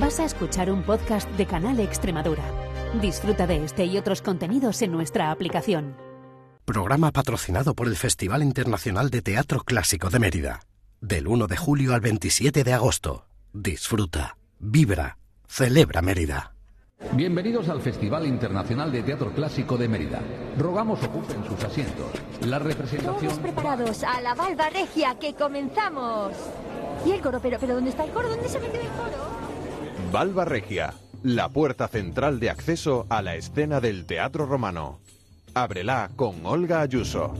Vas 0.00 0.18
a 0.18 0.24
escuchar 0.24 0.72
un 0.72 0.82
podcast 0.82 1.30
de 1.30 1.46
Canal 1.46 1.78
Extremadura. 1.78 2.42
Disfruta 3.00 3.46
de 3.46 3.64
este 3.64 3.84
y 3.84 3.96
otros 3.96 4.22
contenidos 4.22 4.82
en 4.82 4.90
nuestra 4.90 5.30
aplicación. 5.30 5.96
Programa 6.64 7.12
patrocinado 7.12 7.74
por 7.74 7.86
el 7.86 7.94
Festival 7.94 8.42
Internacional 8.42 9.08
de 9.10 9.22
Teatro 9.22 9.60
Clásico 9.60 10.10
de 10.10 10.18
Mérida. 10.18 10.60
Del 11.00 11.28
1 11.28 11.46
de 11.46 11.56
julio 11.56 11.94
al 11.94 12.00
27 12.00 12.64
de 12.64 12.72
agosto. 12.72 13.26
Disfruta, 13.52 14.36
vibra, 14.58 15.18
celebra 15.46 16.02
Mérida. 16.02 16.54
Bienvenidos 17.12 17.68
al 17.68 17.80
Festival 17.80 18.26
Internacional 18.26 18.90
de 18.90 19.04
Teatro 19.04 19.32
Clásico 19.32 19.76
de 19.76 19.88
Mérida. 19.88 20.20
Rogamos 20.58 21.04
ocupen 21.04 21.44
sus 21.44 21.62
asientos. 21.62 22.10
La 22.40 22.58
representación... 22.58 23.28
Todos 23.28 23.38
preparados 23.38 24.02
a 24.02 24.20
la 24.22 24.34
Valva 24.34 24.70
Regia, 24.70 25.16
que 25.20 25.34
comenzamos. 25.34 26.32
¿Y 27.06 27.12
el 27.12 27.20
coro? 27.20 27.38
¿Pero, 27.40 27.58
pero 27.60 27.74
dónde 27.74 27.90
está 27.90 28.04
el 28.04 28.10
coro? 28.10 28.28
¿Dónde 28.28 28.48
se 28.48 28.58
metió 28.58 28.80
el 28.80 28.88
coro? 28.88 29.33
Valva 30.14 30.44
Regia, 30.44 30.94
la 31.24 31.48
puerta 31.48 31.88
central 31.88 32.38
de 32.38 32.48
acceso 32.48 33.04
a 33.08 33.20
la 33.20 33.34
escena 33.34 33.80
del 33.80 34.06
teatro 34.06 34.46
romano. 34.46 35.00
Ábrela 35.54 36.08
con 36.14 36.46
Olga 36.46 36.82
Ayuso. 36.82 37.34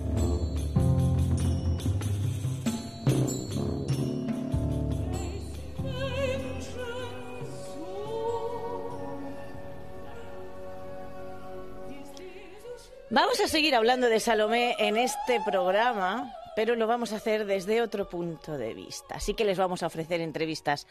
Vamos 13.09 13.39
a 13.39 13.47
seguir 13.47 13.77
hablando 13.77 14.09
de 14.09 14.19
Salomé 14.19 14.75
en 14.81 14.97
este 14.97 15.41
programa, 15.47 16.35
pero 16.57 16.77
lo 16.77 16.87
vamos 16.87 17.13
a 17.13 17.17
hacer 17.17 17.47
desde 17.47 17.83
otro 17.83 18.09
punto 18.09 18.57
de 18.57 18.75
vista. 18.75 19.17
Así 19.17 19.35
que 19.35 19.45
les 19.45 19.59
vamos 19.59 19.83
a 19.83 19.87
ofrecer 19.87 20.21
entrevistas 20.21 20.87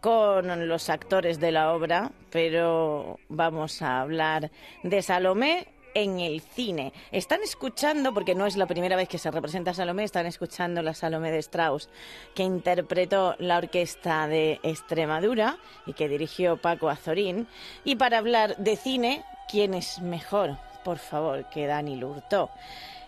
con 0.00 0.68
los 0.68 0.90
actores 0.90 1.40
de 1.40 1.52
la 1.52 1.72
obra, 1.72 2.10
pero 2.30 3.18
vamos 3.28 3.82
a 3.82 4.00
hablar 4.00 4.50
de 4.82 5.02
Salomé 5.02 5.68
en 5.96 6.20
el 6.20 6.42
cine. 6.42 6.92
Están 7.10 7.42
escuchando, 7.42 8.12
porque 8.12 8.34
no 8.34 8.44
es 8.44 8.58
la 8.58 8.66
primera 8.66 8.96
vez 8.96 9.08
que 9.08 9.16
se 9.16 9.30
representa 9.30 9.72
Salomé, 9.72 10.04
están 10.04 10.26
escuchando 10.26 10.82
la 10.82 10.92
Salomé 10.92 11.32
de 11.32 11.38
Strauss, 11.38 11.88
que 12.34 12.42
interpretó 12.42 13.34
la 13.38 13.56
orquesta 13.56 14.28
de 14.28 14.60
Extremadura 14.62 15.56
y 15.86 15.94
que 15.94 16.08
dirigió 16.08 16.58
Paco 16.58 16.90
Azorín. 16.90 17.48
Y 17.82 17.96
para 17.96 18.18
hablar 18.18 18.58
de 18.58 18.76
cine, 18.76 19.24
¿quién 19.48 19.72
es 19.72 20.02
mejor? 20.02 20.58
Por 20.84 20.98
favor, 20.98 21.48
que 21.48 21.66
Dani 21.66 21.96
Lurtó 21.96 22.50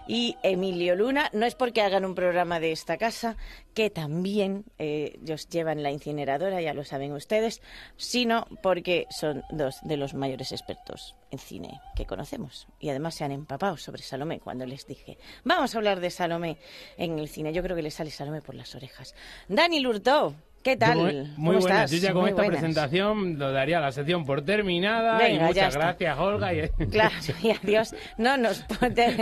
y 0.08 0.36
Emilio 0.42 0.96
Luna. 0.96 1.30
No 1.32 1.46
es 1.46 1.54
porque 1.54 1.82
hagan 1.82 2.04
un 2.04 2.16
programa 2.16 2.58
de 2.58 2.72
esta 2.72 2.96
casa, 2.96 3.36
que 3.74 3.90
también 3.90 4.64
eh, 4.78 5.20
ellos 5.22 5.48
llevan 5.48 5.84
la 5.84 5.92
incineradora, 5.92 6.60
ya 6.60 6.74
lo 6.74 6.82
saben 6.82 7.12
ustedes, 7.12 7.62
sino 7.96 8.48
porque 8.62 9.06
son 9.10 9.44
dos 9.50 9.76
de 9.82 9.96
los 9.96 10.14
mayores 10.14 10.50
expertos 10.50 11.14
en 11.30 11.38
cine 11.38 11.80
que 11.94 12.06
conocemos. 12.06 12.66
Y 12.80 12.88
además 12.88 13.14
se 13.14 13.24
han 13.24 13.32
empapado 13.32 13.76
sobre 13.76 14.02
Salomé 14.02 14.40
cuando 14.40 14.66
les 14.66 14.86
dije, 14.86 15.18
vamos 15.44 15.74
a 15.74 15.78
hablar 15.78 16.00
de 16.00 16.10
Salomé 16.10 16.58
en 16.96 17.18
el 17.18 17.28
cine. 17.28 17.52
Yo 17.52 17.62
creo 17.62 17.76
que 17.76 17.82
le 17.82 17.90
sale 17.90 18.10
Salomé 18.10 18.42
por 18.42 18.54
las 18.54 18.74
orejas. 18.74 19.14
Dani 19.48 19.80
Lurtó. 19.80 20.34
¿Qué 20.62 20.76
tal? 20.76 20.98
Muy, 20.98 21.14
muy 21.14 21.24
¿Cómo 21.34 21.60
buenas. 21.60 21.84
estás? 21.84 21.90
Yo 21.92 21.98
ya 22.08 22.12
con 22.12 22.22
Muy 22.22 22.30
esta 22.30 22.42
buenas. 22.42 22.58
presentación 22.60 23.38
lo 23.38 23.52
daría 23.52 23.80
la 23.80 23.92
sección 23.92 24.26
por 24.26 24.42
terminada 24.44 25.16
Venga, 25.18 25.44
y 25.44 25.46
muchas 25.46 25.74
gracias, 25.74 26.18
Olga. 26.18 26.52
y- 26.52 26.68
Claro, 26.90 27.14
y 27.42 27.50
adiós. 27.50 27.94
No 28.18 28.36
nos, 28.36 28.64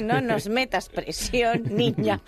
no 0.03 0.21
nos 0.23 0.49
metas 0.49 0.89
presión, 0.89 1.63
niña. 1.71 2.21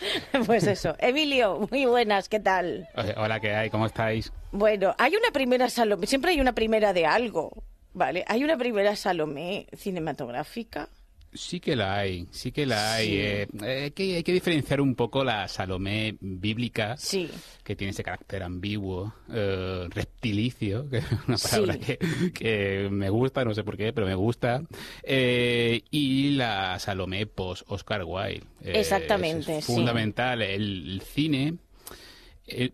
Pues 0.46 0.66
eso. 0.66 0.94
Emilio, 0.98 1.66
muy 1.70 1.86
buenas, 1.86 2.28
¿qué 2.28 2.38
tal? 2.38 2.86
Hola, 3.16 3.40
¿qué 3.40 3.54
hay? 3.54 3.70
¿Cómo 3.70 3.86
estáis? 3.86 4.30
Bueno, 4.52 4.94
hay 4.98 5.16
una 5.16 5.30
primera 5.32 5.68
Salomé, 5.70 6.06
siempre 6.06 6.30
hay 6.32 6.40
una 6.40 6.52
primera 6.52 6.92
de 6.92 7.06
algo, 7.06 7.64
¿vale? 7.94 8.24
Hay 8.28 8.44
una 8.44 8.56
primera 8.56 8.94
Salomé 8.94 9.66
cinematográfica. 9.76 10.88
Sí 11.32 11.60
que 11.60 11.76
la 11.76 11.96
hay, 11.98 12.26
sí 12.30 12.52
que 12.52 12.64
la 12.64 12.94
hay. 12.94 13.06
Sí. 13.08 13.16
Eh, 13.18 13.48
eh, 13.62 13.82
hay, 13.84 13.90
que, 13.90 14.16
hay 14.16 14.22
que 14.22 14.32
diferenciar 14.32 14.80
un 14.80 14.94
poco 14.94 15.22
la 15.24 15.46
Salomé 15.46 16.16
bíblica, 16.20 16.96
Sí. 16.96 17.28
que 17.62 17.76
tiene 17.76 17.90
ese 17.90 18.02
carácter 18.02 18.42
ambiguo, 18.42 19.12
eh, 19.32 19.86
reptilicio, 19.90 20.88
que 20.90 20.98
es 20.98 21.04
una 21.26 21.36
palabra 21.36 21.74
Sí. 21.74 21.80
que, 21.80 21.98
que 22.32 22.88
me 22.90 23.10
gusta, 23.10 23.44
no 23.44 23.54
sé 23.54 23.62
por 23.62 23.76
qué, 23.76 23.92
pero 23.92 24.06
me 24.06 24.14
gusta, 24.14 24.62
eh, 25.02 25.82
y 25.90 26.30
la 26.30 26.78
Salomé 26.78 27.26
post-Oscar 27.26 28.04
Wilde. 28.04 28.44
Exactamente, 28.62 29.58
es 29.58 29.64
sí. 29.66 29.72
fundamental. 29.74 30.40
El, 30.42 30.92
el 30.92 31.00
cine... 31.02 31.56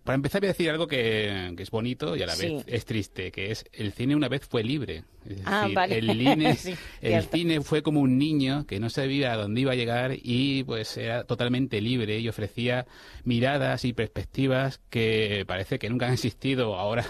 para 0.04 0.14
empezar 0.14 0.40
voy 0.40 0.46
a 0.48 0.52
decir 0.52 0.70
algo 0.70 0.86
que, 0.86 1.52
que 1.56 1.62
es 1.64 1.70
bonito 1.70 2.14
y 2.16 2.22
a 2.22 2.26
la 2.26 2.36
Sí. 2.36 2.54
vez 2.54 2.64
es 2.68 2.84
triste, 2.84 3.32
que 3.32 3.50
es 3.50 3.64
el 3.72 3.92
cine 3.92 4.14
una 4.14 4.28
vez 4.28 4.42
fue 4.48 4.62
libre. 4.62 5.02
Es 5.28 5.38
Ah, 5.44 5.62
decir, 5.62 5.74
vale. 5.74 5.98
el, 5.98 6.10
cine, 6.12 6.54
Sí, 6.56 6.74
el 7.00 7.22
cine 7.24 7.60
fue 7.62 7.82
como 7.82 8.00
un 8.00 8.18
niño 8.18 8.66
que 8.66 8.78
no 8.80 8.90
sabía 8.90 9.32
a 9.32 9.36
dónde 9.36 9.60
iba 9.62 9.72
a 9.72 9.76
llegar 9.76 10.12
y 10.22 10.64
pues 10.64 10.96
era 10.96 11.24
totalmente 11.24 11.80
libre 11.80 12.18
y 12.18 12.28
ofrecía 12.28 12.86
miradas 13.24 13.84
y 13.84 13.92
perspectivas 13.92 14.80
que 14.90 15.44
parece 15.46 15.78
que 15.78 15.88
nunca 15.88 16.06
han 16.06 16.12
existido 16.12 16.76
ahora 16.76 17.04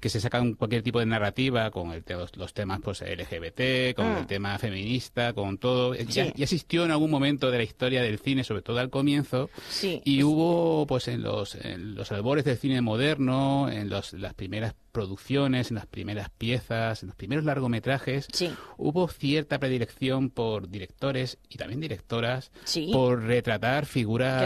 que 0.00 0.08
se 0.08 0.20
sacan 0.20 0.54
cualquier 0.54 0.82
tipo 0.82 0.98
de 1.00 1.06
narrativa 1.06 1.70
con 1.70 1.92
el 1.92 2.04
los, 2.10 2.36
los 2.36 2.52
temas 2.54 2.80
pues 2.82 3.02
LGBT, 3.02 3.94
con 3.94 4.16
el 4.16 4.26
tema 4.26 4.58
feminista, 4.58 5.32
con 5.32 5.58
todo. 5.58 5.94
Ya, 5.94 6.24
Sí. 6.24 6.32
ya 6.34 6.44
existió 6.44 6.84
en 6.84 6.90
algún 6.90 7.10
momento 7.10 7.50
de 7.50 7.58
la 7.58 7.64
historia 7.64 8.02
del 8.02 8.18
cine, 8.18 8.42
sobre 8.42 8.62
todo 8.62 8.80
al 8.80 8.90
comienzo, 8.90 9.48
Sí. 9.68 10.02
y 10.04 10.22
hubo, 10.24 10.86
pues, 10.86 11.06
en 11.08 11.22
los, 11.22 11.54
en 11.54 11.94
los 11.94 12.10
albores 12.10 12.44
del 12.44 12.56
cine 12.56 12.80
moderno, 12.80 13.68
en 13.70 13.88
los, 13.88 14.12
las 14.14 14.34
primeras 14.34 14.74
producciones, 14.90 15.70
en 15.70 15.76
las 15.76 15.86
primeras 15.86 16.30
piezas, 16.30 17.02
en 17.02 17.08
los 17.08 17.16
primeros 17.16 17.44
largometrajes, 17.44 18.26
Sí. 18.32 18.50
hubo 18.76 19.08
cierta 19.08 19.58
predilección 19.58 20.30
por 20.30 20.68
directores 20.68 21.38
y 21.48 21.56
también 21.56 21.80
directoras 21.80 22.50
Sí. 22.64 22.90
por 22.92 23.22
retratar 23.22 23.86
figuras 23.86 24.40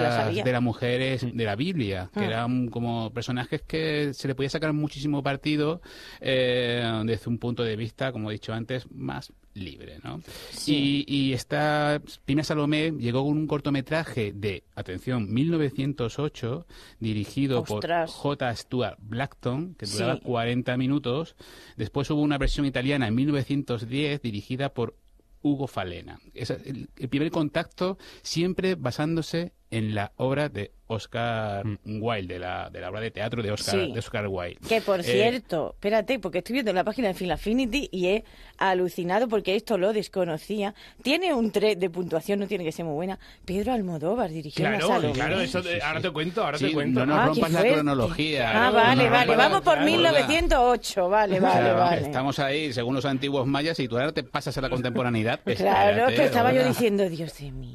de 0.44 0.52
las 0.52 0.62
mujeres 0.62 1.26
de 1.36 1.44
la 1.44 1.56
Biblia, 1.56 2.10
que 2.14 2.20
Ah. 2.20 2.24
eran 2.26 2.68
como 2.68 3.12
personajes 3.12 3.62
que 3.62 4.12
se 4.14 4.28
le 4.28 4.34
podía 4.34 4.50
sacar 4.50 4.72
muchísimo 4.72 5.22
partido 5.22 5.80
eh, 6.20 7.02
desde 7.04 7.28
un 7.30 7.38
punto 7.38 7.62
de 7.62 7.76
vista, 7.76 8.12
como 8.12 8.30
he 8.30 8.34
dicho 8.34 8.52
antes, 8.52 8.90
más 8.90 9.32
libre, 9.54 9.98
¿no? 10.02 10.20
Sí. 10.50 11.04
Y, 11.06 11.16
y 11.28 11.32
esta 11.32 12.02
Pina 12.24 12.42
Salomé 12.44 12.90
llegó 12.92 13.24
con 13.24 13.36
un 13.38 13.46
cortometraje 13.46 14.32
de, 14.32 14.64
atención, 14.74 15.32
1908, 15.32 16.66
dirigido 17.00 17.60
Ostras. 17.62 18.10
por 18.12 18.38
J. 18.38 18.56
Stuart 18.56 18.98
Blackton, 19.00 19.74
que 19.76 19.86
duraba 19.86 20.16
Sí. 20.16 20.20
40 20.24 20.76
minutos. 20.76 21.36
Después 21.76 22.10
hubo 22.10 22.20
una 22.22 22.38
versión 22.38 22.66
italiana 22.66 23.06
en 23.08 23.14
1910, 23.14 24.20
dirigida 24.22 24.72
por 24.74 24.96
Hugo 25.42 25.66
Falena. 25.66 26.18
Es 26.32 26.50
el, 26.50 26.88
el 26.96 27.08
primer 27.08 27.30
contacto 27.30 27.98
siempre 28.22 28.74
basándose 28.76 29.52
en 29.76 29.94
la 29.94 30.12
obra 30.16 30.48
de 30.48 30.70
Oscar 30.86 31.64
Wilde, 31.84 32.34
de 32.34 32.38
la, 32.40 32.68
de 32.70 32.80
la 32.80 32.90
obra 32.90 33.00
de 33.00 33.10
teatro 33.10 33.42
de 33.42 33.50
Oscar, 33.50 33.74
Mm. 33.76 33.86
Sí. 33.86 33.92
de 33.92 33.98
Oscar 33.98 34.26
Wilde. 34.28 34.58
Que 34.68 34.80
por 34.82 35.00
Eh, 35.00 35.02
cierto, 35.02 35.70
espérate, 35.72 36.18
porque 36.18 36.38
estoy 36.38 36.52
viendo 36.54 36.72
la 36.72 36.84
página 36.84 37.08
de 37.08 37.14
Film 37.14 37.32
Affinity 37.32 37.88
y 37.90 38.06
he 38.08 38.24
alucinado 38.58 39.26
porque 39.28 39.56
esto 39.56 39.78
lo 39.78 39.92
desconocía. 39.92 40.74
Tiene 41.02 41.32
un 41.34 41.50
3 41.50 41.80
de 41.80 41.90
puntuación, 41.90 42.38
no 42.40 42.46
tiene 42.46 42.64
que 42.64 42.70
ser 42.72 42.84
muy 42.84 42.94
buena. 42.94 43.18
Pedro 43.44 43.72
Almodóvar 43.72 44.30
dirigió 44.30 44.64
la 44.64 44.78
Claro, 44.78 44.86
Salomé. 44.88 45.12
claro, 45.14 45.40
eso 45.40 45.62
sí, 45.62 45.68
ahora 45.82 46.00
te 46.00 46.10
cuento, 46.10 46.44
ahora 46.44 46.58
Sí, 46.58 46.66
te 46.66 46.72
cuento. 46.72 47.00
no 47.00 47.06
nos 47.06 47.18
Ah, 47.18 47.26
rompas 47.26 47.50
la 47.52 47.58
fuerte. 47.58 47.74
cronología. 47.74 48.50
Ah, 48.50 48.66
no 48.70 48.72
vale, 48.76 49.02
nos 49.04 49.10
vale. 49.12 49.36
Vamos 49.36 49.60
por 49.62 49.74
claro. 49.74 49.86
1908. 49.90 51.08
Vale, 51.08 51.40
vale, 51.40 51.60
Claro, 51.60 51.78
vale. 51.78 52.02
Estamos 52.02 52.38
ahí, 52.38 52.72
según 52.72 52.94
los 52.94 53.04
antiguos 53.04 53.46
mayas, 53.46 53.78
y 53.80 53.88
tú 53.88 53.96
ahora 53.98 54.12
te 54.12 54.22
pasas 54.22 54.56
a 54.58 54.60
la 54.60 54.68
contemporaneidad. 54.70 55.40
Claro, 55.44 55.56
espérate, 55.90 56.14
que 56.16 56.24
estaba 56.26 56.52
yo 56.52 56.64
diciendo, 56.66 57.08
Dios 57.08 57.36
de 57.38 57.50
mí. 57.50 57.74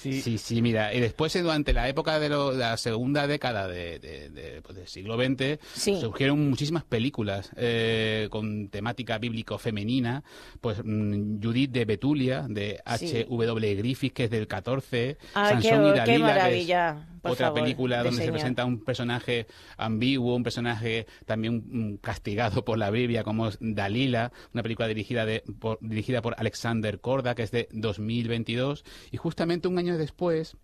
Sí. 0.00 0.20
Sí, 0.22 0.38
sí, 0.38 0.62
mira, 0.62 0.94
y 0.94 1.00
después 1.00 1.34
eh, 1.36 1.42
durante 1.42 1.72
la 1.72 1.88
época 1.88 2.18
de 2.20 2.28
lo- 2.28 2.52
la 2.52 2.76
segunda 2.76 3.26
década 3.26 3.66
de, 3.66 3.98
de- 3.98 4.30
de, 4.30 4.62
pues, 4.62 4.76
del 4.76 4.86
siglo 4.86 5.16
XX 5.16 5.58
Sí. 5.74 6.00
surgieron 6.00 6.48
muchísimas 6.48 6.84
películas 6.84 7.50
eh, 7.56 8.28
con 8.30 8.68
temática 8.68 9.18
bíblico 9.18 9.58
femenina, 9.58 10.22
pues 10.60 10.78
mm, 10.84 11.42
Judith 11.42 11.70
de 11.72 11.84
Betulia, 11.84 12.46
de 12.48 12.80
Sí. 12.98 13.24
H.W. 13.24 13.74
Griffith, 13.76 14.12
que 14.12 14.24
es 14.24 14.30
del 14.30 14.46
14, 14.46 15.18
Ay, 15.34 15.56
qué- 15.56 15.68
Sansón 15.68 15.86
y 15.88 15.92
qué 15.92 15.98
Dalila, 15.98 16.04
que 16.04 16.14
es 16.14 16.20
maravilla, 16.20 17.08
por 17.20 17.32
otra 17.32 17.46
favor, 17.48 17.62
película 17.62 17.98
de 17.98 18.02
donde 18.04 18.16
se 18.16 18.22
señor. 18.22 18.32
presenta 18.34 18.64
un 18.64 18.84
personaje 18.84 19.46
ambiguo, 19.76 20.34
un 20.36 20.42
personaje 20.42 21.06
también 21.26 21.62
mm, 21.66 21.96
castigado 21.96 22.64
por 22.64 22.78
la 22.78 22.90
Biblia, 22.90 23.22
como 23.24 23.48
es 23.48 23.58
Dalila, 23.60 24.32
una 24.54 24.62
película 24.62 24.88
dirigida, 24.88 25.26
de, 25.26 25.42
por, 25.58 25.78
dirigida 25.80 26.22
por 26.22 26.34
Alexander 26.38 27.00
Korda, 27.00 27.34
que 27.34 27.42
es 27.42 27.50
de 27.50 27.68
2022, 27.72 28.84
y 29.10 29.16
justamente 29.16 29.68
un 29.68 29.78
año 29.78 29.98
después, 29.98 30.56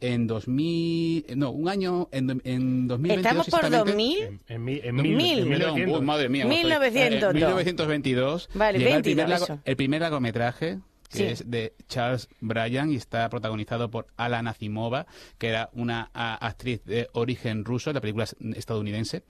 en 0.00 0.26
2000, 0.26 1.26
no, 1.36 1.50
un 1.50 1.68
año, 1.68 2.08
en, 2.10 2.40
en 2.44 2.88
2022 2.88 3.16
Estamos 3.18 3.48
por 3.48 3.64
exactamente- 3.64 3.92
2000. 3.92 4.40
En, 4.48 4.68
en, 4.68 4.84
en 4.86 4.94
Mil. 4.96 5.16
mil, 5.16 5.38
en 5.38 5.48
Perdón, 5.48 5.74
1900. 5.74 5.98
uy, 6.00 6.04
madre 6.06 6.28
mía, 6.28 6.44
1900, 6.46 7.12
en 7.14 7.20
no. 7.20 7.32
1922 7.46 8.48
Vale, 8.54 8.78
llega 8.78 8.96
el 8.96 9.02
22, 9.02 9.42
primer, 9.44 9.60
el 9.64 9.76
primer 9.76 10.00
largometraje 10.00 10.78
que 11.12 11.18
Sí. 11.18 11.24
es 11.24 11.50
de 11.50 11.74
Charles 11.88 12.28
Bryan 12.40 12.90
y 12.90 12.96
está 12.96 13.28
protagonizado 13.28 13.90
por 13.90 14.06
Alana 14.16 14.50
Azimova, 14.50 15.06
que 15.38 15.48
era 15.48 15.70
una 15.74 16.10
a- 16.14 16.34
actriz 16.46 16.82
de 16.84 17.08
origen 17.12 17.64
ruso, 17.64 17.92
la 17.92 18.00
película 18.00 18.24
es 18.24 18.34
estadounidense, 18.56 19.22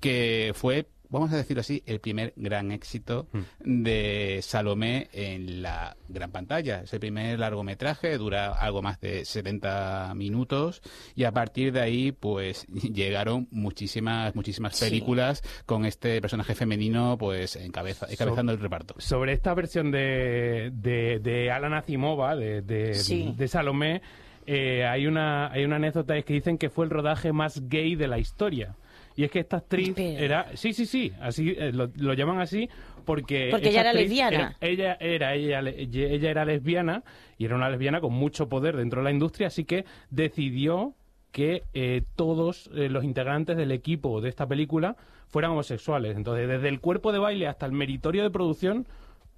que 0.00 0.52
fue 0.54 0.86
vamos 1.10 1.32
a 1.32 1.36
decirlo 1.36 1.60
así, 1.60 1.82
el 1.86 2.00
primer 2.00 2.32
gran 2.36 2.70
éxito 2.72 3.26
de 3.64 4.40
Salomé 4.42 5.08
en 5.12 5.62
la 5.62 5.96
gran 6.08 6.30
pantalla. 6.32 6.82
Es 6.82 6.92
el 6.92 7.00
primer 7.00 7.38
largometraje, 7.38 8.16
dura 8.18 8.52
algo 8.52 8.82
más 8.82 9.00
de 9.00 9.24
70 9.24 10.12
minutos 10.14 10.82
y 11.14 11.24
a 11.24 11.32
partir 11.32 11.72
de 11.72 11.80
ahí 11.80 12.12
pues 12.12 12.66
llegaron 12.68 13.48
muchísimas 13.50 14.34
muchísimas 14.34 14.76
Sí. 14.76 14.86
películas 14.86 15.42
con 15.66 15.84
este 15.84 16.20
personaje 16.20 16.54
femenino 16.54 17.16
pues 17.18 17.56
encabeza, 17.56 18.06
encabezando 18.10 18.52
el 18.52 18.58
reparto. 18.60 18.94
Sobre 18.98 19.32
esta 19.32 19.52
versión 19.54 19.90
de, 19.90 20.70
de, 20.72 21.18
de 21.20 21.50
Alan 21.50 21.74
Asimova, 21.74 22.36
de, 22.36 22.62
de, 22.62 22.94
Sí. 22.94 23.34
de 23.36 23.48
Salomé, 23.48 24.00
eh, 24.46 24.84
hay, 24.86 25.06
una, 25.06 25.50
hay 25.52 25.64
una 25.64 25.76
anécdota 25.76 26.16
es 26.16 26.24
que 26.24 26.32
dicen 26.34 26.56
que 26.58 26.70
fue 26.70 26.84
el 26.84 26.90
rodaje 26.90 27.32
más 27.32 27.68
gay 27.68 27.94
de 27.94 28.08
la 28.08 28.18
historia. 28.18 28.74
Y 29.16 29.24
es 29.24 29.30
que 29.30 29.40
esta 29.40 29.58
actriz 29.58 29.88
Espera. 29.88 30.20
era... 30.20 30.56
Sí, 30.56 30.72
sí, 30.72 30.86
sí, 30.86 31.12
así 31.20 31.54
eh, 31.56 31.72
lo, 31.72 31.90
lo 31.96 32.14
llaman 32.14 32.40
así 32.40 32.68
porque... 33.04 33.48
Porque 33.50 33.70
ella 33.70 33.80
era 33.80 33.92
lesbiana. 33.92 34.56
ella, 34.60 34.96
era, 35.00 35.34
ella, 35.34 35.60
ella 35.60 36.30
era 36.30 36.44
lesbiana 36.44 37.02
y 37.38 37.44
era 37.44 37.56
una 37.56 37.68
lesbiana 37.68 38.00
con 38.00 38.12
mucho 38.12 38.48
poder 38.48 38.76
dentro 38.76 39.00
de 39.00 39.04
la 39.04 39.10
industria, 39.10 39.48
así 39.48 39.64
que 39.64 39.84
decidió 40.10 40.94
que 41.32 41.64
eh, 41.74 42.02
todos 42.16 42.70
eh, 42.74 42.88
los 42.88 43.04
integrantes 43.04 43.56
del 43.56 43.72
equipo 43.72 44.20
de 44.20 44.28
esta 44.28 44.46
película 44.46 44.96
fueran 45.28 45.52
homosexuales. 45.52 46.16
Entonces, 46.16 46.48
desde 46.48 46.68
el 46.68 46.80
cuerpo 46.80 47.12
de 47.12 47.18
baile 47.18 47.46
hasta 47.46 47.66
el 47.66 47.72
meritorio 47.72 48.22
de 48.22 48.30
producción, 48.30 48.86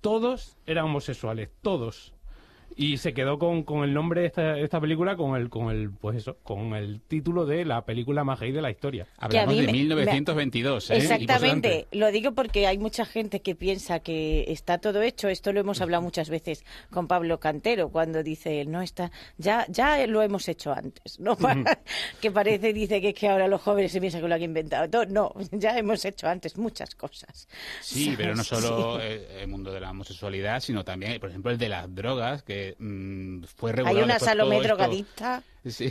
todos 0.00 0.56
eran 0.66 0.86
homosexuales, 0.86 1.50
todos. 1.60 2.14
Y 2.76 2.96
se 2.98 3.12
quedó 3.14 3.38
con, 3.38 3.62
con 3.64 3.84
el 3.84 3.92
nombre 3.92 4.22
de 4.22 4.26
esta, 4.28 4.58
esta 4.58 4.80
película, 4.80 5.16
con 5.16 5.36
el, 5.40 5.48
con 5.50 5.70
el, 5.70 5.90
pues 5.90 6.16
eso, 6.16 6.36
con 6.42 6.74
el 6.74 7.00
título 7.02 7.44
de 7.46 7.64
la 7.64 7.84
película 7.84 8.24
más 8.24 8.40
gay 8.40 8.52
de 8.52 8.62
la 8.62 8.70
historia. 8.70 9.06
Hablamos 9.18 9.56
de 9.56 9.66
me- 9.66 9.72
1922, 9.72 10.90
¿eh? 10.90 10.96
Exactamente, 10.96 11.86
lo 11.92 12.10
digo 12.10 12.32
porque 12.32 12.66
hay 12.66 12.78
mucha 12.78 13.04
gente 13.04 13.40
que 13.42 13.54
piensa 13.54 14.00
que 14.00 14.44
está 14.48 14.78
todo 14.78 15.02
hecho. 15.02 15.28
Esto 15.28 15.52
lo 15.52 15.60
hemos 15.60 15.80
hablado 15.80 16.02
muchas 16.02 16.30
veces 16.30 16.64
con 16.90 17.06
Pablo 17.08 17.38
Cantero 17.40 17.90
cuando 17.90 18.22
dice 18.22 18.60
él, 18.60 18.70
no 18.70 18.82
está, 18.82 19.10
ya, 19.38 19.66
ya 19.68 20.06
lo 20.06 20.22
hemos 20.22 20.48
hecho 20.48 20.72
antes, 20.72 21.20
¿no? 21.20 21.36
que 22.20 22.30
parece 22.30 22.72
dice 22.72 23.00
que 23.00 23.10
es 23.10 23.14
que 23.14 23.28
ahora 23.28 23.48
los 23.48 23.60
jóvenes 23.60 23.92
se 23.92 24.00
piensan 24.00 24.20
que 24.22 24.28
lo 24.28 24.34
han 24.34 24.42
inventado. 24.42 24.88
todo. 24.88 25.06
No, 25.06 25.34
ya 25.52 25.76
hemos 25.78 26.04
hecho 26.04 26.26
antes 26.28 26.56
muchas 26.56 26.94
cosas. 26.94 27.48
Sí, 27.80 28.14
pero 28.16 28.34
no 28.34 28.44
solo 28.44 28.98
Sí. 29.00 29.06
el 29.40 29.48
mundo 29.48 29.72
de 29.72 29.80
la 29.80 29.90
homosexualidad, 29.90 30.60
sino 30.60 30.84
también, 30.84 31.18
por 31.20 31.28
ejemplo, 31.30 31.50
el 31.50 31.58
de 31.58 31.68
las 31.68 31.92
drogas, 31.94 32.42
que 32.42 32.61
mm, 32.78 33.42
fue 33.56 33.74
Hay 33.84 33.96
una 33.96 34.18
Salomé 34.18 34.60
drogadicta. 34.60 35.42
Sí, 35.64 35.88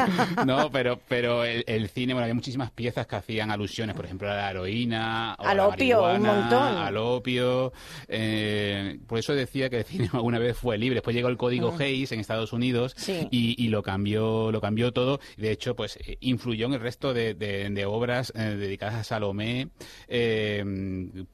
no, 0.46 0.70
pero, 0.72 0.98
pero 1.08 1.44
el, 1.44 1.62
el 1.68 1.88
cine, 1.88 2.12
bueno, 2.12 2.24
había 2.24 2.34
muchísimas 2.34 2.70
piezas 2.72 3.06
que 3.06 3.16
hacían 3.16 3.50
alusiones, 3.52 3.94
por 3.94 4.04
ejemplo, 4.04 4.28
a 4.30 4.34
la 4.34 4.50
heroína, 4.50 5.36
o 5.38 5.44
a 5.46 5.50
Al 5.50 5.56
la 5.58 5.68
opio, 5.68 6.02
un 6.12 6.22
montón. 6.22 6.60
al 6.76 6.96
opio. 6.96 7.72
eh, 8.08 8.98
por 9.06 9.18
eso 9.18 9.34
decía 9.34 9.70
que 9.70 9.78
el 9.78 9.84
cine 9.84 10.08
alguna 10.12 10.38
vez 10.38 10.56
fue 10.56 10.76
libre. 10.78 10.96
Después 10.96 11.14
llegó 11.14 11.28
el 11.28 11.36
código 11.36 11.74
Hayes 11.78 12.10
en 12.12 12.20
Estados 12.20 12.52
Unidos. 12.52 12.94
Sí. 12.96 13.28
y, 13.30 13.62
y 13.64 13.68
lo 13.68 13.82
cambió, 13.82 14.50
lo 14.50 14.60
cambió 14.60 14.92
todo. 14.92 15.20
De 15.36 15.50
hecho, 15.52 15.76
pues 15.76 15.96
eh, 16.04 16.16
influyó 16.20 16.66
en 16.66 16.74
el 16.74 16.80
resto 16.80 17.14
de, 17.14 17.34
de- 17.34 17.70
de 17.70 17.86
obras 17.86 18.32
eh, 18.36 18.40
dedicadas 18.58 18.94
a 18.96 19.04
Salomé. 19.04 19.68
Eh, 20.08 20.64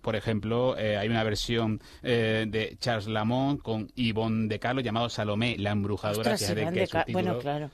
por 0.00 0.14
ejemplo, 0.17 0.76
eh, 0.79 0.96
hay 0.96 1.08
una 1.08 1.25
versión 1.25 1.81
eh, 2.02 2.46
de 2.49 2.76
Charles 2.81 3.06
Lamont 3.08 3.61
con 3.62 3.88
Yvonne 3.94 4.49
de 4.49 4.58
Carlo 4.58 4.81
llamado 4.81 5.08
Salomé, 5.08 5.56
la 5.58 5.70
embrujadora. 5.70 6.32
Ostras, 6.34 6.55
que 6.55 6.55
de 6.70 6.87
Ca- 6.88 7.05
su 7.06 7.12
Bueno, 7.12 7.31
título. 7.34 7.38
claro. 7.38 7.70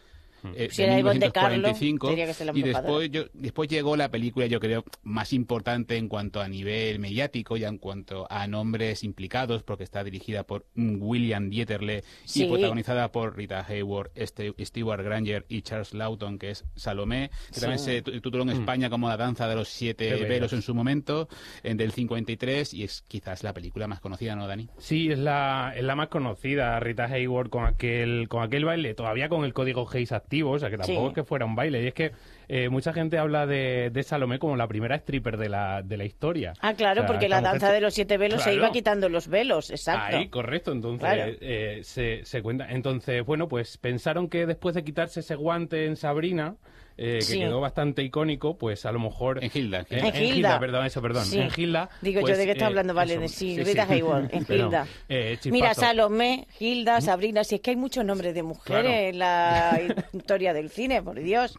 Eh, 0.55 0.69
Si 0.71 0.83
era 0.83 0.99
Ivonne 0.99 1.21
de 1.21 1.33
Carlo, 1.33 1.69
1945, 1.73 2.13
y 2.55 2.63
después, 2.63 3.11
yo- 3.11 3.25
después 3.33 3.69
llegó 3.69 3.97
la 3.97 4.11
película, 4.11 4.47
yo 4.47 4.61
creo, 4.61 4.85
más 5.03 5.33
importante 5.33 5.97
en 5.97 6.09
cuanto 6.09 6.41
a 6.41 6.49
nivel 6.49 6.99
mediático 6.99 7.57
y 7.57 7.65
en 7.65 7.79
cuanto 7.79 8.27
a 8.31 8.47
nombres 8.47 9.05
implicados, 9.05 9.63
porque 9.63 9.85
está 9.85 10.05
dirigida 10.05 10.45
por 10.45 10.67
mm, 10.75 10.97
William 11.01 11.49
Dieterle 11.51 12.03
Sí. 12.25 12.45
y 12.45 12.49
protagonizada 12.49 13.11
por 13.13 13.37
Rita 13.37 13.65
Hayworth, 13.69 14.11
este, 14.17 14.53
Stewart 14.65 15.03
Granger 15.03 15.47
y 15.49 15.63
Charles 15.63 15.95
Lawton, 15.95 16.39
que 16.39 16.51
es 16.51 16.65
Salomé, 16.75 17.31
que 17.53 17.61
también 17.61 17.79
se 17.79 18.03
tu- 18.03 18.13
tituló 18.13 18.43
en 18.43 18.51
España 18.51 18.91
como 18.91 19.09
La 19.09 19.17
danza 19.17 19.49
de 19.49 19.55
los 19.57 19.69
siete 19.69 20.15
Mm. 20.17 20.29
Velos 20.29 20.53
en 20.53 20.63
su 20.63 20.75
momento, 20.75 21.29
en 21.63 21.77
del 21.77 21.93
53, 21.93 22.75
y 22.75 22.85
es 22.85 23.03
quizás 23.09 23.43
la 23.43 23.53
película 23.53 23.87
más 23.87 24.01
conocida, 24.01 24.37
¿no, 24.37 24.47
Dani? 24.47 24.69
Sí, 24.79 25.11
es 25.11 25.19
la, 25.19 25.73
es 25.77 25.85
la 25.85 25.95
más 25.97 26.09
conocida, 26.09 26.79
Rita 26.81 27.05
Hayward, 27.05 27.49
con 27.51 27.65
aquel, 27.67 28.29
con 28.29 28.43
aquel 28.43 28.65
baile, 28.65 28.95
todavía 28.95 29.29
con 29.29 29.45
el 29.45 29.53
código 29.53 29.89
Hayes 29.93 30.13
activo, 30.13 30.34
o 30.43 30.59
sea 30.59 30.71
que 30.71 30.77
tampoco 30.79 31.01
Sí. 31.01 31.07
es 31.09 31.15
que 31.15 31.25
fuera 31.25 31.45
un 31.45 31.55
baile. 31.55 31.83
Y 31.83 31.87
es 31.89 31.95
que 31.95 32.13
eh, 32.49 32.69
mucha 32.69 32.93
gente 32.93 33.19
habla 33.19 33.47
de, 33.47 33.91
de 33.93 34.03
Salomé 34.03 34.39
como 34.39 34.57
la 34.57 34.67
primera 34.69 34.97
stripper 34.97 35.37
de 35.37 35.49
la, 35.49 35.83
de 35.83 35.97
la 35.97 36.05
historia. 36.05 36.53
Ah, 36.61 36.75
claro, 36.75 37.01
O 37.01 37.05
sea, 37.05 37.07
porque 37.07 37.29
la 37.29 37.41
danza 37.41 37.69
se- 37.69 37.73
de 37.75 37.81
los 37.81 37.95
siete 37.95 38.17
velos 38.19 38.43
se 38.43 38.55
iba 38.55 38.71
quitando 38.73 39.09
los 39.09 39.29
velos, 39.29 39.71
exacto. 39.71 40.17
Ahí, 40.17 40.29
correcto. 40.29 40.73
Entonces, 40.73 41.01
Claro. 41.09 41.33
eh, 41.41 41.81
se, 41.83 42.25
se 42.25 42.43
cuenta. 42.43 42.71
Entonces, 42.71 43.25
bueno, 43.25 43.49
pues 43.49 43.79
pensaron 43.79 44.29
que 44.29 44.47
después 44.47 44.75
de 44.75 44.85
quitarse 44.85 45.21
ese 45.21 45.35
guante 45.37 45.87
en 45.87 45.97
Sabrina, 45.97 46.57
eh, 46.97 47.17
que 47.19 47.23
Sí. 47.23 47.39
quedó 47.41 47.61
bastante 47.61 48.03
icónico, 48.05 48.57
pues 48.57 48.87
a 48.87 48.93
lo 48.93 49.01
mejor. 49.01 49.43
En 49.43 49.51
Hilda. 49.53 49.85
En, 49.91 50.07
En. 50.07 50.23
Hilda, 50.23 50.61
perdón, 50.61 50.87
eso, 50.87 51.03
perdón. 51.03 51.25
Sí. 51.25 51.41
En 51.41 51.51
Hilda. 51.57 51.89
Digo 52.01 52.21
yo, 52.21 52.27
pues, 52.27 52.39
¿de 52.39 52.45
qué 52.45 52.53
está 52.53 52.67
eh, 52.67 52.69
hablando? 52.69 52.95
Vale, 52.95 53.15
eso, 53.15 53.21
de 53.23 53.29
sí, 53.29 53.61
Rita 53.65 53.83
Hayward, 53.91 54.29
en 54.33 54.45
Pero, 54.45 54.71
eh, 55.09 55.37
Mira. 55.47 55.75
Salomé, 55.75 56.47
Hilda, 56.61 57.01
Sabrina, 57.01 57.43
si 57.43 57.57
es 57.57 57.61
que 57.63 57.71
hay 57.71 57.77
muchos 57.77 58.05
nombres 58.05 58.33
de 58.33 58.45
mujeres 58.45 58.85
Claro. 58.85 58.89
en 59.09 59.19
la 59.19 59.81
historia 60.13 60.53
del 60.53 60.71
cine, 60.71 61.03
por 61.03 61.19
Dios. 61.19 61.59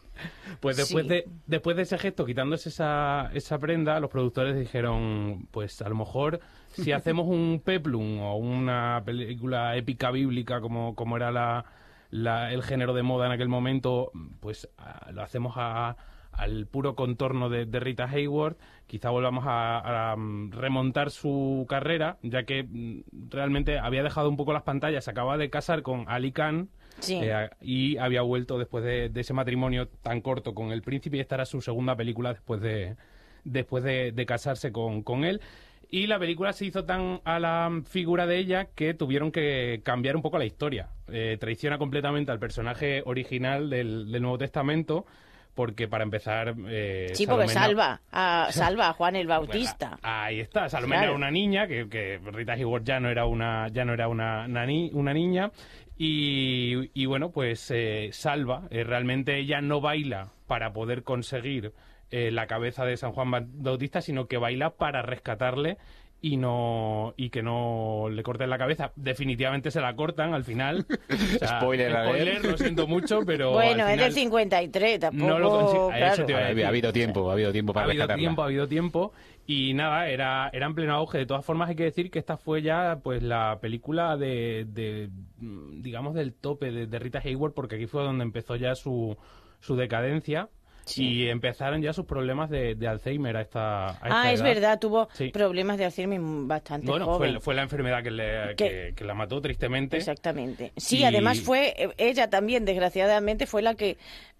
Pues 0.60 0.75
después, 0.76 1.04
Sí. 1.04 1.08
de, 1.08 1.24
después 1.46 1.76
de 1.76 1.82
ese 1.82 1.98
gesto, 1.98 2.24
quitándose 2.26 2.68
esa, 2.68 3.30
esa 3.34 3.58
prenda, 3.58 3.98
los 4.00 4.10
productores 4.10 4.56
dijeron, 4.58 5.48
pues 5.50 5.80
a 5.82 5.88
lo 5.88 5.94
mejor 5.96 6.40
si 6.68 6.92
hacemos 6.92 7.26
un 7.26 7.60
peplum 7.64 8.20
o 8.20 8.36
una 8.36 9.02
película 9.04 9.76
épica 9.76 10.10
bíblica 10.10 10.60
como, 10.60 10.94
como 10.94 11.16
era 11.16 11.30
la, 11.32 11.64
la- 12.10 12.52
el 12.52 12.62
género 12.62 12.94
de 12.94 13.02
moda 13.02 13.26
en 13.26 13.32
aquel 13.32 13.48
momento, 13.48 14.10
pues 14.40 14.68
ah, 14.78 15.10
lo 15.12 15.22
hacemos 15.22 15.54
a- 15.56 15.96
al 16.32 16.66
puro 16.66 16.94
contorno 16.94 17.48
de, 17.48 17.64
de 17.64 17.80
Rita 17.80 18.04
Hayworth, 18.04 18.58
quizá 18.86 19.08
volvamos 19.08 19.44
a, 19.46 20.12
a, 20.12 20.16
mm, 20.16 20.52
remontar 20.52 21.10
su 21.10 21.64
carrera, 21.66 22.18
ya 22.22 22.42
que 22.44 22.62
mm, 22.62 23.30
realmente 23.30 23.78
había 23.78 24.02
dejado 24.02 24.28
un 24.28 24.36
poco 24.36 24.52
las 24.52 24.62
pantallas, 24.62 25.04
se 25.04 25.10
acaba 25.10 25.38
de 25.38 25.48
casar 25.48 25.80
con 25.80 26.04
Ali 26.08 26.32
Khan, 26.32 26.68
Sí. 27.00 27.20
eh, 27.22 27.48
y 27.60 27.96
había 27.98 28.22
vuelto 28.22 28.58
después 28.58 28.84
de, 28.84 29.08
de 29.08 29.20
ese 29.20 29.32
matrimonio 29.34 29.88
tan 30.02 30.20
corto 30.20 30.54
con 30.54 30.72
el 30.72 30.82
príncipe 30.82 31.16
y 31.16 31.20
esta 31.20 31.34
era 31.36 31.44
su 31.46 31.60
segunda 31.60 31.94
película 31.96 32.32
después 32.32 32.60
de 32.60 32.96
después 33.44 33.84
de, 33.84 34.12
de 34.12 34.26
casarse 34.26 34.72
con, 34.72 35.02
con 35.02 35.24
él 35.24 35.40
y 35.88 36.08
la 36.08 36.18
película 36.18 36.52
se 36.52 36.64
hizo 36.66 36.84
tan 36.84 37.20
a 37.24 37.38
la 37.38 37.70
figura 37.88 38.26
de 38.26 38.38
ella 38.38 38.66
que 38.74 38.92
tuvieron 38.94 39.30
que 39.30 39.80
cambiar 39.84 40.16
un 40.16 40.22
poco 40.22 40.36
la 40.38 40.44
historia 40.44 40.88
Eh, 41.08 41.36
traiciona 41.38 41.78
completamente 41.78 42.32
al 42.32 42.40
personaje 42.40 43.02
original 43.06 43.70
del, 43.70 44.10
del 44.10 44.22
Nuevo 44.22 44.38
Testamento 44.38 45.06
porque 45.54 45.86
para 45.88 46.02
empezar 46.04 46.54
eh, 46.68 47.12
Sí, 47.14 47.26
porque 47.26 47.48
salva 47.48 48.00
a, 48.10 48.48
salva 48.50 48.88
a 48.88 48.92
Juan 48.92 49.16
el 49.16 49.26
Bautista. 49.26 49.96
Ahí 50.02 50.40
está, 50.40 50.68
Salomé 50.68 50.96
Claro. 50.96 51.06
era 51.10 51.16
una 51.16 51.30
niña, 51.30 51.66
que, 51.66 51.88
que 51.88 52.18
Rita 52.32 52.52
Hayworth 52.54 52.84
ya 52.84 53.00
no 53.00 53.08
era 53.08 53.24
una, 53.24 53.68
ya 53.68 53.84
no 53.86 53.94
era 53.94 54.08
una, 54.08 54.44
una 54.46 54.66
ni- 54.66 54.90
una 54.92 55.14
niña. 55.14 55.50
Y, 55.98 56.90
y 56.94 57.06
bueno, 57.06 57.30
pues 57.30 57.70
eh, 57.74 58.10
salva. 58.12 58.68
Eh, 58.70 58.84
realmente 58.84 59.38
ella 59.38 59.60
no 59.60 59.80
baila 59.80 60.28
para 60.46 60.72
poder 60.72 61.02
conseguir 61.02 61.72
eh, 62.10 62.30
la 62.30 62.46
cabeza 62.46 62.84
de 62.84 62.96
San 62.96 63.12
Juan 63.12 63.30
Bautista, 63.62 64.00
sino 64.00 64.26
que 64.26 64.36
baila 64.36 64.70
para 64.70 65.02
rescatarle 65.02 65.78
y 66.22 66.38
no 66.38 67.12
y 67.16 67.28
que 67.30 67.42
no 67.42 68.08
le 68.10 68.22
corten 68.22 68.50
la 68.50 68.58
cabeza. 68.58 68.92
Definitivamente 68.96 69.70
se 69.70 69.80
la 69.80 69.94
cortan 69.96 70.34
al 70.34 70.44
final. 70.44 70.86
O 71.36 71.38
sea, 71.38 71.60
Spoiler, 71.60 71.92
spoiler, 71.92 72.44
lo 72.44 72.56
siento 72.56 72.86
mucho, 72.86 73.20
pero 73.26 73.52
bueno, 73.52 73.84
al 73.84 73.92
es 73.92 73.98
del 74.00 74.12
final 74.12 74.12
53, 74.12 75.00
tampoco. 75.00 75.28
no 75.30 75.38
lo 75.38 75.88
claro. 75.88 76.26
Ha, 76.34 76.64
ha 76.66 76.68
habido 76.68 76.92
tiempo, 76.92 77.28
ha 77.30 77.32
habido 77.34 77.52
tiempo 77.52 77.72
ha 77.72 77.74
para 77.74 77.86
habido 77.86 78.02
rescatarla. 78.02 78.20
tiempo, 78.20 78.42
ha 78.42 78.44
habido 78.46 78.68
tiempo. 78.68 79.12
Y 79.46 79.74
nada, 79.74 80.08
era, 80.08 80.50
era 80.52 80.66
en 80.66 80.74
pleno 80.74 80.94
auge. 80.94 81.18
De 81.18 81.26
todas 81.26 81.44
formas, 81.44 81.68
hay 81.68 81.76
que 81.76 81.84
decir 81.84 82.10
que 82.10 82.18
esta 82.18 82.36
fue 82.36 82.62
ya 82.62 82.98
pues 83.02 83.22
la 83.22 83.58
película 83.60 84.16
de, 84.16 84.66
de, 84.68 85.08
mm, 85.38 85.82
digamos, 85.82 86.14
del 86.14 86.34
tope 86.34 86.70
de, 86.72 86.86
de 86.86 86.98
Rita 86.98 87.20
Hayworth, 87.24 87.54
porque 87.54 87.76
aquí 87.76 87.86
fue 87.86 88.02
donde 88.02 88.24
empezó 88.24 88.56
ya 88.56 88.74
su, 88.74 89.16
su 89.60 89.76
decadencia. 89.76 90.48
Y 90.94 91.26
empezaron 91.26 91.82
ya 91.82 91.92
sus 91.92 92.04
problemas 92.04 92.48
de, 92.48 92.76
de 92.76 92.86
Alzheimer 92.86 93.36
a 93.36 93.40
esta, 93.40 93.88
a 93.88 93.92
esta 93.94 94.22
Ah, 94.22 94.32
es 94.32 94.40
verdad, 94.40 94.78
tuvo 94.78 95.08
Sí. 95.14 95.30
problemas 95.30 95.78
de 95.78 95.84
Alzheimer 95.86 96.20
bastante 96.46 96.86
Bueno, 96.88 97.06
joven. 97.06 97.32
fue, 97.32 97.40
fue 97.40 97.54
la 97.56 97.62
enfermedad 97.62 98.04
que, 98.04 98.12
le- 98.12 98.54
Que- 98.54 98.54
que- 98.54 98.92
que 98.94 99.04
la 99.04 99.12
mató 99.14 99.40
tristemente. 99.40 99.96
Exactamente. 99.96 100.70
Sí, 100.76 100.98
Y- 100.98 101.04
además 101.04 101.40
fue, 101.40 101.74
eh, 101.76 101.88
ella 101.98 102.30
también, 102.30 102.64
desgraciadamente, 102.64 103.46
fue 103.46 103.62
la 103.62 103.74
que 103.74 103.96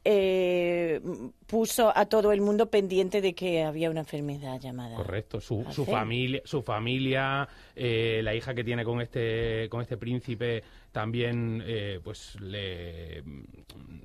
eh, 0.08 1.00
puso 1.46 1.92
a 1.96 2.06
todo 2.06 2.30
el 2.32 2.40
mundo 2.40 2.70
pendiente 2.70 3.20
de 3.20 3.34
que 3.34 3.64
había 3.64 3.90
una 3.90 4.00
enfermedad 4.00 4.60
llamada. 4.60 4.94
Correcto, 4.96 5.40
su, 5.40 5.64
familia, 5.84 6.40
su 6.44 6.62
familia, 6.62 7.48
eh, 7.74 8.20
la 8.22 8.34
hija 8.34 8.54
que 8.54 8.62
tiene 8.62 8.84
con 8.84 9.00
este 9.00 9.68
con 9.68 9.82
este 9.82 9.96
príncipe 9.96 10.62
también, 10.92 11.62
eh, 11.66 12.00
pues 12.02 12.40
le 12.40 13.18
eh, 13.18 13.22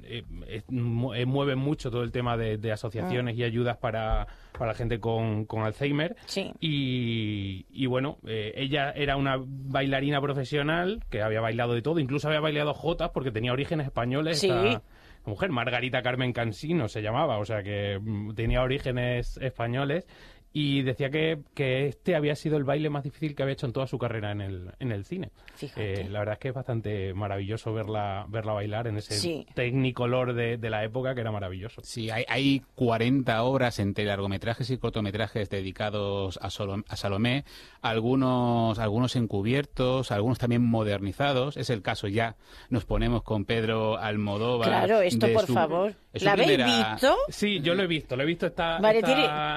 eh, 0.03 0.62
mu- 0.70 1.13
mueven 1.25 1.58
mucho 1.60 1.89
todo 1.89 2.03
el 2.03 2.12
tema 2.12 2.36
de, 2.36 2.58
de 2.58 2.72
asociaciones 2.72 3.38
y 3.38 3.43
ayudas 3.43 3.77
para, 3.77 4.27
para 4.51 4.72
la 4.72 4.74
gente 4.74 5.00
con, 5.00 5.46
con 5.46 5.63
Alzheimer. 5.63 6.15
Sí. 6.25 6.51
Y, 6.60 7.65
y 7.72 7.86
bueno, 7.86 8.17
ella 8.25 8.91
era 8.91 9.15
una 9.15 9.38
bailarina 9.39 10.20
profesional 10.20 11.03
que 11.10 11.22
había 11.22 11.39
bailado 11.41 11.74
de 11.74 11.81
todo, 11.81 12.00
incluso 12.00 12.27
había 12.27 12.41
bailado 12.41 12.74
jotas 12.74 13.12
porque 13.13 13.31
tenía 13.31 13.53
orígenes 13.53 13.86
españoles. 13.88 14.39
Sí. 14.39 14.50
esta 14.50 14.81
mujer, 15.25 15.51
Margarita 15.51 16.01
Carmen 16.01 16.33
Cansino 16.33 16.87
se 16.87 17.01
llamaba, 17.01 17.37
o 17.37 17.45
sea 17.45 17.63
que 17.63 17.99
mm, 18.01 18.33
tenía 18.33 18.61
orígenes 18.61 19.37
españoles. 19.37 20.07
Y 20.53 20.81
decía 20.81 21.10
que, 21.10 21.39
que 21.53 21.88
este 21.88 22.13
había 22.15 22.36
sido 22.36 22.58
el 22.58 22.65
baile 22.65 22.89
más 22.89 23.03
difícil 23.05 23.36
que 23.36 23.43
había 23.43 23.53
hecho 23.53 23.65
en 23.67 23.72
toda 23.72 23.88
su 23.88 23.98
carrera 23.98 24.31
en 24.34 24.41
el, 24.41 24.72
en 24.79 24.91
el 24.91 25.05
cine. 25.05 25.31
Fíjate. 25.55 26.01
Eh, 26.01 26.10
la 26.10 26.20
verdad 26.20 26.34
es 26.34 26.39
que 26.39 26.48
es 26.50 26.53
bastante 26.53 27.13
maravilloso 27.13 27.74
verla, 27.74 28.25
verla 28.27 28.51
bailar 28.51 28.88
en 28.88 28.98
ese 28.98 29.13
Sí. 29.13 29.46
tecnicolor 29.55 30.34
de, 30.34 30.58
de 30.58 30.70
la 30.70 30.84
época 30.84 31.15
que 31.15 31.22
era 31.22 31.31
maravilloso. 31.31 31.81
Sí, 31.86 32.10
hay, 32.10 32.25
hay 32.27 32.62
40 32.75 33.43
obras 33.43 33.79
entre 33.79 34.03
largometrajes 34.03 34.70
y 34.72 34.77
cortometrajes 34.77 35.50
dedicados 35.50 36.38
a, 36.41 36.50
Solo- 36.50 36.84
a 36.88 36.96
Salomé, 36.98 37.46
algunos, 37.81 38.79
algunos 38.79 39.15
encubiertos, 39.15 40.12
algunos 40.12 40.38
también 40.38 40.63
modernizados. 40.63 41.55
Es 41.58 41.70
el 41.70 41.81
caso 41.81 42.08
ya, 42.08 42.36
nos 42.70 42.86
ponemos 42.86 43.24
con 43.24 43.46
Pedro 43.46 43.98
Almodóvar. 43.98 44.67
Claro, 44.67 45.01
esto 45.01 45.31
por 45.31 45.46
su- 45.46 45.53
favor. 45.53 45.93
¿La 46.13 46.34
habéis 46.34 46.48
primera- 46.50 46.91
visto? 46.93 47.15
Sí, 47.29 47.62
yo 47.62 47.74
lo 47.74 47.84
he 47.84 47.88
visto, 47.88 48.15
lo 48.17 48.24
he 48.24 48.25
visto 48.25 48.48
esta... 48.48 48.79
Vale, 48.79 49.00
esta- 49.00 49.08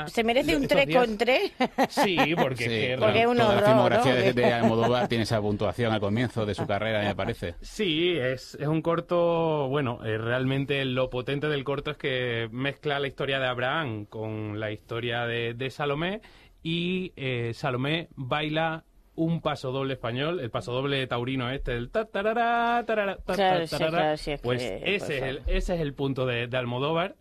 tiene- 0.04 0.08
se 0.08 0.22
merece 0.24 0.56
un 0.56 0.62
estos 0.62 0.76
3 0.86 0.88
días. 0.88 1.06
con 1.06 1.18
3. 1.18 1.52
Sí, 1.88 2.34
porque, 2.36 2.64
Sí, 2.64 2.68
que 2.70 2.96
Porque 2.98 3.20
es 3.22 3.26
un 3.26 3.36
toda 3.36 3.54
la 3.56 3.62
filmografía 3.62 4.12
¿no? 4.14 4.18
de, 4.20 4.32
de 4.32 4.52
Almodóvar 4.52 5.08
tiene 5.08 5.24
esa 5.24 5.40
puntuación 5.40 5.92
al 5.92 6.00
comienzo 6.00 6.46
de 6.46 6.54
su 6.54 6.66
carrera, 6.66 7.02
me 7.02 7.14
parece. 7.14 7.54
Sí, 7.60 8.16
es, 8.16 8.54
es 8.60 8.66
un 8.68 8.82
corto, 8.82 9.68
bueno, 9.68 10.00
eh, 10.04 10.18
realmente 10.18 10.84
lo 10.84 11.10
potente 11.10 11.48
del 11.48 11.64
corto 11.64 11.90
es 11.92 11.96
que 11.96 12.48
mezcla 12.52 12.98
la 12.98 13.06
historia 13.08 13.38
de 13.40 13.46
Abraham 13.46 14.06
con 14.06 14.58
la 14.60 14.70
historia 14.70 15.26
de, 15.26 15.54
de 15.54 15.70
Salomé 15.70 16.20
y 16.62 17.12
eh, 17.16 17.52
Salomé 17.54 18.08
baila 18.14 18.84
un 19.16 19.40
paso 19.40 19.70
doble 19.70 19.92
español, 19.94 20.40
el 20.40 20.50
paso 20.50 20.72
doble 20.72 21.06
taurino 21.06 21.48
este, 21.50 21.72
el 21.76 21.90
ta 21.90 22.06
tarara, 22.06 22.82
tarara, 22.84 23.16
ta, 23.24 23.34
Claro, 23.34 23.60
ta, 23.60 23.66
sí, 23.66 23.70
tarara. 23.76 23.90
claro, 23.98 24.16
sí, 24.16 24.30
es 24.32 24.40
pues 24.40 24.60
que, 24.60 24.96
ese 24.96 25.16
es, 25.18 25.22
el, 25.22 25.36
favor. 25.38 25.52
ese 25.56 25.74
es 25.76 25.80
el 25.80 25.94
punto 25.94 26.26
de, 26.26 26.46
de 26.48 26.56
Almodóvar 26.56 27.14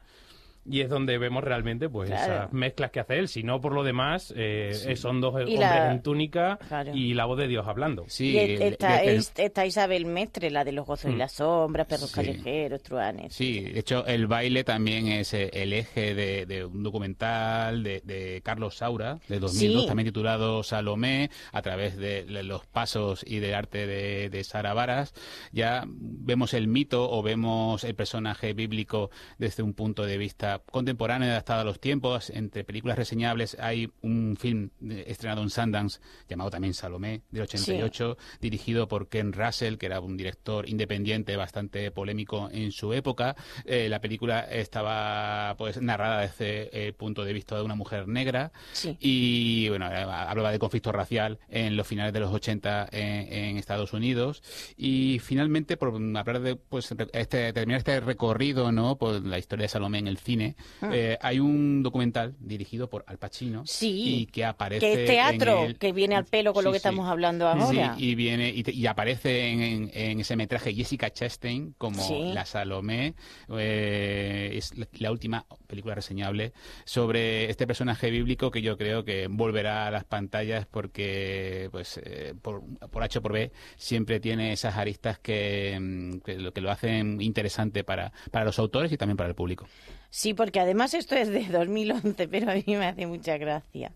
y 0.66 0.82
es 0.82 0.90
donde 0.90 1.18
vemos 1.18 1.44
realmente 1.44 1.90
pues 1.90 2.10
Claro. 2.10 2.34
esas 2.34 2.54
mezclas 2.54 2.92
que 2.92 3.00
hace 3.02 3.20
él, 3.20 3.28
si 3.28 3.44
no 3.44 3.60
por 3.62 3.74
lo 3.74 3.84
demás 3.84 4.34
eh, 4.36 4.72
eh, 4.88 4.96
son 4.96 5.20
dos 5.22 5.34
Y 5.34 5.38
hombres 5.40 5.60
la- 5.60 5.92
en 5.92 6.02
túnica 6.02 6.58
Claro. 6.68 6.92
y 6.96 7.14
la 7.14 7.26
voz 7.26 7.38
de 7.38 7.48
Dios 7.48 7.68
hablando. 7.68 8.06
Sí, 8.08 8.32
y 8.32 8.38
el- 8.40 8.62
está, 8.62 9.04
el- 9.04 9.18
es- 9.18 9.34
está 9.38 9.66
Isabel 9.66 10.06
Mestre, 10.06 10.50
la 10.52 10.64
de 10.64 10.72
los 10.72 10.86
gozos 10.86 11.12
y 11.12 11.16
Mm. 11.16 11.18
las 11.18 11.32
sombras, 11.34 11.88
perros 11.88 12.10
Sí. 12.10 12.16
callejeros, 12.16 12.82
truanes. 12.84 13.34
Sí, 13.34 13.60
de 13.62 13.80
hecho 13.80 14.06
el 14.06 14.28
baile 14.28 14.64
también 14.64 15.08
es 15.08 15.34
eh, 15.34 15.50
el 15.54 15.74
eje 15.74 16.16
de, 16.16 16.46
de 16.46 16.66
un 16.66 16.82
documental 16.84 17.84
de, 17.84 18.02
de 18.04 18.42
Carlos 18.44 18.78
Saura, 18.78 19.20
de 19.28 19.40
2002, 19.40 19.82
Sí. 19.84 19.88
también 19.88 20.06
titulado 20.08 20.64
Salomé, 20.64 21.30
a 21.52 21.62
través 21.62 21.98
de 21.98 22.26
los 22.44 22.66
pasos 22.66 23.24
y 23.28 23.40
del 23.40 23.54
arte 23.54 23.86
de, 23.88 24.30
de 24.30 24.44
Sara 24.44 24.74
Varas. 24.74 25.14
Ya 25.52 25.84
vemos 25.88 26.54
el 26.54 26.68
mito 26.68 27.10
o 27.12 27.22
vemos 27.22 27.84
el 27.84 27.96
personaje 27.96 28.54
bíblico 28.54 29.10
desde 29.38 29.64
un 29.64 29.74
punto 29.74 30.06
de 30.06 30.18
vista 30.18 30.53
contemporáneo, 30.60 31.30
adaptado 31.30 31.62
a 31.62 31.64
los 31.64 31.80
tiempos. 31.80 32.30
Entre 32.30 32.64
películas 32.64 32.98
reseñables 32.98 33.58
hay 33.60 33.90
un 34.02 34.36
film 34.40 34.70
eh, 34.90 35.06
estrenado 35.08 35.42
en 35.42 35.50
Sundance 35.50 36.00
llamado 36.28 36.50
también 36.50 36.74
Salomé, 36.74 37.22
del 37.32 37.44
88, 37.44 38.18
dirigido 38.42 38.88
por 38.88 39.10
Ken 39.10 39.34
Russell, 39.34 39.78
que 39.78 39.86
era 39.88 40.00
un 40.00 40.18
director 40.18 40.68
independiente 40.68 41.36
bastante 41.38 41.92
polémico 41.92 42.50
en 42.52 42.72
su 42.72 42.94
época. 42.94 43.36
Eh, 43.66 43.88
la 43.90 44.00
película 44.02 44.42
estaba 44.42 45.56
pues 45.58 45.82
narrada 45.82 46.22
desde 46.22 46.88
el 46.88 46.94
punto 46.94 47.24
de 47.24 47.34
vista 47.34 47.56
de 47.56 47.62
una 47.64 47.76
mujer 47.76 48.08
negra 48.08 48.52
Sí. 48.74 48.98
y 49.00 49.70
bueno, 49.70 49.88
eh, 49.92 49.96
hablaba 50.04 50.52
de 50.52 50.60
conflicto 50.60 50.92
racial 50.92 51.40
en 51.50 51.76
los 51.76 51.88
finales 51.88 52.14
de 52.14 52.20
los 52.20 52.32
80 52.34 52.90
en, 52.92 53.34
en 53.34 53.58
Estados 53.58 53.94
Unidos 53.94 54.42
y 54.78 55.20
finalmente 55.20 55.78
por 55.78 55.94
hablar 55.96 56.42
de 56.42 56.56
pues 56.56 56.94
este 57.14 57.54
terminar 57.54 57.80
este 57.80 58.00
recorrido, 58.00 58.72
¿no? 58.72 58.98
por 58.98 59.24
la 59.26 59.38
historia 59.38 59.64
de 59.64 59.70
Salomé 59.70 60.00
en 60.00 60.08
el 60.08 60.18
cine, 60.18 60.43
eh, 60.92 61.18
hay 61.22 61.40
un 61.40 61.84
documental 61.84 62.36
dirigido 62.40 62.90
por 62.90 63.04
Al 63.08 63.18
Pacino 63.18 63.62
Ah. 63.62 63.64
Sí. 63.66 64.22
y 64.22 64.26
que 64.28 64.46
aparece 64.46 64.80
Que 64.86 65.04
es 65.04 65.10
teatro, 65.10 65.60
en 65.64 65.66
el- 65.68 65.78
que 65.78 65.92
viene 65.92 66.16
al 66.16 66.26
pelo 66.26 66.54
con 66.54 66.64
lo 66.64 66.70
Sí, 66.72 66.74
que 66.76 66.80
sí. 66.80 66.88
estamos 66.88 67.08
hablando 67.10 67.48
ahora. 67.48 67.96
Y 67.98 68.16
viene 68.16 68.50
y, 68.50 68.64
te- 68.64 68.72
y 68.74 68.86
aparece 68.88 69.48
en, 69.50 69.62
en- 69.62 69.92
en 69.94 70.20
ese 70.20 70.36
metraje 70.36 70.74
Jessica 70.74 71.10
Chastain 71.12 71.74
como 71.78 72.02
la 72.34 72.46
Salomé. 72.46 73.14
eh, 73.58 74.52
es 74.54 74.78
la, 74.78 74.88
la 75.00 75.12
última 75.12 75.46
película 75.68 75.96
reseñable 75.96 76.54
sobre 76.86 77.50
este 77.50 77.68
personaje 77.68 78.10
bíblico 78.10 78.52
que 78.52 78.62
yo 78.62 78.78
creo 78.78 79.04
que 79.04 79.28
volverá 79.30 79.88
a 79.88 79.92
las 79.92 80.04
pantallas 80.06 80.66
porque, 80.70 81.70
pues, 81.72 82.00
eh, 82.04 82.34
por, 82.42 82.62
por 82.90 83.04
H 83.04 83.20
o 83.20 83.22
por 83.22 83.34
B, 83.34 83.52
siempre 83.78 84.20
tiene 84.20 84.54
esas 84.54 84.76
aristas 84.78 85.20
que, 85.20 85.78
mm, 85.80 86.20
que 86.20 86.38
lo, 86.38 86.52
que 86.54 86.62
lo 86.62 86.72
hacen 86.72 87.22
interesante 87.22 87.84
para, 87.84 88.12
para 88.32 88.46
los 88.46 88.60
autores 88.60 88.92
y 88.92 88.98
también 88.98 89.18
para 89.18 89.30
el 89.30 89.36
público. 89.36 89.68
Sí, 90.16 90.36
porque 90.36 90.60
además 90.60 90.94
esto 90.94 91.16
es 91.16 91.28
de 91.30 91.44
2011, 91.52 92.28
pero 92.28 92.52
a 92.52 92.54
mí 92.54 92.64
me 92.68 92.86
hace 92.86 93.08
mucha 93.08 93.36
gracia 93.40 93.92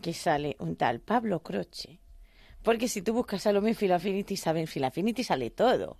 que 0.00 0.14
sale 0.14 0.54
un 0.60 0.76
tal 0.76 1.00
Pablo 1.00 1.40
Croce. 1.40 1.98
Porque 2.62 2.86
si 2.86 3.02
tú 3.02 3.12
buscas 3.14 3.42
Salomé 3.42 3.74
Filafinity, 3.74 4.36
saben 4.36 4.68
Filafinity 4.68 5.24
sale 5.24 5.50
todo. 5.50 5.96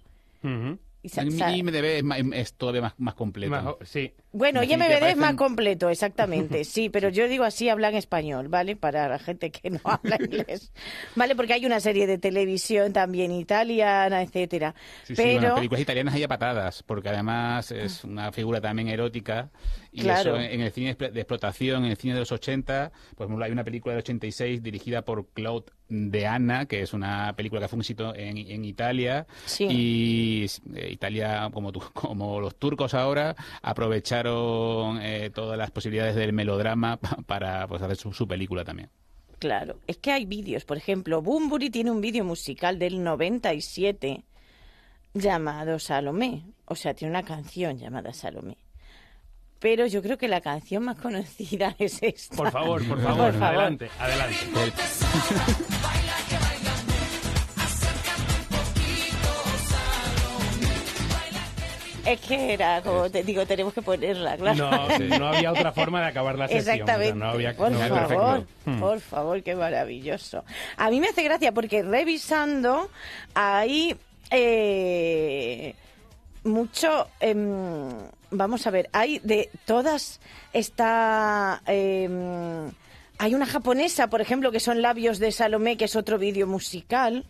Y 1.03 1.09
sa- 1.09 1.25
Y 1.25 1.31
sa- 1.33 1.51
IMDb 1.51 2.05
es, 2.35 2.55
todavía 2.55 2.83
más, 2.83 2.95
más 2.99 3.15
completo. 3.15 3.79
Sí. 3.85 4.13
Bueno, 4.37 4.63
En 4.63 4.69
ya 4.69 4.77
me 4.77 4.87
veré 4.89 5.17
más 5.17 5.35
completo, 5.35 5.89
exactamente, 5.89 6.65
sí, 6.65 6.91
pero 6.91 7.09
yo 7.09 7.27
digo 7.27 7.45
así, 7.45 7.69
hablan 7.71 7.95
español, 7.95 8.49
¿vale? 8.49 8.77
Para 8.77 9.09
la 9.09 9.19
gente 9.19 9.51
que 9.51 9.71
no 9.71 9.81
habla 9.85 10.17
inglés, 10.21 10.73
¿vale? 11.15 11.35
Porque 11.35 11.55
hay 11.55 11.65
una 11.65 11.81
serie 11.81 12.07
de 12.07 12.19
televisión 12.19 12.93
también 12.93 13.33
italiana, 13.33 14.21
etcétera. 14.23 14.75
Sí, 15.05 15.15
sí, 15.17 15.23
pero, 15.23 15.41
bueno, 15.41 15.55
películas 15.57 15.81
italianas 15.83 16.15
hay 16.15 16.23
a 16.25 16.29
patadas, 16.29 16.83
porque 16.83 17.09
además 17.09 17.71
es 17.71 18.05
una 18.05 18.31
figura 18.33 18.61
también 18.61 18.89
erótica. 18.89 19.51
Y 19.93 20.03
Claro. 20.03 20.37
eso 20.37 20.41
en 20.53 20.61
el 20.61 20.71
cine 20.73 20.95
de 20.95 21.21
explotación, 21.21 21.85
en 21.87 21.93
el 21.93 21.97
cine 21.97 22.13
de 22.13 22.21
los 22.21 22.31
80, 22.31 22.93
por 23.17 23.25
ejemplo, 23.27 23.43
hay 23.47 23.51
una 23.53 23.65
película 23.65 23.95
del 23.95 24.01
86 24.03 24.63
dirigida 24.63 25.01
por 25.03 25.27
Claude 25.33 25.65
de 25.89 26.27
Anna, 26.27 26.67
que 26.67 26.83
es 26.83 26.93
una 26.93 27.33
película 27.35 27.63
que 27.63 27.69
fue 27.69 27.77
un 27.77 27.81
éxito 27.81 28.15
en, 28.15 28.37
en 28.37 28.65
Italia. 28.67 29.27
Sí. 29.47 29.67
Y 29.71 30.47
eh, 30.75 30.89
Italia, 30.91 31.49
como, 31.51 31.73
tu- 31.73 31.81
como 31.95 32.41
los 32.41 32.57
turcos 32.57 32.93
ahora, 32.93 33.35
aprovecharon 33.63 34.26
eh, 35.01 35.31
todas 35.35 35.57
las 35.59 35.71
posibilidades 35.71 36.15
del 36.15 36.33
melodrama 36.33 36.97
pa- 37.01 37.17
para 37.27 37.67
pues, 37.69 37.83
hacer 37.83 37.97
su, 37.97 38.13
su 38.13 38.27
película 38.29 38.65
también. 38.65 38.91
claro, 39.39 39.79
es 39.87 39.99
que 39.99 40.13
hay 40.13 40.25
vídeos, 40.27 40.65
por 40.65 40.77
ejemplo, 40.77 41.23
Bumburi 41.23 41.71
tiene 41.71 41.91
un 41.91 42.01
vídeo 42.01 42.25
musical 42.25 42.79
del 42.79 43.03
97 43.05 44.25
llamado 45.15 45.79
Salomé, 45.79 46.43
o 46.67 46.75
sea, 46.75 46.95
tiene 46.95 47.11
una 47.11 47.23
canción 47.25 47.79
llamada 47.79 48.13
Salomé. 48.13 48.57
Pero 49.59 49.87
yo 49.87 50.03
creo 50.03 50.19
que 50.19 50.29
la 50.29 50.43
canción 50.43 50.85
más 50.85 50.97
conocida 51.01 51.75
es 51.79 52.03
esta. 52.03 52.37
Por 52.37 52.51
favor, 52.51 52.87
por 52.87 53.01
favor, 53.03 53.33
favor. 53.33 53.43
adelante, 53.45 53.89
adelante. 53.99 54.37
Es 62.13 62.21
que 62.21 62.53
era, 62.55 62.83
como 62.83 63.11
te 63.11 63.23
digo, 63.25 63.45
tenemos 63.47 63.75
que 63.75 63.83
ponerla, 63.83 64.37
claro. 64.37 64.71
No, 64.71 64.99
no 65.19 65.27
había 65.29 65.51
otra 65.53 65.73
forma 65.73 66.01
de 66.01 66.07
acabar 66.07 66.39
la 66.39 66.47
sesión. 66.49 66.75
Exactamente. 66.75 67.13
o 67.13 67.17
sea, 67.17 67.25
no 67.27 67.31
había- 67.31 67.57
por 67.57 67.71
no, 67.73 67.79
favor, 67.79 67.99
perfecto. 67.99 68.47
Hmm. 68.65 68.81
por 68.81 69.01
favor, 69.01 69.43
qué 69.43 69.55
maravilloso. 69.57 70.45
A 70.77 70.91
mí 70.91 71.01
me 71.01 71.09
hace 71.09 71.23
gracia 71.23 71.53
porque 71.53 71.83
revisando 71.83 72.91
hay 73.35 73.97
eh, 74.31 75.75
mucho. 76.45 77.09
em, 77.21 77.89
vamos 78.31 78.67
a 78.67 78.71
ver, 78.71 78.89
hay 78.93 79.19
de 79.21 79.51
todas 79.65 80.21
esta. 80.53 81.63
em, 81.67 82.71
hay 83.19 83.35
una 83.35 83.47
japonesa, 83.47 84.09
por 84.09 84.21
ejemplo, 84.21 84.53
que 84.53 84.61
son 84.61 84.83
Labios 84.83 85.19
de 85.19 85.33
Salomé, 85.33 85.77
que 85.77 85.87
es 85.87 85.97
otro 85.97 86.19
vídeo 86.19 86.47
musical. 86.47 87.25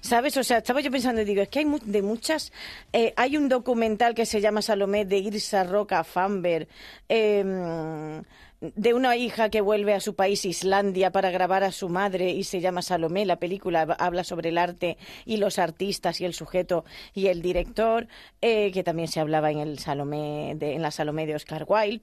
¿Sabes? 0.00 0.36
O 0.36 0.42
sea, 0.44 0.58
estaba 0.58 0.80
yo 0.80 0.90
pensando, 0.90 1.24
digo, 1.24 1.42
es 1.42 1.48
que 1.48 1.58
hay 1.60 1.66
mu- 1.66 1.78
de 1.82 2.00
muchas. 2.02 2.52
eh, 2.92 3.12
hay 3.16 3.36
un 3.36 3.48
documental 3.48 4.14
que 4.14 4.24
se 4.26 4.40
llama 4.40 4.62
Salomé 4.62 5.04
de 5.04 5.18
Irsa 5.18 5.64
Roca 5.64 6.02
Famber. 6.04 6.68
em, 7.08 8.22
de 8.62 8.92
una 8.92 9.16
hija 9.16 9.48
que 9.48 9.62
vuelve 9.62 9.94
a 9.94 10.00
su 10.00 10.14
país, 10.14 10.44
Islandia, 10.44 11.10
para 11.10 11.30
grabar 11.30 11.64
a 11.64 11.72
su 11.72 11.88
madre 11.88 12.30
y 12.30 12.44
se 12.44 12.60
llama 12.60 12.82
Salomé. 12.82 13.24
La 13.24 13.36
película 13.36 13.82
habla 13.98 14.22
sobre 14.22 14.50
el 14.50 14.58
arte 14.58 14.98
y 15.24 15.38
los 15.38 15.58
artistas 15.58 16.20
y 16.20 16.26
el 16.26 16.34
sujeto 16.34 16.84
y 17.14 17.28
el 17.28 17.40
director, 17.40 18.06
eh, 18.42 18.70
que 18.70 18.82
también 18.84 19.08
se 19.08 19.18
hablaba 19.18 19.50
en 19.50 19.60
el 19.60 19.78
Salomé 19.78 20.54
de, 20.56 20.74
en 20.74 20.82
la 20.82 20.90
Salomé 20.90 21.24
de 21.26 21.36
Oscar 21.36 21.64
Wilde. 21.66 22.02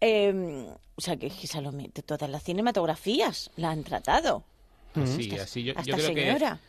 Eh, 0.00 0.66
o 0.96 1.00
sea 1.00 1.16
que 1.18 1.28
Salomé, 1.30 1.90
de 1.94 2.02
todas 2.02 2.30
las 2.30 2.42
cinematografías 2.42 3.50
la 3.56 3.70
han 3.70 3.84
tratado. 3.84 4.44
Sí, 5.04 5.30
así 5.38 5.62
yo, 5.62 5.74
hasta 5.76 5.92
creo 5.94 6.06
señora. 6.06 6.58
que 6.62 6.67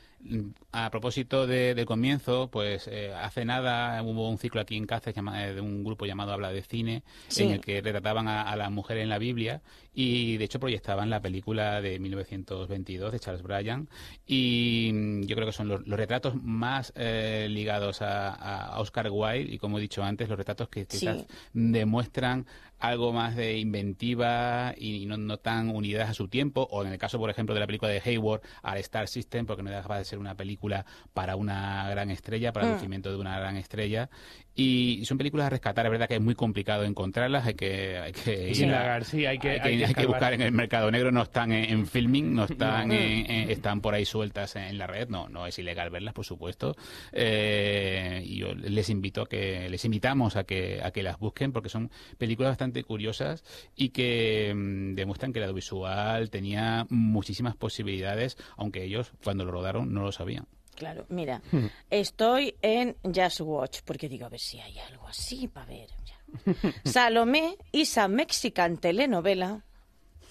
a 0.71 0.89
propósito 0.91 1.47
de, 1.47 1.73
del 1.75 1.85
comienzo, 1.85 2.49
pues 2.51 2.87
eh, 2.91 3.13
hace 3.13 3.45
nada 3.45 4.01
hubo 4.03 4.29
un 4.29 4.37
ciclo 4.37 4.61
aquí 4.61 4.75
en 4.75 4.85
Cáceres 4.85 5.15
llama- 5.15 5.45
eh, 5.47 5.53
de 5.53 5.61
un 5.61 5.83
grupo 5.83 6.05
llamado 6.05 6.33
Habla 6.33 6.51
de 6.51 6.61
Cine, 6.61 7.03
Sí. 7.29 7.43
en 7.43 7.51
el 7.51 7.61
que 7.61 7.81
retrataban 7.81 8.27
a, 8.27 8.43
a 8.43 8.55
la 8.55 8.69
mujer 8.69 8.97
en 8.97 9.09
la 9.09 9.17
Biblia 9.17 9.61
y 9.93 10.37
de 10.37 10.45
hecho 10.45 10.59
proyectaban 10.59 11.09
la 11.09 11.21
película 11.21 11.81
de 11.81 11.99
1922 11.99 13.11
de 13.11 13.19
Charles 13.19 13.41
Bryan 13.43 13.89
y 14.27 14.91
mm, 14.93 15.21
yo 15.23 15.35
creo 15.35 15.47
que 15.47 15.53
son 15.53 15.67
los, 15.67 15.87
los 15.87 15.97
retratos 15.97 16.35
más 16.35 16.91
eh, 16.95 17.47
ligados 17.49 18.01
a, 18.01 18.29
a 18.73 18.79
Oscar 18.79 19.09
Wilde 19.11 19.53
y 19.53 19.57
como 19.57 19.77
he 19.77 19.81
dicho 19.81 20.03
antes, 20.03 20.27
los 20.29 20.37
retratos 20.37 20.69
que 20.69 20.81
Sí. 20.81 20.99
quizás 20.99 21.25
demuestran 21.53 22.45
algo 22.79 23.11
más 23.13 23.35
de 23.35 23.57
inventiva 23.57 24.73
y 24.77 25.05
no, 25.05 25.17
no 25.17 25.37
tan 25.37 25.69
unidas 25.69 26.09
a 26.09 26.13
su 26.13 26.27
tiempo, 26.27 26.67
o 26.71 26.83
en 26.83 26.91
el 26.91 26.97
caso, 26.97 27.19
por 27.19 27.29
ejemplo, 27.29 27.53
de 27.53 27.59
la 27.61 27.67
película 27.67 27.91
de 27.91 28.01
Hayward, 28.03 28.41
al 28.63 28.77
Star 28.79 29.07
System, 29.07 29.45
porque 29.45 29.63
no 29.63 29.69
dejaba 29.69 29.97
de 29.97 30.05
ser 30.05 30.19
una 30.19 30.35
película 30.35 30.85
para 31.13 31.35
una 31.35 31.89
gran 31.89 32.09
estrella, 32.09 32.51
para 32.53 32.65
el 32.65 32.71
Mm. 32.71 32.75
lucimiento 32.75 33.09
de 33.11 33.17
una 33.17 33.37
gran 33.39 33.57
estrella. 33.57 34.09
Y 34.55 35.05
son 35.05 35.17
películas 35.17 35.47
a 35.47 35.49
rescatar, 35.51 35.85
es 35.85 35.91
verdad 35.91 36.07
que 36.09 36.15
es 36.15 36.21
muy 36.21 36.35
complicado 36.35 36.83
encontrarlas, 36.83 37.45
hay 37.47 37.53
que, 37.53 37.97
hay 37.97 38.11
que 38.11 38.49
ir 38.51 38.73
a- 38.73 39.01
sí, 39.05 39.25
hay 39.25 39.37
que- 39.39 39.51
hay 39.51 39.59
que, 39.59 39.61
hay 39.61 39.61
que 39.61 39.67
hay 39.69 39.77
que 39.79 39.83
escarbar. 39.85 40.07
buscar 40.07 40.33
en 40.33 40.41
el 40.41 40.51
mercado 40.51 40.91
negro, 40.91 41.11
no 41.11 41.21
están 41.23 41.51
en, 41.53 41.69
en 41.69 41.87
filming, 41.87 42.33
no 42.35 42.43
están, 42.43 42.89
No. 42.89 42.93
en- 42.93 43.29
en- 43.31 43.49
están 43.49 43.79
por 43.79 43.93
ahí 43.93 44.03
sueltas 44.05 44.55
en 44.57 44.77
la 44.77 44.85
red, 44.87 45.07
no, 45.07 45.29
no 45.29 45.47
es 45.47 45.57
ilegal 45.59 45.89
verlas, 45.89 46.13
por 46.13 46.25
supuesto. 46.25 46.75
Eh, 47.13 48.21
y 48.25 48.37
yo 48.37 48.53
les 48.53 48.89
invito 48.89 49.21
a 49.21 49.27
que, 49.27 49.69
les 49.69 49.83
invitamos 49.85 50.35
a 50.35 50.43
que, 50.43 50.81
a 50.83 50.91
que 50.91 51.03
las 51.03 51.17
busquen 51.19 51.51
porque 51.53 51.69
son 51.69 51.89
películas 52.17 52.51
bastante 52.51 52.68
curiosas 52.83 53.43
y 53.75 53.89
que 53.89 54.53
mm, 54.55 54.95
demuestran 54.95 55.33
que 55.33 55.39
el 55.39 55.45
audiovisual 55.45 56.29
tenía 56.29 56.85
muchísimas 56.89 57.55
posibilidades, 57.55 58.37
aunque 58.57 58.83
ellos 58.83 59.11
cuando 59.23 59.45
lo 59.45 59.51
rodaron 59.51 59.93
no 59.93 60.03
lo 60.03 60.11
sabían. 60.11 60.47
Claro, 60.75 61.05
mira, 61.09 61.41
Hmm. 61.51 61.65
estoy 61.89 62.55
en 62.61 62.95
Just 63.03 63.41
Watch, 63.41 63.79
porque 63.83 64.07
digo, 64.07 64.25
a 64.25 64.29
ver 64.29 64.39
si 64.39 64.59
hay 64.61 64.77
algo 64.79 65.07
así 65.07 65.47
para 65.49 65.65
ver. 65.65 65.89
ya. 66.05 66.53
Salomé 66.85 67.57
is 67.73 67.97
a 67.97 68.07
Mexican 68.07 68.77
telenovela, 68.77 69.65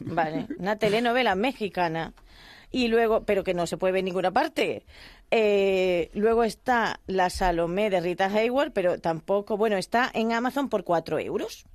vale, 0.01 0.47
una 0.59 0.77
telenovela 0.77 1.35
mexicana, 1.35 2.15
y 2.71 2.89
luego, 2.89 3.25
pero 3.25 3.45
que 3.45 3.53
no 3.55 3.67
se 3.67 3.77
puede 3.77 3.93
ver 3.93 3.99
en 4.01 4.05
ninguna 4.07 4.31
parte. 4.31 4.85
Eh, 5.31 6.11
luego 6.15 6.45
está 6.45 7.01
la 7.07 7.29
Salomé 7.29 7.91
de 7.91 8.01
Rita 8.01 8.27
Hayward, 8.27 8.73
pero 8.73 8.99
tampoco, 8.99 9.57
bueno, 9.59 9.77
está 9.77 10.11
en 10.15 10.33
Amazon 10.33 10.69
por 10.71 10.85
4 10.85 11.19
euros 11.19 11.67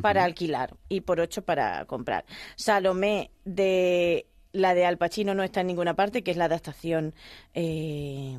para 0.00 0.24
alquilar 0.24 0.74
y 0.88 1.02
por 1.02 1.20
8 1.20 1.42
para 1.42 1.84
comprar. 1.84 2.24
Salomé 2.56 3.30
de 3.44 4.26
la 4.52 4.74
de 4.74 4.86
Al 4.86 4.98
Pacino 4.98 5.34
no 5.34 5.42
está 5.42 5.60
en 5.60 5.66
ninguna 5.66 5.94
parte, 5.94 6.22
que 6.22 6.30
es 6.30 6.36
la 6.36 6.46
adaptación 6.46 7.14
eh, 7.54 8.38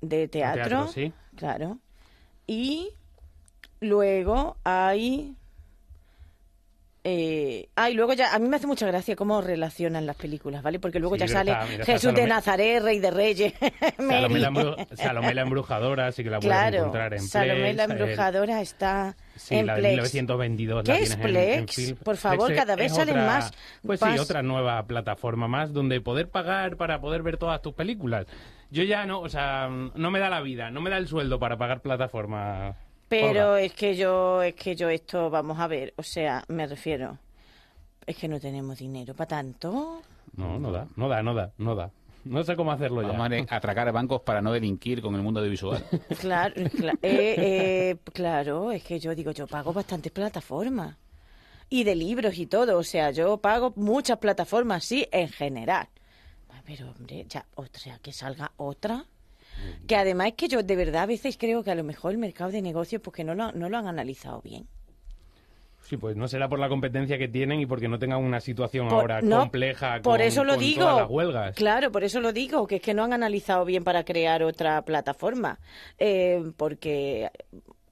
de 0.00 0.28
teatro. 0.28 0.64
teatro, 0.64 0.88
sí. 0.88 1.12
Claro. 1.36 1.78
Y 2.46 2.90
luego 3.80 4.56
hay 4.64 5.36
eh, 7.04 7.68
ah, 7.74 7.90
y 7.90 7.94
luego 7.94 8.12
ya, 8.12 8.32
a 8.32 8.38
mí 8.38 8.48
me 8.48 8.56
hace 8.56 8.66
mucha 8.68 8.86
gracia 8.86 9.16
cómo 9.16 9.40
relacionan 9.40 10.06
las 10.06 10.14
películas, 10.16 10.62
¿vale? 10.62 10.78
Porque 10.78 11.00
luego 11.00 11.16
Sí, 11.16 11.20
ya 11.22 11.28
sale 11.28 11.50
está- 11.50 11.64
mira, 11.64 11.80
está 11.80 11.92
Jesús 11.92 12.14
de 12.14 12.26
Nazaret, 12.28 12.82
Rey 12.82 12.98
de 13.00 13.10
Reyes, 13.10 13.54
Salomé 13.98 14.38
la, 14.38 14.50
embru- 14.50 14.86
Salomé 14.96 15.34
la 15.34 15.42
embrujadora, 15.42 16.06
así 16.06 16.22
que 16.22 16.30
la 16.30 16.38
puedes 16.38 16.56
Claro, 16.56 16.76
encontrar 16.78 17.14
en 17.14 17.20
Salomé 17.22 17.72
la 17.74 17.84
Plex, 17.86 17.96
el- 17.96 18.02
embrujadora 18.02 18.60
está 18.60 19.16
Sí, 19.36 19.54
en 19.56 19.66
la 19.66 19.74
de 19.74 19.80
Plex. 19.80 19.94
1922 19.94 20.82
¿Qué 20.84 20.92
la 20.92 20.98
es 20.98 21.16
tienes 21.16 21.24
en- 21.36 21.36
en 21.36 21.64
Plex? 21.66 21.94
Por 22.04 22.16
favor, 22.16 22.46
Plex 22.46 22.60
cada 22.60 22.76
vez 22.76 22.94
salen 22.94 23.16
otra- 23.18 23.26
más. 23.26 23.52
Pues 23.84 23.98
sí, 24.00 24.18
otra 24.18 24.42
nueva 24.42 24.86
plataforma 24.86 25.48
más 25.48 25.72
donde 25.72 26.00
poder 26.00 26.28
pagar 26.28 26.76
para 26.76 27.00
poder 27.00 27.22
ver 27.22 27.36
todas 27.36 27.60
tus 27.62 27.74
películas. 27.74 28.26
Yo 28.70 28.84
ya 28.84 29.04
no, 29.06 29.20
o 29.20 29.28
sea, 29.28 29.68
no 29.68 30.10
me 30.12 30.18
da 30.20 30.30
la 30.30 30.40
vida, 30.40 30.70
no 30.70 30.80
me 30.80 30.88
da 30.88 30.98
el 30.98 31.08
sueldo 31.08 31.38
para 31.40 31.58
pagar 31.58 31.80
plataforma. 31.80 32.76
Pero 33.20 33.56
es 33.56 33.72
que 33.74 33.94
yo, 33.96 34.42
es 34.42 34.54
que 34.54 34.74
yo 34.74 34.88
esto, 34.88 35.28
vamos 35.30 35.58
a 35.58 35.66
ver, 35.66 35.92
o 35.96 36.02
sea, 36.02 36.44
me 36.48 36.66
refiero, 36.66 37.18
es 38.06 38.16
que 38.16 38.28
no 38.28 38.40
tenemos 38.40 38.78
dinero 38.78 39.14
para 39.14 39.28
tanto. 39.28 40.02
No, 40.36 40.58
no 40.58 40.72
da, 40.72 40.86
no 40.96 41.08
da, 41.08 41.22
no 41.22 41.34
da, 41.34 41.52
no 41.58 41.74
da. 41.74 41.90
No 42.24 42.42
sé 42.44 42.54
cómo 42.56 42.70
hacerlo 42.72 43.02
ya. 43.02 43.08
Vamos 43.18 43.46
a 43.50 43.56
atracar 43.56 43.90
bancos 43.92 44.22
para 44.22 44.40
no 44.40 44.52
delinquir 44.52 45.02
con 45.02 45.14
el 45.16 45.22
mundo 45.22 45.40
audiovisual. 45.40 45.84
Claro, 46.20 46.54
cla- 46.54 46.98
eh, 47.02 47.34
eh, 47.38 47.96
claro, 48.12 48.70
es 48.70 48.82
que 48.84 48.98
yo 49.00 49.14
digo, 49.14 49.32
yo 49.32 49.46
pago 49.46 49.72
bastantes 49.72 50.12
plataformas. 50.12 50.96
Y 51.68 51.84
de 51.84 51.94
libros 51.96 52.36
y 52.38 52.46
todo, 52.46 52.78
o 52.78 52.82
sea, 52.84 53.10
yo 53.10 53.38
pago 53.38 53.72
muchas 53.76 54.18
plataformas, 54.18 54.84
sí, 54.84 55.06
en 55.10 55.28
general. 55.28 55.88
Pero, 56.64 56.90
hombre, 56.92 57.26
ya, 57.28 57.44
o 57.56 57.64
sea, 57.72 57.98
que 57.98 58.12
salga 58.12 58.52
otra. 58.56 59.04
Que 59.86 59.96
además 59.96 60.28
es 60.28 60.34
que 60.34 60.48
yo 60.48 60.62
de 60.62 60.76
verdad 60.76 61.02
a 61.02 61.06
veces 61.06 61.36
creo 61.38 61.62
que 61.62 61.70
a 61.70 61.74
lo 61.74 61.84
mejor 61.84 62.12
el 62.12 62.18
mercado 62.18 62.50
de 62.50 62.62
negocios 62.62 63.00
porque 63.02 63.24
no 63.24 63.34
lo, 63.34 63.52
no 63.52 63.68
lo 63.68 63.76
han 63.78 63.86
analizado 63.86 64.40
bien. 64.42 64.66
Sí, 65.82 65.96
pues 65.96 66.16
no 66.16 66.28
será 66.28 66.48
por 66.48 66.58
la 66.58 66.68
competencia 66.68 67.18
que 67.18 67.28
tienen 67.28 67.60
y 67.60 67.66
porque 67.66 67.88
no 67.88 67.98
tengan 67.98 68.22
una 68.22 68.40
situación 68.40 68.88
Por- 68.88 69.00
ahora 69.00 69.20
no, 69.20 69.40
compleja 69.40 69.96
por 70.00 70.18
con, 70.18 70.20
eso 70.20 70.44
lo 70.44 70.54
con 70.54 70.60
digo. 70.60 70.80
todas 70.82 70.96
las 71.02 71.10
huelgas. 71.10 71.54
Claro, 71.56 71.90
por 71.92 72.04
eso 72.04 72.20
lo 72.20 72.32
digo, 72.32 72.66
que 72.66 72.76
es 72.76 72.82
que 72.82 72.94
no 72.94 73.02
han 73.04 73.12
analizado 73.12 73.64
bien 73.64 73.82
para 73.84 74.04
crear 74.04 74.42
otra 74.44 74.82
plataforma, 74.82 75.58
eh, 75.98 76.42
porque 76.56 77.30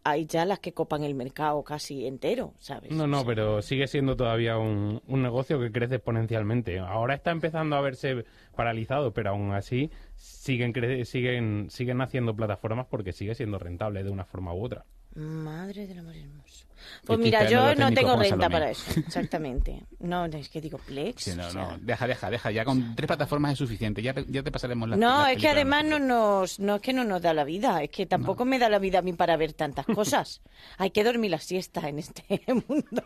hay 0.05 0.27
ya 0.27 0.45
las 0.45 0.59
que 0.61 0.73
copan 0.73 1.03
el 1.05 1.15
mercado 1.15 1.63
casi 1.63 2.07
entero, 2.07 2.55
¿sabes? 2.59 2.91
No, 2.93 3.07
no, 3.07 3.25
pero 3.25 3.61
sigue 3.63 3.87
siendo 3.87 4.17
todavía 4.17 4.57
un, 4.59 5.03
un 5.07 5.23
negocio 5.23 5.61
que 5.61 5.71
crece 5.71 5.97
exponencialmente. 5.97 6.79
Ahora 6.79 7.15
está 7.15 7.31
empezando 7.31 7.77
a 7.77 7.81
verse 7.81 8.25
paralizado, 8.57 9.13
pero 9.13 9.31
aún 9.31 9.53
así 9.53 9.91
siguen 10.17 10.73
cre- 10.73 11.05
siguen 11.05 11.69
siguen 11.71 12.01
haciendo 12.01 12.35
plataformas 12.35 12.87
porque 12.89 13.13
sigue 13.13 13.35
siendo 13.35 13.59
rentable 13.59 14.03
de 14.03 14.11
una 14.11 14.25
forma 14.25 14.55
u 14.55 14.65
otra. 14.65 14.85
Madre 15.15 15.87
del 15.87 15.99
amor 15.99 16.15
hermoso. 16.17 16.67
Pues 17.05 17.19
mira, 17.19 17.49
yo 17.49 17.75
no 17.75 17.93
tengo 17.93 18.13
renta 18.17 18.29
Salomé. 18.37 18.49
para 18.51 18.71
eso, 18.71 19.01
exactamente. 19.01 19.83
No, 19.99 20.25
es 20.27 20.49
que 20.49 20.61
digo 20.61 20.79
Plex. 20.79 21.23
Sí, 21.25 21.33
no, 21.37 21.47
o 21.47 21.51
sea. 21.51 21.63
no, 21.63 21.79
deja, 21.79 22.07
deja, 22.07 22.31
deja. 22.31 22.51
Ya 22.51 22.65
con 22.65 22.95
tres 22.95 23.07
plataformas 23.07 23.53
es 23.53 23.59
suficiente. 23.59 24.03
Ya, 24.03 24.15
te- 24.15 24.25
ya 24.29 24.43
te 24.43 24.51
pasaremos 24.53 24.89
las 24.89 24.99
No, 24.99 25.23
las 25.23 25.33
es 25.33 25.39
que 25.39 25.49
además 25.49 25.85
no 25.85 25.99
nos, 25.99 26.59
no 26.61 26.77
es 26.77 26.83
que 26.83 26.93
no 26.93 27.05
nos 27.05 27.21
da 27.23 27.35
la 27.35 27.45
vida, 27.45 27.83
es 27.83 27.91
que 27.91 28.07
tampoco 28.07 28.45
me 28.45 28.59
da 28.59 28.69
la 28.69 28.79
vida 28.79 28.99
a 29.01 29.03
mí 29.03 29.13
para 29.13 29.37
ver 29.37 29.53
tantas 29.53 29.87
cosas. 29.87 30.41
Hay 30.79 30.91
que 30.91 31.05
dormir 31.05 31.31
la 31.31 31.39
siesta 31.39 31.89
en 31.89 31.99
este 31.99 32.25
mundo. 32.69 33.03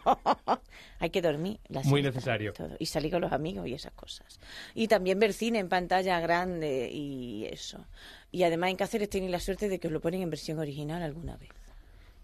Hay 0.99 1.11
que 1.11 1.23
dormir 1.23 1.59
la 1.69 1.83
Muy 1.83 2.01
siesta, 2.03 2.19
necesario. 2.19 2.53
todo. 2.53 2.77
Y 2.79 2.87
salir 2.87 3.11
con 3.13 3.21
los 3.23 3.33
amigos 3.33 3.67
y 3.67 3.75
esas 3.75 3.93
cosas. 3.93 4.39
Y 4.75 4.89
también 4.89 5.19
ver 5.19 5.33
cine 5.33 5.59
en 5.59 5.69
pantalla 5.69 6.21
grande 6.21 6.91
y 6.93 7.47
eso. 7.47 7.85
Y 8.33 8.43
además 8.43 8.71
en 8.71 8.77
Cáceres 8.77 9.09
tenéis 9.11 9.31
la 9.31 9.41
suerte 9.41 9.69
de 9.69 9.79
que 9.79 9.87
os 9.87 9.93
lo 9.93 10.01
ponen 10.01 10.23
en 10.23 10.31
versión 10.31 10.59
original 10.59 11.03
alguna 11.03 11.37
vez. 11.37 11.51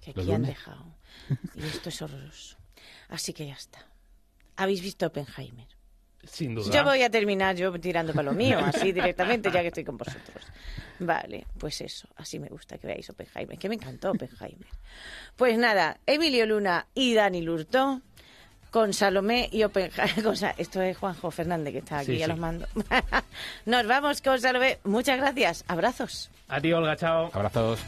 Que 0.00 0.12
¿Los 0.14 0.24
aquí 0.24 0.32
han 0.34 0.42
dejado. 0.42 0.84
Y 1.55 1.64
esto 1.64 1.88
es 1.88 2.03
horroroso. 2.03 2.57
Así 3.09 3.33
que 3.33 3.46
ya 3.46 3.55
está. 3.55 3.85
¿Habéis 4.57 4.83
visto 4.83 5.07
Oppenheimer? 5.07 5.66
Sin 6.25 6.55
duda. 6.55 6.70
Yo 6.70 6.85
voy 6.85 7.03
a 7.03 7.09
terminar 7.11 7.57
yo 7.57 7.73
tirando 7.81 8.12
para 8.12 8.25
lo 8.31 8.33
mío, 8.33 8.59
así 8.59 8.92
directamente, 8.92 9.51
ya 9.51 9.62
que 9.62 9.68
estoy 9.68 9.85
con 9.85 9.96
vosotros. 9.96 10.44
Vale, 10.99 11.46
pues 11.59 11.81
eso, 11.81 12.09
así 12.16 12.38
me 12.38 12.49
gusta 12.49 12.77
que 12.77 12.87
veáis 12.87 13.09
Oppenheimer, 13.09 13.57
que 13.59 13.68
me 13.70 13.77
encantó 13.77 14.11
Oppenheimer. 14.11 14.68
Pues 15.37 15.57
nada, 15.57 15.99
Emilio 16.05 16.44
Luna 16.44 16.87
y 16.92 17.14
Dani 17.14 17.40
Lurto 17.40 18.03
con 18.70 18.92
Salomé 18.92 19.49
y 19.51 19.62
Oppenheimer. 19.64 20.27
O 20.27 20.37
sea, 20.37 20.55
esto 20.59 20.83
es 20.83 20.96
Juanjo 20.99 21.31
Fernández 21.31 21.73
que 21.73 21.79
está 21.79 22.01
aquí 22.01 22.16
Sí, 22.16 22.23
a 22.23 22.27
sí. 22.27 22.31
los 22.33 22.38
mandos. 22.38 22.68
Nos 23.64 23.87
vamos 23.87 24.20
con 24.20 24.38
Salomé. 24.38 24.79
Muchas 24.85 25.16
gracias. 25.18 25.64
Abrazos. 25.68 26.31
A 26.49 26.61
ti, 26.61 26.70
Olga, 26.73 26.96
chao. 26.96 27.31
Abrazos. 27.33 27.81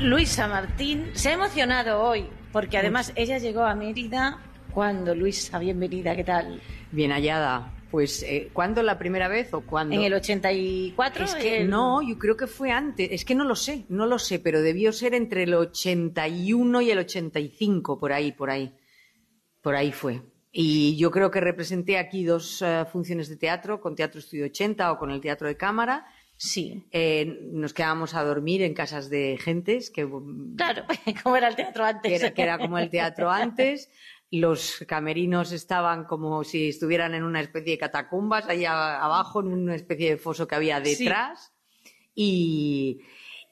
Luisa 0.00 0.48
Martín 0.48 1.10
se 1.14 1.30
ha 1.30 1.32
emocionado 1.34 2.02
hoy, 2.02 2.26
porque 2.52 2.78
además 2.78 3.12
ella 3.14 3.38
llegó 3.38 3.62
a 3.62 3.74
Mérida 3.74 4.40
cuando 4.72 5.14
Luisa, 5.14 5.58
bienvenida, 5.58 6.16
¿qué 6.16 6.24
tal? 6.24 6.60
Bien 6.90 7.12
hallada. 7.12 7.70
Pues, 7.90 8.24
eh, 8.24 8.50
¿cuándo 8.52 8.82
la 8.82 8.98
primera 8.98 9.28
vez 9.28 9.54
o 9.54 9.60
cuándo? 9.60 9.94
En 9.94 10.02
el 10.02 10.14
84. 10.14 11.24
Es 11.24 11.34
que 11.36 11.58
el- 11.58 11.70
no, 11.70 12.02
yo 12.02 12.18
creo 12.18 12.36
que 12.36 12.48
fue 12.48 12.72
antes. 12.72 13.08
Es 13.12 13.24
que 13.24 13.36
no 13.36 13.44
lo 13.44 13.54
sé, 13.54 13.84
no 13.88 14.06
lo 14.06 14.18
sé, 14.18 14.40
pero 14.40 14.62
debió 14.62 14.92
ser 14.92 15.14
entre 15.14 15.44
el 15.44 15.54
81 15.54 16.80
y 16.82 16.90
el 16.90 16.98
85, 16.98 17.98
por 18.00 18.12
ahí, 18.12 18.32
por 18.32 18.50
ahí. 18.50 18.74
Por 19.62 19.76
ahí 19.76 19.92
fue. 19.92 20.22
Y 20.50 20.96
yo 20.96 21.12
creo 21.12 21.30
que 21.30 21.40
representé 21.40 21.96
aquí 21.98 22.24
dos 22.24 22.60
eh, 22.62 22.84
funciones 22.90 23.28
de 23.28 23.36
teatro, 23.36 23.80
con 23.80 23.94
Teatro 23.94 24.18
Estudio 24.18 24.46
80 24.46 24.90
o 24.90 24.98
con 24.98 25.12
el 25.12 25.20
Teatro 25.20 25.46
de 25.46 25.56
Cámara, 25.56 26.04
Sí. 26.36 26.84
Eh, 26.90 27.48
nos 27.52 27.72
quedábamos 27.72 28.14
a 28.14 28.24
dormir 28.24 28.62
en 28.62 28.74
casas 28.74 29.08
de 29.08 29.38
gentes, 29.40 29.90
que, 29.90 30.08
Claro, 30.56 30.84
como 31.22 31.36
era 31.36 31.48
el 31.48 31.56
teatro 31.56 31.84
antes. 31.84 32.10
que 32.10 32.16
era, 32.16 32.34
que 32.34 32.42
era 32.42 32.58
como 32.58 32.78
el 32.78 32.90
teatro 32.90 33.30
antes. 33.30 33.90
Los 34.30 34.84
camerinos 34.88 35.52
estaban 35.52 36.04
como 36.04 36.42
si 36.44 36.70
estuvieran 36.70 37.14
en 37.14 37.22
una 37.22 37.40
especie 37.40 37.72
de 37.72 37.78
catacumbas, 37.78 38.48
ahí 38.48 38.64
a- 38.64 39.02
abajo, 39.02 39.40
en 39.40 39.48
una 39.48 39.74
especie 39.76 40.10
de 40.10 40.16
foso 40.16 40.48
que 40.48 40.56
había 40.56 40.84
Sí. 40.84 41.04
detrás. 41.04 41.52
Y, 42.14 43.00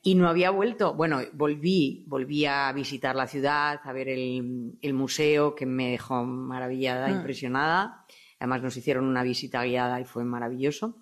y 0.02 0.14
no 0.16 0.28
había 0.28 0.50
vuelto. 0.50 0.94
Bueno, 0.94 1.20
volví, 1.32 2.04
volví 2.08 2.46
a 2.46 2.72
visitar 2.72 3.14
la 3.16 3.26
ciudad, 3.28 3.80
a 3.84 3.92
ver 3.92 4.08
el, 4.08 4.72
el 4.82 4.94
museo, 4.94 5.54
que 5.54 5.66
me 5.66 5.92
dejó 5.92 6.24
maravillada, 6.24 7.06
Ah. 7.06 7.10
impresionada. 7.10 8.04
Además, 8.40 8.62
nos 8.62 8.76
hicieron 8.76 9.04
una 9.04 9.22
visita 9.22 9.62
guiada 9.64 10.00
y 10.00 10.04
fue 10.04 10.24
maravilloso. 10.24 10.96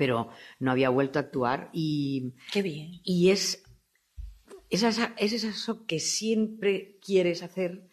Pero 0.00 0.30
no 0.60 0.70
había 0.70 0.88
vuelto 0.88 1.18
a 1.18 1.22
actuar 1.22 1.68
y, 1.74 2.32
Qué 2.50 2.62
bien. 2.62 3.00
y 3.04 3.28
es, 3.28 3.62
es, 4.70 4.82
esa- 4.82 5.12
es 5.18 5.32
eso 5.44 5.84
que 5.86 5.98
siempre 6.00 6.96
quieres 7.04 7.42
hacer, 7.42 7.86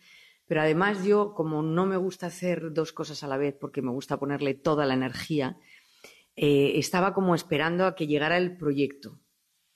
pero 0.47 0.61
además 0.61 1.03
yo, 1.03 1.33
como 1.33 1.61
no 1.61 1.85
me 1.85 1.97
gusta 1.97 2.27
hacer 2.27 2.71
dos 2.71 2.93
cosas 2.93 3.23
a 3.23 3.27
la 3.27 3.35
vez, 3.35 3.55
porque 3.59 3.81
me 3.81 3.91
gusta 3.91 4.17
ponerle 4.17 4.53
toda 4.53 4.85
la 4.85 4.93
energía, 4.93 5.57
eh, 6.37 6.73
estaba 6.79 7.13
como 7.13 7.35
esperando 7.35 7.85
a 7.85 7.93
que 7.95 8.07
llegara 8.07 8.37
el 8.37 8.55
proyecto, 8.55 9.19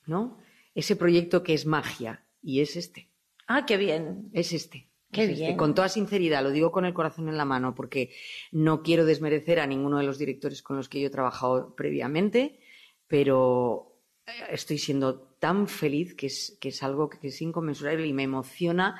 ¿no? 0.05 0.37
Ese 0.73 0.95
proyecto 0.95 1.43
que 1.43 1.53
es 1.53 1.65
magia, 1.65 2.25
y 2.41 2.61
es 2.61 2.77
este, 2.77 3.09
Ah, 3.47 3.65
qué 3.65 3.75
bien. 3.75 4.29
es 4.31 4.53
este. 4.53 4.87
Qué 5.11 5.23
este. 5.25 5.35
bien. 5.35 5.57
Con 5.57 5.73
toda 5.75 5.89
sinceridad, 5.89 6.43
lo 6.43 6.51
digo 6.51 6.71
con 6.71 6.85
el 6.85 6.93
corazón 6.93 7.27
en 7.29 7.37
la 7.37 7.45
mano, 7.45 7.75
porque 7.75 8.11
no 8.51 8.81
quiero 8.81 9.05
desmerecer 9.05 9.59
a 9.59 9.67
ninguno 9.67 9.97
de 9.97 10.05
los 10.05 10.17
directores 10.17 10.61
con 10.63 10.77
los 10.77 10.87
que 10.89 11.01
yo 11.01 11.07
he 11.07 11.11
trabajado 11.11 11.75
previamente, 11.75 12.59
pero 13.07 13.97
eh, 14.25 14.31
estoy 14.51 14.77
siendo 14.77 15.19
tan 15.39 15.67
feliz 15.67 16.13
que 16.15 16.27
es, 16.27 16.57
que 16.61 16.69
es 16.69 16.81
algo 16.83 17.09
que 17.09 17.27
es 17.27 17.41
inconmensurable 17.41 18.05
y 18.07 18.13
me 18.13 18.23
emociona 18.23 18.95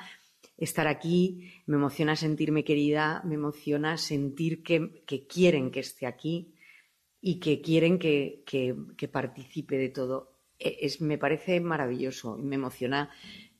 estar 0.58 0.86
aquí, 0.86 1.50
me 1.66 1.76
emociona 1.76 2.14
sentirme 2.14 2.62
querida, 2.62 3.22
me 3.24 3.34
emociona 3.36 3.96
sentir 3.96 4.62
que, 4.62 5.02
que 5.06 5.26
quieren 5.26 5.70
que 5.70 5.80
esté 5.80 6.06
aquí 6.06 6.54
y 7.20 7.38
que 7.40 7.60
quieren 7.60 7.98
que, 7.98 8.42
que- 8.46 8.74
que 8.96 9.08
participe 9.08 9.76
de 9.78 9.88
todo. 9.88 10.36
E- 10.58 10.78
Es, 10.82 11.00
me 11.00 11.18
parece 11.18 11.60
maravilloso 11.60 12.36
y 12.38 12.42
me 12.42 12.56
emociona 12.56 13.10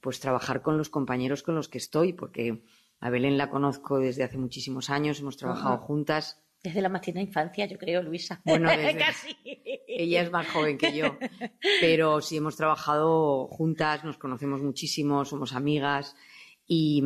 pues 0.03 0.21
trabajar 0.21 0.61
con 0.61 0.77
los 0.77 0.91
compañeros 0.91 1.43
con 1.43 1.55
los 1.55 1.69
que 1.69 1.79
estoy, 1.79 2.13
porque 2.13 2.63
a 3.01 3.09
Belén 3.09 3.39
la 3.39 3.49
conozco 3.49 3.99
desde 3.99 4.25
hace 4.25 4.37
muchísimos 4.37 4.91
años, 4.91 5.21
hemos 5.21 5.37
trabajado 5.39 5.75
Ajá. 5.77 5.83
juntas. 5.85 6.43
Desde 6.63 6.81
la 6.83 6.89
más 6.89 7.01
tierna 7.01 7.23
infancia, 7.23 7.67
yo 7.67 7.79
creo, 7.79 8.03
Luisa. 8.03 8.41
Bueno, 8.45 8.69
desde- 8.77 8.97
Casi. 8.99 9.37
Ella 9.87 10.23
es 10.23 10.31
más 10.31 10.49
joven 10.49 10.79
que 10.79 10.97
yo, 10.97 11.17
pero 11.81 12.21
sí 12.21 12.37
hemos 12.37 12.57
trabajado 12.57 13.47
juntas, 13.49 14.05
nos 14.05 14.19
conocemos 14.19 14.61
muchísimo, 14.63 15.25
somos 15.25 15.55
amigas. 15.55 16.15
Y, 16.67 17.03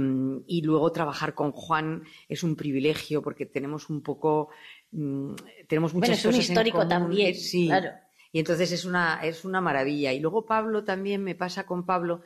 y 0.46 0.62
luego 0.62 0.92
trabajar 0.92 1.34
con 1.34 1.50
Juan 1.50 2.04
es 2.28 2.42
un 2.44 2.54
privilegio 2.56 3.22
porque 3.22 3.46
tenemos 3.46 3.88
un 3.90 4.02
poco, 4.02 4.50
mm, 4.92 5.32
tenemos 5.66 5.92
Bueno, 5.92 6.06
muchas 6.06 6.18
es 6.20 6.24
un 6.26 6.30
cosas 6.32 6.44
en 6.46 6.52
histórico 6.52 6.76
común. 6.78 6.88
también, 6.88 7.34
sí. 7.34 7.66
claro. 7.66 7.90
Y 8.32 8.38
entonces 8.38 8.70
es 8.70 8.84
una, 8.84 9.20
es 9.24 9.44
una 9.46 9.60
maravilla. 9.62 10.12
Y 10.12 10.20
luego 10.20 10.44
Pablo 10.44 10.84
también 10.84 11.24
me 11.24 11.34
pasa 11.34 11.64
con 11.66 11.86
Pablo. 11.86 12.20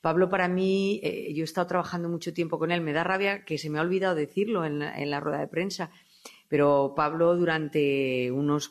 Pablo 0.00 0.28
para 0.28 0.48
mí, 0.48 1.00
eh, 1.02 1.32
yo 1.34 1.42
he 1.42 1.44
estado 1.44 1.66
trabajando 1.66 2.08
mucho 2.08 2.32
tiempo 2.32 2.58
con 2.58 2.70
él, 2.70 2.80
me 2.80 2.92
da 2.92 3.04
rabia 3.04 3.44
que 3.44 3.58
se 3.58 3.70
me 3.70 3.78
ha 3.78 3.82
olvidado 3.82 4.14
decirlo 4.14 4.64
en 4.64 4.78
la, 4.78 4.96
en 4.96 5.10
la 5.10 5.20
rueda 5.20 5.38
de 5.38 5.48
prensa, 5.48 5.90
pero 6.48 6.94
Pablo 6.96 7.36
durante 7.36 8.30
unos 8.30 8.70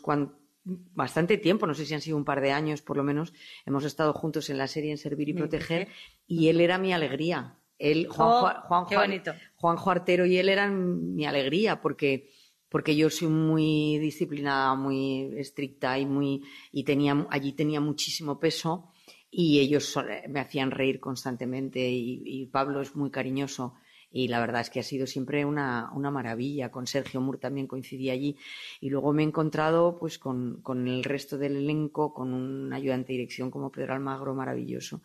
bastante 0.64 1.38
tiempo, 1.38 1.68
no 1.68 1.74
sé 1.74 1.86
si 1.86 1.94
han 1.94 2.02
sido 2.02 2.18
un 2.18 2.26
par 2.26 2.42
de 2.42 2.52
años 2.52 2.82
por 2.82 2.98
lo 2.98 3.04
menos, 3.04 3.34
hemos 3.66 3.86
estado 3.86 4.14
juntos 4.14 4.50
en 4.50 4.58
la 4.58 4.68
serie 4.68 4.92
En 4.92 4.98
Servir 4.98 5.30
y 5.30 5.34
Proteger 5.34 5.88
y 6.28 6.48
él 6.48 6.62
era 6.62 6.78
mi 6.78 6.94
alegría. 6.94 7.58
Él, 7.78 8.08
Juan, 8.08 8.30
Oh, 8.30 8.40
Juan, 8.40 8.62
Juan, 8.62 8.86
qué 8.88 8.96
bonito. 8.96 9.34
Juanjo 9.56 9.92
Artero 9.92 10.26
y 10.26 10.38
él 10.38 10.50
eran 10.50 11.16
mi 11.16 11.26
alegría 11.26 11.82
porque 11.82 12.30
porque 12.70 12.96
yo 12.96 13.10
soy 13.10 13.28
muy 13.28 14.00
disciplinada, 14.00 14.76
muy 14.76 15.34
estricta 15.38 16.00
y 16.00 16.06
muy 16.06 16.44
y 16.72 16.84
tenía 16.84 17.28
allí 17.30 17.54
tenía 17.54 17.80
muchísimo 17.80 18.40
peso 18.40 18.92
y 19.38 19.60
ellos 19.60 19.84
so- 19.92 20.06
me 20.30 20.40
hacían 20.40 20.72
reír 20.72 21.02
constantemente 21.02 21.90
y, 21.90 22.46
Pablo 22.46 22.80
es 22.80 22.96
muy 22.96 23.12
cariñoso 23.12 23.76
y 24.10 24.30
la 24.30 24.40
verdad 24.40 24.62
es 24.62 24.70
que 24.70 24.80
ha 24.80 24.84
sido 24.84 25.08
siempre 25.08 25.44
una, 25.44 25.92
una 25.94 26.10
maravilla. 26.10 26.72
Con 26.72 26.88
Sergio 26.88 27.20
Moore 27.20 27.40
también 27.40 27.68
coincidí 27.68 28.10
allí 28.10 28.38
y 28.80 28.90
luego 28.90 29.12
me 29.12 29.24
he 29.24 29.26
encontrado 29.26 29.98
pues 30.00 30.20
con, 30.20 30.62
con 30.62 30.88
el 30.88 31.04
resto 31.04 31.38
del 31.38 31.58
elenco, 31.58 32.14
con 32.14 32.34
un 32.34 32.72
ayudante 32.72 33.08
de 33.12 33.20
dirección 33.20 33.52
como 33.52 33.74
Pedro 33.74 33.94
Almagro 33.94 34.34
maravilloso 34.34 35.02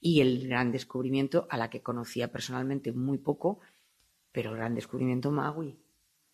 y 0.00 0.20
el 0.20 0.46
gran 0.46 0.70
descubrimiento 0.70 1.48
a 1.50 1.56
la 1.56 1.68
que 1.68 1.82
conocía 1.82 2.30
personalmente 2.30 2.92
muy 2.92 3.18
poco, 3.18 3.58
pero 4.30 4.50
el 4.50 4.58
gran 4.58 4.76
descubrimiento 4.76 5.32
Magui. 5.32 5.76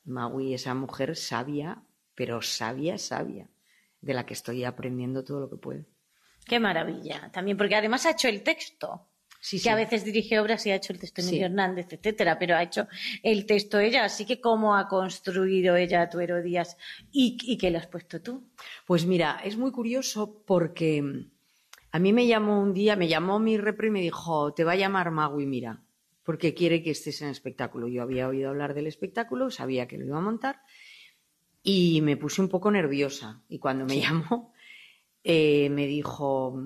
Magui, 0.04 0.52
esa 0.52 0.74
mujer 0.74 1.16
sabia, 1.16 1.82
pero 2.14 2.42
sabia, 2.42 2.98
sabia, 2.98 3.48
de 4.02 4.12
la 4.12 4.26
que 4.26 4.34
estoy 4.34 4.64
aprendiendo 4.64 5.24
todo 5.24 5.40
lo 5.40 5.48
que 5.48 5.56
puedo. 5.56 5.84
Qué 6.48 6.58
maravilla. 6.58 7.30
También, 7.32 7.56
porque 7.56 7.76
además 7.76 8.06
ha 8.06 8.10
hecho 8.12 8.28
el 8.28 8.42
texto. 8.42 9.04
Sí, 9.40 9.58
que 9.58 9.62
sí. 9.62 9.68
a 9.68 9.76
veces 9.76 10.04
dirige 10.04 10.40
obras 10.40 10.66
y 10.66 10.70
ha 10.72 10.74
hecho 10.74 10.92
el 10.92 10.98
texto 10.98 11.22
Sí. 11.22 11.28
Emilio 11.28 11.46
Hernández, 11.46 11.86
etcétera, 11.92 12.38
pero 12.40 12.56
ha 12.56 12.62
hecho 12.64 12.88
el 13.22 13.46
texto 13.46 13.78
ella. 13.78 14.04
Así 14.04 14.26
que, 14.26 14.40
¿cómo 14.40 14.74
ha 14.74 14.88
construido 14.88 15.76
ella 15.76 16.08
tu 16.10 16.18
Herodías 16.18 16.76
y, 17.12 17.36
y 17.42 17.56
qué 17.56 17.70
le 17.70 17.78
has 17.78 17.86
puesto 17.86 18.20
tú? 18.20 18.48
Pues 18.84 19.06
mira, 19.06 19.40
es 19.44 19.56
muy 19.56 19.70
curioso 19.70 20.42
porque 20.44 21.26
a 21.92 21.98
mí 22.00 22.12
me 22.12 22.26
llamó 22.26 22.60
un 22.60 22.74
día, 22.74 22.96
me 22.96 23.06
llamó 23.06 23.38
mi 23.38 23.56
repre 23.58 23.88
y 23.88 23.90
me 23.90 24.00
dijo, 24.00 24.52
te 24.54 24.64
va 24.64 24.72
a 24.72 24.76
llamar 24.76 25.12
Magui, 25.12 25.46
mira, 25.46 25.82
porque 26.24 26.52
quiere 26.54 26.82
que 26.82 26.90
estés 26.90 27.20
en 27.22 27.28
el 27.28 27.32
espectáculo. 27.32 27.86
Yo 27.86 28.02
había 28.02 28.26
oído 28.26 28.48
hablar 28.48 28.74
del 28.74 28.88
espectáculo, 28.88 29.50
sabía 29.52 29.86
que 29.86 29.98
lo 29.98 30.04
iba 30.04 30.18
a 30.18 30.22
montar 30.22 30.62
y 31.62 32.00
me 32.02 32.16
puse 32.16 32.40
un 32.40 32.48
poco 32.48 32.70
nerviosa. 32.70 33.42
Y 33.48 33.58
cuando 33.58 33.84
me 33.84 34.00
llamó, 34.00 34.52
eh, 35.28 35.68
me 35.68 35.86
dijo, 35.86 36.58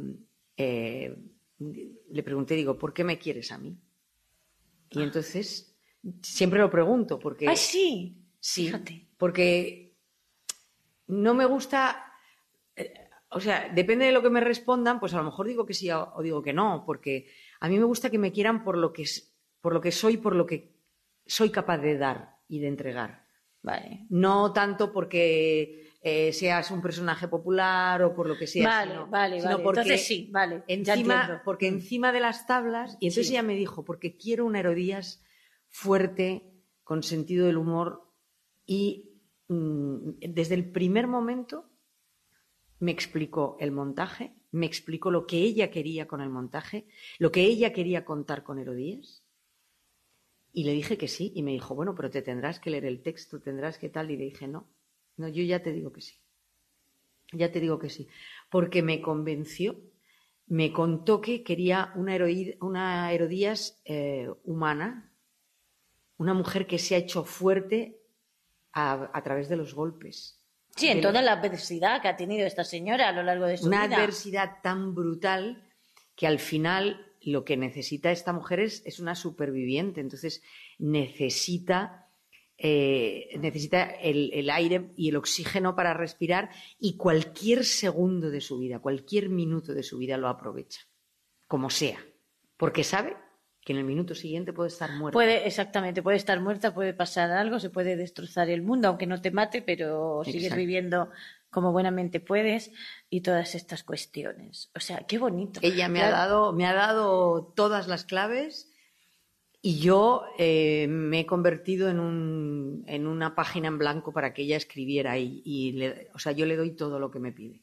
eh, 0.57 1.17
le 1.59 2.23
pregunté, 2.23 2.55
digo, 2.55 2.79
¿por 2.79 2.95
qué 2.95 3.03
me 3.03 3.19
quieres 3.19 3.51
a 3.51 3.59
mí? 3.59 3.77
Y 4.91 5.03
entonces, 5.03 5.77
siempre 6.23 6.61
lo 6.61 6.71
pregunto, 6.71 7.19
porque... 7.19 7.49
¡Ay, 7.49 7.57
sí! 7.57 8.19
Sí, 8.39 8.67
Fíjate. 8.67 9.09
porque 9.17 9.97
no 11.09 11.35
me 11.35 11.45
gusta, 11.47 12.05
eh, 12.77 12.93
o 13.31 13.41
sea, 13.41 13.69
depende 13.75 14.07
de 14.07 14.13
lo 14.13 14.23
que 14.23 14.31
me 14.31 14.41
respondan, 14.41 15.01
pues 15.01 15.15
a 15.15 15.19
lo 15.19 15.25
mejor 15.25 15.47
digo 15.49 15.67
que 15.67 15.75
sí 15.75 15.91
o, 15.91 16.13
o 16.15 16.23
digo 16.23 16.43
que 16.43 16.53
no, 16.53 16.85
porque 16.87 17.27
a 17.61 17.69
mí 17.69 17.79
me 17.79 17.85
gusta 17.85 18.11
que 18.11 18.19
me 18.19 18.33
quieran 18.33 18.63
por 18.65 18.77
lo 18.79 18.93
que, 18.93 19.03
es- 19.03 19.35
por 19.61 19.73
lo 19.75 19.81
que 19.81 19.93
soy, 19.93 20.17
por 20.19 20.35
lo 20.37 20.47
que 20.47 20.75
soy 21.27 21.51
capaz 21.51 21.79
de 21.79 21.97
dar 21.99 22.39
y 22.49 22.59
de 22.61 22.69
entregar. 22.69 23.22
Vale. 23.63 24.07
No 24.11 24.53
tanto 24.53 24.93
porque 24.93 25.93
eh, 26.03 26.33
seas 26.33 26.71
un 26.73 26.83
personaje 26.83 27.29
popular 27.29 28.03
o 28.03 28.13
por 28.15 28.27
lo 28.27 28.37
que 28.37 28.47
sea, 28.49 28.69
Vale, 28.69 28.91
sino, 28.93 29.07
vale, 29.07 29.39
sino 29.41 29.53
vale. 29.53 29.63
porque 29.63 29.81
Entonces 29.81 30.07
sí, 30.07 30.29
vale. 30.33 30.65
encima, 30.67 31.43
porque 31.45 31.69
encima 31.69 32.11
de 32.11 32.21
las 32.21 32.47
tablas, 32.47 32.97
y 32.99 33.07
entonces 33.07 33.29
Sí. 33.29 33.35
ella 33.35 33.43
me 33.45 33.55
dijo, 33.55 33.85
porque 33.85 34.17
quiero 34.17 34.45
una 34.47 34.59
Herodías 34.61 35.23
fuerte, 35.69 36.51
con 36.83 37.03
sentido 37.05 37.47
del 37.47 37.57
humor, 37.57 38.11
y 38.67 39.21
mm, 39.49 40.19
desde 40.29 40.55
el 40.57 40.71
primer 40.73 41.07
momento 41.07 41.71
me 42.81 42.91
explicó 42.91 43.57
el 43.61 43.71
montaje, 43.71 44.35
me 44.51 44.67
explicó 44.67 45.11
lo 45.13 45.25
que 45.27 45.39
ella 45.39 45.71
quería 45.71 46.09
con 46.09 46.21
el 46.21 46.31
montaje, 46.31 46.87
lo 47.19 47.31
que 47.31 47.43
ella 47.43 47.73
quería 47.73 48.05
contar 48.05 48.43
con 48.43 48.59
Herodías, 48.59 49.22
y 50.53 50.65
le 50.65 50.73
dije 50.73 50.99
que 50.99 51.09
sí, 51.09 51.33
y 51.35 51.43
me 51.43 51.53
dijo, 51.53 51.75
bueno, 51.75 51.95
pero 51.95 52.11
te 52.11 52.23
tendrás 52.23 52.61
que 52.61 52.71
leer 52.71 52.85
el 52.85 53.03
texto, 53.03 53.41
tendrás 53.41 53.79
que 53.79 53.89
tal, 53.89 54.11
y 54.11 54.17
le 54.17 54.25
dije, 54.25 54.47
no, 54.49 54.69
no, 55.17 55.29
yo 55.29 55.43
ya 55.43 55.63
te 55.63 55.73
digo 55.73 55.93
que 55.93 56.01
sí. 56.01 56.17
Ya 57.33 57.51
te 57.51 57.61
digo 57.61 57.79
que 57.79 57.89
sí. 57.89 58.09
Porque 58.51 58.83
me 58.83 59.01
convenció, 59.01 59.77
me 60.47 60.73
contó 60.73 61.21
que 61.21 61.43
quería 61.43 61.93
una, 61.97 62.15
heroí- 62.17 62.59
una 62.61 63.11
Herodías 63.13 63.81
eh, 63.85 64.29
humana, 64.45 65.11
una 66.19 66.35
mujer 66.35 66.67
que 66.67 66.79
se 66.79 66.95
ha 66.95 66.99
hecho 66.99 67.25
fuerte 67.25 67.99
a, 68.73 69.11
a 69.17 69.23
través 69.23 69.49
de 69.49 69.57
los 69.57 69.75
golpes. 69.75 70.39
Sí, 70.77 70.89
en 70.89 71.01
toda 71.01 71.21
la 71.23 71.33
adversidad 71.33 72.01
que 72.01 72.09
ha 72.09 72.17
tenido 72.17 72.47
esta 72.47 72.65
señora 72.65 73.09
a 73.09 73.13
lo 73.13 73.23
largo 73.23 73.47
de 73.47 73.57
su 73.59 73.67
una 73.67 73.87
vida. 73.87 73.97
adversidad 73.97 74.61
tan 74.63 74.95
brutal 74.95 75.69
que 76.17 76.27
al 76.27 76.39
final 76.39 77.12
lo 77.25 77.45
que 77.45 77.57
necesita 77.57 78.11
esta 78.11 78.33
mujer 78.33 78.61
es, 78.61 78.83
es 78.87 79.01
una 79.01 79.15
superviviente. 79.15 80.01
Entonces 80.01 80.43
necesita, 80.79 82.09
eh, 82.59 83.31
necesita 83.39 83.85
el, 83.85 84.31
el 84.33 84.51
aire 84.51 84.91
y 84.97 85.09
el 85.09 85.17
oxígeno 85.17 85.75
para 85.75 85.95
respirar 85.95 86.51
y 86.79 86.97
cualquier 86.97 87.65
segundo 87.65 88.31
de 88.31 88.41
su 88.41 88.59
vida, 88.59 88.79
cualquier 88.79 89.29
minuto 89.29 89.75
de 89.75 89.83
su 89.83 89.99
vida 89.99 90.17
lo 90.17 90.29
aprovecha, 90.29 90.81
como 91.47 91.71
sea, 91.71 91.99
porque 92.57 92.85
sabe 92.85 93.17
que 93.65 93.73
en 93.73 93.79
el 93.79 93.85
minuto 93.85 94.15
siguiente 94.15 94.53
puede 94.53 94.69
estar 94.69 94.91
muerta. 94.93 95.15
Puede, 95.15 95.47
exactamente, 95.47 96.03
puede 96.03 96.17
estar 96.17 96.41
muerta, 96.41 96.75
puede 96.75 96.95
pasar 96.95 97.31
algo, 97.31 97.61
se 97.61 97.71
puede 97.71 97.97
destrozar 97.97 98.51
el 98.51 98.63
mundo, 98.63 98.89
aunque 98.89 99.07
no 99.07 99.21
te 99.21 99.31
mate, 99.31 99.63
pero 99.63 100.23
sigues 100.25 100.45
Exacto. 100.45 100.61
viviendo 100.61 101.11
como 101.53 101.71
buenamente 101.71 102.19
puedes 102.19 102.73
y 103.11 103.21
todas 103.21 103.55
estas 103.55 103.85
cuestiones. 103.85 104.71
O 104.75 104.81
sea, 104.81 105.05
qué 105.07 105.19
bonito. 105.19 105.61
Ella 105.63 105.89
me, 105.89 106.01
ha, 106.03 106.11
dado, 106.11 106.53
me 106.53 106.67
ha 106.67 106.73
dado 106.73 107.53
todas 107.55 107.87
las 107.87 108.05
claves 108.05 108.69
y 109.61 109.79
yo 109.79 110.23
eh, 110.39 110.87
me 110.89 111.21
he 111.21 111.27
convertido 111.27 111.89
en, 111.89 112.01
un, 112.01 112.83
en 112.89 113.07
una 113.07 113.37
página 113.37 113.69
en 113.69 113.79
blanco 113.79 114.13
para 114.13 114.35
que 114.35 114.43
ella 114.43 114.57
escribiera. 114.57 115.19
Y, 115.19 115.43
y 115.45 115.73
le- 115.73 116.09
o 116.15 116.19
sea, 116.19 116.33
yo 116.33 116.47
le 116.47 116.57
doy 116.57 116.73
todo 116.75 116.99
lo 116.99 117.11
que 117.13 117.21
me 117.21 117.31
pide. 117.33 117.63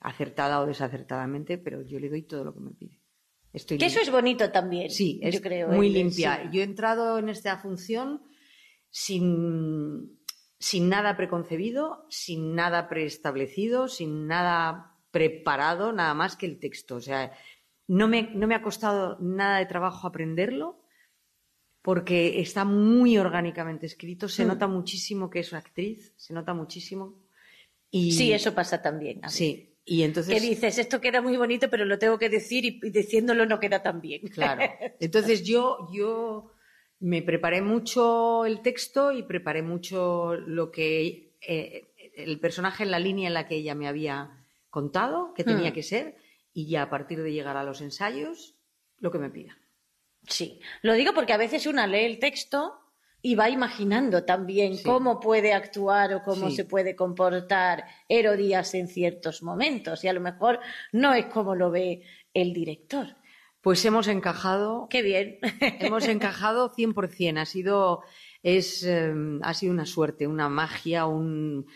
Acertada 0.00 0.60
o 0.60 0.66
desacertadamente, 0.66 1.56
pero 1.56 1.80
yo 1.82 1.98
le 1.98 2.08
doy 2.10 2.22
todo 2.22 2.44
lo 2.44 2.52
que 2.52 2.60
me 2.60 2.72
pide. 2.72 3.00
Estoy 3.52 3.78
Que 3.78 3.86
eso 3.86 4.00
es 4.00 4.10
bonito 4.10 4.50
también. 4.52 4.90
Sí, 4.90 5.18
es 5.22 5.34
yo 5.36 5.40
creo. 5.40 5.68
muy 5.68 5.86
el- 5.86 5.94
limpia. 5.94 6.42
sí. 6.42 6.48
Yo 6.52 6.60
he 6.60 6.64
entrado 6.64 7.18
en 7.18 7.28
esta 7.30 7.56
función 7.58 8.22
sin, 8.90 10.17
sin 10.58 10.88
nada 10.88 11.16
preconcebido, 11.16 12.06
sin 12.08 12.54
nada 12.54 12.88
preestablecido, 12.88 13.88
sin 13.88 14.26
nada 14.26 14.96
preparado, 15.10 15.92
nada 15.92 16.14
más 16.14 16.36
que 16.36 16.46
el 16.46 16.58
texto. 16.58 16.96
O 16.96 17.00
sea, 17.00 17.32
no 17.86 18.08
me, 18.08 18.22
no 18.34 18.46
me 18.46 18.54
ha 18.54 18.62
costado 18.62 19.16
nada 19.20 19.58
de 19.58 19.66
trabajo 19.66 20.06
aprenderlo 20.06 20.82
porque 21.82 22.40
está 22.40 22.64
muy 22.64 23.16
orgánicamente 23.18 23.86
escrito, 23.86 24.28
se 24.28 24.44
Mm. 24.44 24.48
nota 24.48 24.66
muchísimo 24.66 25.30
que 25.30 25.38
es 25.40 25.52
una 25.52 25.60
actriz, 25.60 26.12
se 26.16 26.34
nota 26.34 26.52
muchísimo. 26.54 27.14
Y, 27.90 28.12
Sí, 28.12 28.32
eso 28.32 28.54
pasa 28.54 28.82
también. 28.82 29.24
a 29.24 29.30
Sí, 29.30 29.78
y 29.84 30.02
entonces... 30.02 30.34
Que 30.34 30.46
dices, 30.46 30.76
esto 30.76 31.00
queda 31.00 31.22
muy 31.22 31.36
bonito, 31.38 31.70
pero 31.70 31.84
lo 31.86 31.98
tengo 31.98 32.18
que 32.18 32.28
decir 32.28 32.64
y, 32.66 32.80
y 32.82 32.90
diciéndolo 32.90 33.46
no 33.46 33.58
queda 33.58 33.82
tan 33.82 34.00
bien. 34.02 34.22
Claro. 34.28 34.60
Entonces 35.00 35.42
yo, 35.44 35.88
yo 35.90 36.52
me 37.00 37.22
preparé 37.22 37.62
mucho 37.62 38.44
el 38.44 38.60
texto 38.60 39.12
y 39.12 39.22
preparé 39.22 39.62
mucho 39.62 40.34
lo 40.34 40.70
que 40.70 41.34
eh, 41.40 41.92
el 42.16 42.40
personaje 42.40 42.82
en 42.82 42.90
la 42.90 42.98
línea 42.98 43.28
en 43.28 43.34
la 43.34 43.46
que 43.46 43.54
ella 43.56 43.74
me 43.74 43.86
había 43.86 44.44
contado 44.70 45.32
que 45.34 45.44
tenía 45.44 45.70
Hmm. 45.70 45.74
que 45.74 45.82
ser 45.82 46.16
y 46.52 46.68
ya 46.68 46.82
a 46.82 46.90
partir 46.90 47.22
de 47.22 47.32
llegar 47.32 47.56
a 47.56 47.62
los 47.64 47.80
ensayos 47.80 48.56
lo 48.98 49.10
que 49.12 49.18
me 49.18 49.30
pida. 49.30 49.56
Sí, 50.26 50.60
lo 50.82 50.94
digo 50.94 51.14
porque 51.14 51.32
a 51.32 51.36
veces 51.38 51.66
una 51.66 51.86
lee 51.86 52.04
el 52.04 52.18
texto 52.18 52.74
y 53.22 53.34
va 53.36 53.48
imaginando 53.48 54.24
también 54.24 54.76
Sí. 54.76 54.82
cómo 54.84 55.20
puede 55.20 55.52
actuar 55.52 56.12
o 56.14 56.22
cómo 56.22 56.50
Sí. 56.50 56.56
se 56.56 56.64
puede 56.64 56.96
comportar 56.96 57.84
Herodías 58.08 58.74
en 58.74 58.88
ciertos 58.88 59.42
momentos 59.42 60.02
y 60.04 60.08
a 60.08 60.12
lo 60.12 60.20
mejor 60.20 60.58
no 60.92 61.14
es 61.14 61.26
como 61.26 61.54
lo 61.54 61.70
ve 61.70 62.02
el 62.34 62.52
director. 62.52 63.16
Pues 63.60 63.84
hemos 63.84 64.08
encajado, 64.08 64.86
Qué 64.88 65.02
bien. 65.02 65.38
hemos 65.80 66.06
encajado 66.06 66.72
100%. 66.72 67.38
Ha 67.38 67.44
sido, 67.44 68.02
es, 68.42 68.84
eh, 68.84 69.12
ha 69.42 69.54
sido 69.54 69.72
una 69.72 69.86
suerte, 69.86 70.26
una 70.26 70.48
magia, 70.48 71.06
un 71.06 71.66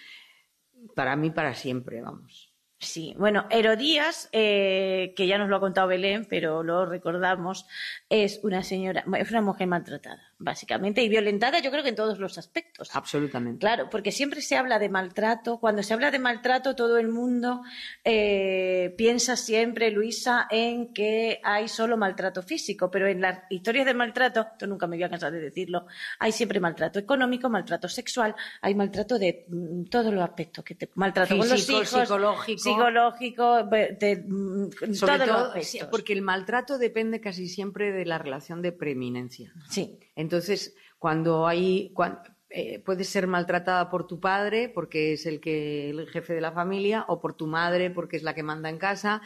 para 0.95 1.16
mí 1.16 1.31
para 1.31 1.55
siempre, 1.55 2.01
vamos. 2.01 2.53
Sí, 2.79 3.14
bueno, 3.16 3.47
Herodías, 3.49 4.29
eh, 4.33 5.14
que 5.16 5.29
ya 5.29 5.38
nos 5.38 5.49
lo 5.49 5.55
ha 5.57 5.61
contado 5.61 5.87
Belén, 5.87 6.27
pero 6.29 6.64
lo 6.64 6.85
recordamos, 6.85 7.64
es 8.09 8.40
una 8.42 8.64
señora, 8.64 9.05
es 9.18 9.31
una 9.31 9.40
mujer 9.40 9.68
maltratada, 9.68 10.32
básicamente, 10.42 11.02
y 11.02 11.09
violentada 11.09 11.61
yo 11.61 11.70
creo 11.70 11.83
que 11.83 11.90
en 11.90 11.96
todos 11.96 12.18
los 12.18 12.38
aspectos. 12.38 12.90
Absolutamente. 12.94 13.61
Claro, 13.61 13.88
porque 13.90 14.12
siempre 14.12 14.40
se 14.42 14.57
habla 14.57 14.78
de 14.78 14.88
maltrato. 14.88 15.59
Cuando 15.59 15.83
se 15.83 15.94
habla 15.94 16.11
de 16.11 16.18
maltrato, 16.18 16.74
todo 16.74 16.98
el 16.98 17.09
mundo 17.09 17.62
eh, 18.05 18.94
piensa 18.96 19.37
siempre, 19.37 19.90
Luisa, 19.90 20.46
en 20.50 20.92
que 20.92 21.40
hay 21.42 21.68
solo 21.68 21.96
maltrato 21.96 22.42
físico, 22.42 22.90
pero 22.90 23.07
en 23.07 23.20
las 23.20 23.40
historias 23.50 23.87
de 23.87 23.94
maltrato, 23.94 24.40
esto 24.52 24.66
nunca 24.66 24.87
me 24.87 24.96
voy 24.96 25.05
a 25.05 25.11
cansar 25.11 25.33
de 25.33 25.40
decirlo, 25.40 25.87
hay 26.18 26.33
siempre 26.33 26.61
maltrato 26.61 26.98
económico, 26.98 27.48
maltrato 27.48 27.88
sexual, 27.88 28.35
hay 28.61 28.74
maltrato 28.74 29.18
de 29.18 29.46
mm, 29.48 29.85
todos 29.85 30.12
los 30.12 30.22
aspectos, 30.22 30.64
que 30.64 30.74
te, 30.74 30.90
maltrato 30.94 31.37
con 31.37 31.48
los 31.48 31.52
Físico, 31.64 31.78
hijos, 31.83 31.88
psicológico. 32.02 32.59
psicológico, 32.62 33.62
de- 33.64 34.24
mm, 34.26 34.70
Sobre 34.94 35.14
todos 35.14 35.18
los 35.18 35.28
todo, 35.28 35.52
aspectos. 35.55 35.88
porque 35.90 36.12
el 36.12 36.22
maltrato 36.22 36.78
depende 36.78 37.20
casi 37.20 37.48
siempre 37.48 37.92
de 37.92 38.05
la 38.05 38.18
relación 38.18 38.62
de 38.62 38.72
preeminencia. 38.72 39.52
Sí, 39.70 39.98
Entonces, 40.16 40.75
cuando 40.98 41.46
hay, 41.46 41.90
cuan- 41.94 42.20
eh, 42.55 42.81
puedes 42.85 43.09
ser 43.09 43.27
maltratada 43.27 43.88
por 43.88 44.07
tu 44.07 44.20
padre 44.20 44.68
porque 44.68 45.14
es 45.14 45.25
el 45.25 45.40
que 45.40 45.88
el 45.88 46.07
jefe 46.11 46.35
de 46.35 46.42
la 46.42 46.53
familia, 46.53 47.07
o 47.09 47.18
por 47.18 47.33
tu 47.35 47.46
madre 47.46 47.90
porque 47.90 48.18
es 48.18 48.22
la 48.22 48.35
que 48.35 48.42
manda 48.42 48.68
en 48.68 48.77
casa, 48.77 49.22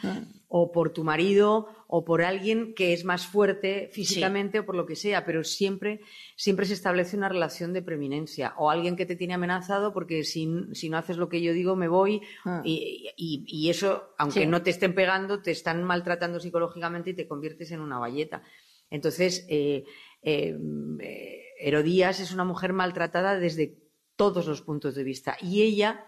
o 0.47 0.71
por 0.71 0.93
tu 0.93 1.03
marido, 1.03 1.67
o 1.87 2.05
por 2.05 2.21
alguien 2.21 2.73
que 2.73 2.93
es 2.93 3.03
más 3.03 3.27
fuerte 3.27 3.89
físicamente 3.91 4.59
o 4.59 4.65
por 4.65 4.75
lo 4.75 4.85
que 4.85 4.95
sea, 4.95 5.25
pero 5.25 5.43
siempre, 5.43 5.99
siempre 6.37 6.65
se 6.65 6.73
establece 6.73 7.17
una 7.17 7.27
relación 7.27 7.73
de 7.73 7.81
preeminencia, 7.81 8.53
o 8.57 8.71
alguien 8.71 8.95
que 8.95 9.05
te 9.05 9.17
tiene 9.17 9.33
amenazado 9.33 9.91
porque 9.93 10.23
si, 10.23 10.47
si 10.71 10.89
no 10.89 10.97
haces 10.97 11.17
lo 11.17 11.27
que 11.27 11.41
yo 11.41 11.51
digo 11.51 11.75
me 11.75 11.89
voy, 11.89 12.21
Ah. 12.45 12.61
y, 12.63 13.09
y- 13.17 13.43
y 13.45 13.69
eso, 13.69 14.13
aunque 14.17 14.39
Sí. 14.41 14.45
no 14.47 14.61
te 14.63 14.69
estén 14.69 14.95
pegando, 14.95 15.41
te 15.41 15.51
están 15.51 15.83
maltratando 15.83 16.39
psicológicamente 16.39 17.09
y 17.09 17.13
te 17.13 17.27
conviertes 17.27 17.71
en 17.71 17.81
una 17.81 17.99
valleta. 17.99 18.41
Entonces, 18.89 19.45
eh, 19.49 19.83
eh, 20.21 20.57
eh, 21.01 21.43
Herodías 21.59 22.19
es 22.19 22.31
una 22.31 22.43
mujer 22.43 22.73
maltratada 22.73 23.37
desde 23.39 23.77
todos 24.15 24.47
los 24.47 24.61
puntos 24.61 24.95
de 24.95 25.03
vista 25.03 25.37
y 25.41 25.61
ella 25.61 26.05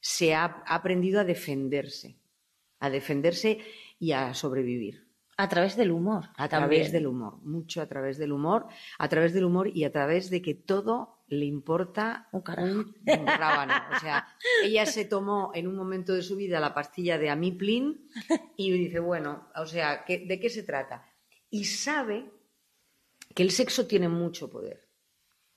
se 0.00 0.34
ha, 0.34 0.62
aprendido 0.66 1.20
a 1.20 1.24
defenderse, 1.24 2.16
a 2.78 2.88
defenderse 2.90 3.58
y 3.98 4.12
a 4.12 4.32
sobrevivir. 4.34 5.08
a 5.36 5.48
través 5.48 5.76
del 5.76 5.90
humor. 5.90 6.24
A 6.36 6.48
también. 6.48 6.68
través 6.82 6.92
del 6.92 7.06
humor, 7.06 7.38
mucho 7.42 7.80
a 7.82 7.86
través 7.86 8.18
del 8.18 8.32
humor, 8.32 8.66
a 8.98 9.08
través 9.08 9.32
del 9.32 9.44
humor 9.44 9.68
y 9.74 9.84
a 9.84 9.92
través 9.92 10.28
de 10.30 10.42
que 10.42 10.54
todo 10.54 11.18
le 11.28 11.46
importa 11.46 12.28
Un 12.32 13.26
rábano. 13.26 13.72
O 13.96 14.00
sea, 14.00 14.26
ella 14.64 14.84
se 14.84 15.04
tomó 15.04 15.52
en 15.54 15.66
un 15.68 15.76
momento 15.76 16.12
de 16.12 16.22
su 16.22 16.36
vida 16.36 16.60
la 16.60 16.74
pastilla 16.74 17.18
de 17.18 17.30
Amiplin 17.30 18.08
y 18.56 18.70
dice, 18.72 18.98
bueno, 19.00 19.48
o 19.54 19.64
sea, 19.66 20.04
¿qué- 20.04 20.24
¿de 20.26 20.40
qué 20.40 20.50
se 20.50 20.62
trata? 20.62 21.06
Y 21.50 21.64
sabe 21.64 22.30
que 23.34 23.42
el 23.42 23.50
sexo 23.50 23.86
tiene 23.86 24.08
mucho 24.08 24.50
poder. 24.50 24.88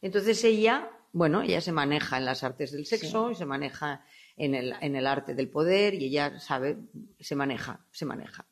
Entonces 0.01 0.43
ella, 0.43 0.89
bueno, 1.11 1.41
ella 1.41 1.61
se 1.61 1.71
maneja 1.71 2.17
en 2.17 2.25
las 2.25 2.43
artes 2.43 2.71
del 2.71 2.85
sexo 2.85 3.31
y 3.31 3.35
se 3.35 3.45
maneja 3.45 4.05
en 4.35 4.55
el, 4.55 4.73
en 4.81 4.95
el 4.95 5.07
arte 5.07 5.33
del 5.33 5.49
poder 5.49 5.93
y 5.93 6.05
ella 6.05 6.39
sabe, 6.39 6.77
se 7.19 7.35
maneja, 7.35 7.85
se 7.91 8.05
maneja. 8.05 8.47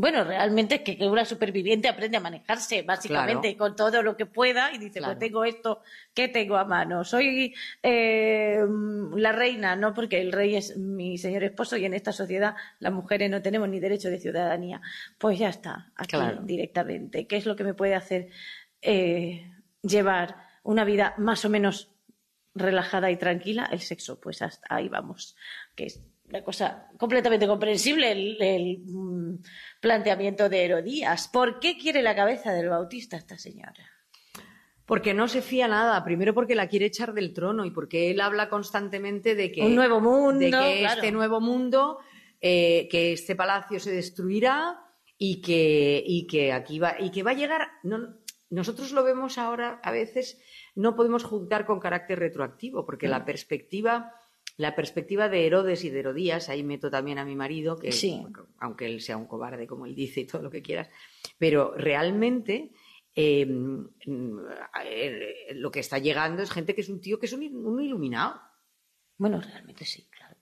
Bueno, 0.00 0.24
realmente 0.24 0.76
es 0.76 0.80
que 0.80 1.06
una 1.06 1.26
superviviente 1.26 1.86
aprende 1.86 2.16
a 2.16 2.20
manejarse, 2.20 2.80
básicamente, 2.80 3.54
con 3.54 3.76
todo 3.76 4.02
lo 4.02 4.16
que 4.16 4.24
pueda 4.24 4.72
y 4.72 4.78
dice, 4.78 4.98
Claro. 4.98 5.12
pues 5.12 5.18
tengo 5.28 5.44
esto, 5.44 5.82
¿qué 6.14 6.28
tengo 6.28 6.56
a 6.56 6.64
mano? 6.64 7.04
Soy 7.04 7.54
eh, 7.82 8.64
la 9.14 9.32
reina, 9.32 9.76
no 9.76 9.92
porque 9.92 10.18
el 10.22 10.32
rey 10.32 10.56
es 10.56 10.74
mi 10.78 11.18
señor 11.18 11.44
esposo 11.44 11.76
y 11.76 11.84
en 11.84 11.92
esta 11.92 12.12
sociedad 12.12 12.56
las 12.78 12.94
mujeres 12.94 13.30
no 13.30 13.42
tenemos 13.42 13.68
ni 13.68 13.78
derecho 13.78 14.08
de 14.08 14.18
ciudadanía. 14.18 14.80
Pues 15.18 15.38
ya 15.38 15.50
está, 15.50 15.92
aquí 15.96 16.16
Claro. 16.16 16.40
directamente. 16.44 17.26
¿Qué 17.26 17.36
es 17.36 17.44
lo 17.44 17.54
que 17.54 17.64
me 17.64 17.74
puede 17.74 17.94
hacer 17.94 18.30
eh, 18.80 19.52
llevar 19.82 20.36
una 20.62 20.84
vida 20.84 21.12
más 21.18 21.44
o 21.44 21.50
menos 21.50 21.90
relajada 22.54 23.10
y 23.10 23.16
tranquila? 23.18 23.68
El 23.70 23.80
sexo, 23.80 24.18
pues 24.18 24.40
hasta 24.40 24.66
ahí 24.74 24.88
vamos, 24.88 25.36
que 25.76 25.84
es 25.84 26.00
una 26.30 26.44
cosa 26.44 26.88
completamente 26.98 27.46
comprensible 27.46 28.12
el, 28.12 28.36
el, 28.40 28.78
mm, 28.86 29.42
planteamiento 29.80 30.48
de 30.48 30.64
Herodías. 30.64 31.28
¿Por 31.28 31.58
qué 31.58 31.76
quiere 31.76 32.02
la 32.02 32.14
cabeza 32.14 32.52
del 32.52 32.68
Bautista 32.68 33.16
esta 33.16 33.36
señora? 33.36 33.84
Porque 34.86 35.12
no 35.14 35.28
se 35.28 35.42
fía 35.42 35.68
nada. 35.68 36.02
Primero 36.04 36.32
porque 36.34 36.54
la 36.54 36.68
quiere 36.68 36.86
echar 36.86 37.12
del 37.14 37.32
trono 37.32 37.64
y 37.64 37.70
porque 37.70 38.10
él 38.10 38.20
habla 38.20 38.48
constantemente 38.48 39.34
de 39.34 39.50
que, 39.52 39.62
Un 39.62 39.74
nuevo 39.74 40.00
mundo, 40.00 40.38
de 40.40 40.50
que 40.50 40.78
claro. 40.80 40.94
este 41.00 41.12
nuevo 41.12 41.40
mundo, 41.40 41.98
eh, 42.40 42.88
que 42.90 43.12
este 43.12 43.34
palacio 43.36 43.78
se 43.80 43.92
destruirá 43.92 44.80
y 45.18 45.40
que, 45.42 46.02
y 46.04 46.26
que 46.26 46.52
aquí 46.52 46.78
va, 46.78 46.96
y 46.98 47.10
que 47.10 47.22
va 47.22 47.32
a 47.32 47.34
llegar. 47.34 47.68
no- 47.82 48.18
nosotros 48.52 48.90
lo 48.90 49.04
vemos 49.04 49.38
ahora 49.38 49.78
a 49.84 49.92
veces, 49.92 50.42
no 50.74 50.96
podemos 50.96 51.22
juzgar 51.22 51.64
con 51.66 51.78
carácter 51.78 52.18
retroactivo, 52.18 52.84
porque 52.84 53.06
Mm. 53.06 53.10
la 53.10 53.24
perspectiva, 53.24 54.12
la 54.60 54.74
perspectiva 54.76 55.28
de 55.30 55.46
Herodes 55.46 55.84
y 55.84 55.90
de 55.90 56.00
Herodías, 56.00 56.48
ahí 56.50 56.62
meto 56.62 56.90
también 56.90 57.18
a 57.18 57.24
mi 57.24 57.34
marido, 57.34 57.76
que 57.78 57.92
Sí. 57.92 58.22
aunque 58.58 58.84
él 58.86 59.00
sea 59.00 59.16
un 59.16 59.26
cobarde, 59.26 59.66
como 59.66 59.86
él 59.86 59.94
dice 59.94 60.20
y 60.20 60.26
todo 60.26 60.42
lo 60.42 60.50
que 60.50 60.60
quieras, 60.60 60.90
pero 61.38 61.74
realmente 61.76 62.70
eh, 63.14 63.48
eh, 64.84 65.54
lo 65.54 65.70
que 65.70 65.80
está 65.80 65.98
llegando 65.98 66.42
es 66.42 66.50
gente 66.50 66.74
que 66.74 66.80
es 66.82 66.88
un 66.88 67.00
tío 67.00 67.18
que 67.18 67.26
es 67.26 67.32
un, 67.32 67.42
un 67.42 67.82
iluminado. 67.82 68.40
Bueno, 69.16 69.40
realmente 69.40 69.84
sí, 69.84 70.06
claro. 70.10 70.36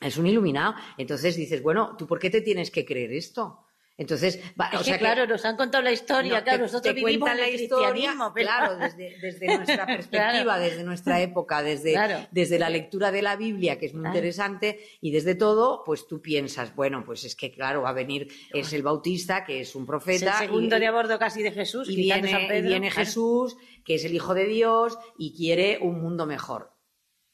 Es 0.00 0.16
un 0.18 0.26
iluminado. 0.26 0.74
Entonces 0.98 1.36
dices, 1.36 1.62
bueno, 1.62 1.96
¿tú 1.96 2.06
por 2.06 2.18
qué 2.18 2.30
te 2.30 2.40
tienes 2.40 2.70
que 2.70 2.84
creer 2.84 3.12
esto? 3.12 3.63
Entonces, 3.96 4.40
va- 4.60 4.70
Es 4.72 4.80
o 4.80 4.82
sea 4.84 4.94
que, 4.94 4.98
claro, 4.98 5.24
nos 5.28 5.44
han 5.44 5.56
contado 5.56 5.84
la 5.84 5.92
historia, 5.92 6.38
no, 6.38 6.42
claro, 6.42 6.58
te- 6.58 6.62
nosotros 6.64 6.82
te 6.82 7.00
vivimos 7.00 7.30
el 7.30 7.36
la 7.38 7.48
historia, 7.48 7.90
cristianismo, 7.90 8.32
pero- 8.34 8.46
claro, 8.48 8.76
desde, 8.78 9.16
desde 9.20 9.46
nuestra 9.56 9.86
perspectiva, 9.86 10.42
Claro. 10.42 10.60
desde 10.62 10.82
nuestra 10.82 11.20
época, 11.20 11.62
desde, 11.62 11.92
Claro. 11.92 12.26
desde 12.32 12.58
la 12.58 12.70
lectura 12.70 13.12
de 13.12 13.22
la 13.22 13.36
Biblia, 13.36 13.78
que 13.78 13.86
es 13.86 13.94
muy 13.94 14.02
Claro. 14.02 14.16
interesante, 14.16 14.80
y 15.00 15.12
desde 15.12 15.36
todo, 15.36 15.84
pues 15.84 16.08
tú 16.08 16.20
piensas, 16.20 16.74
bueno, 16.74 17.04
pues 17.06 17.22
es 17.24 17.36
que 17.36 17.52
claro, 17.52 17.82
va 17.82 17.90
a 17.90 17.92
venir, 17.92 18.26
es 18.52 18.72
el 18.72 18.82
Bautista, 18.82 19.44
que 19.44 19.60
es 19.60 19.76
un 19.76 19.82
Es 19.82 19.84
el 19.84 19.86
profeta, 19.86 20.38
segundo 20.40 20.76
y- 20.76 20.80
de 20.80 20.86
a 20.88 20.92
bordo 20.92 21.16
casi 21.18 21.42
de 21.44 21.52
Jesús, 21.52 21.88
y 21.88 21.94
viene, 21.94 22.28
San 22.28 22.48
Pedro, 22.48 22.66
y 22.66 22.68
viene. 22.70 22.90
Jesús, 22.90 23.56
que 23.84 23.94
es 23.94 24.04
el 24.04 24.12
Hijo 24.14 24.34
de 24.34 24.46
Dios, 24.46 24.98
y 25.16 25.36
quiere 25.36 25.78
un 25.80 26.00
mundo 26.02 26.26
mejor. 26.26 26.72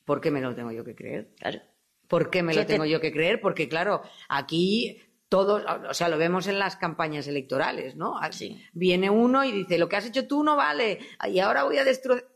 ¿Por 0.05 0.21
qué 0.21 0.31
me 0.31 0.43
lo 0.43 0.55
tengo 0.55 0.73
yo 0.73 0.85
que 0.85 0.95
creer? 0.95 1.31
Claro. 1.39 1.61
¿Por 2.07 2.29
qué 2.29 2.43
me 2.43 2.53
¿Qué 2.53 2.59
lo 2.59 2.67
te- 2.67 2.73
tengo 2.75 2.85
yo 2.85 3.01
que 3.01 3.13
creer? 3.13 3.41
Porque, 3.41 3.69
claro, 3.69 4.03
aquí 4.29 5.01
todos, 5.31 5.63
o 5.89 5.95
sea, 5.95 6.09
lo 6.11 6.19
vemos 6.19 6.47
en 6.49 6.59
las 6.59 6.77
campañas 6.77 7.27
electorales, 7.27 7.97
¿no? 7.97 8.21
Sí. 8.33 8.63
Viene 8.75 9.09
uno 9.09 9.43
y 9.45 9.53
dice, 9.53 9.79
lo 9.79 9.89
que 9.89 9.97
has 9.97 10.05
hecho 10.05 10.27
tú 10.27 10.43
no 10.45 10.57
vale, 10.57 10.99
y 11.27 11.39
ahora 11.39 11.63
voy 11.65 11.79
a 11.79 11.85
destrozar... 11.85 12.27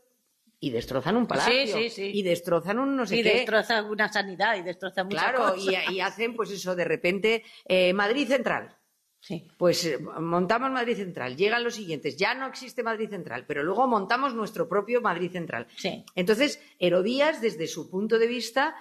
Y 0.61 0.71
destrozan 0.71 1.17
un 1.17 1.27
palacio. 1.27 1.53
Sí, 1.53 1.67
sí, 1.67 1.89
sí. 1.89 2.11
Y 2.13 2.23
destrozan 2.23 2.79
un 2.79 2.95
no 2.95 3.05
sé 3.05 3.17
y 3.17 3.23
qué. 3.23 3.33
destroza 3.35 3.83
una 3.83 4.11
sanidad 4.11 4.55
y 4.57 4.63
destroza 4.63 5.03
muchas 5.03 5.21
Claro, 5.21 5.53
cosas. 5.53 5.75
y, 5.89 5.95
y 5.95 5.99
hacen, 5.99 6.33
pues 6.35 6.49
eso, 6.49 6.75
de 6.75 6.85
repente, 6.85 7.43
eh, 7.65 7.93
Madrid 7.93 8.27
Central. 8.27 8.75
Sí. 9.19 9.47
Pues 9.57 9.83
eh, 9.85 9.99
montamos 9.99 10.71
Madrid 10.71 10.95
Central, 10.95 11.35
llegan 11.35 11.63
los 11.63 11.75
siguientes, 11.75 12.15
ya 12.15 12.33
no 12.35 12.47
existe 12.47 12.83
Madrid 12.83 13.09
Central, 13.09 13.45
pero 13.47 13.63
luego 13.63 13.87
montamos 13.87 14.33
nuestro 14.33 14.69
propio 14.69 15.01
Madrid 15.01 15.31
Central. 15.31 15.67
Sí. 15.75 16.05
Entonces, 16.15 16.61
Herodías, 16.79 17.41
desde 17.41 17.67
su 17.67 17.89
punto 17.89 18.17
de 18.19 18.27
vista, 18.27 18.75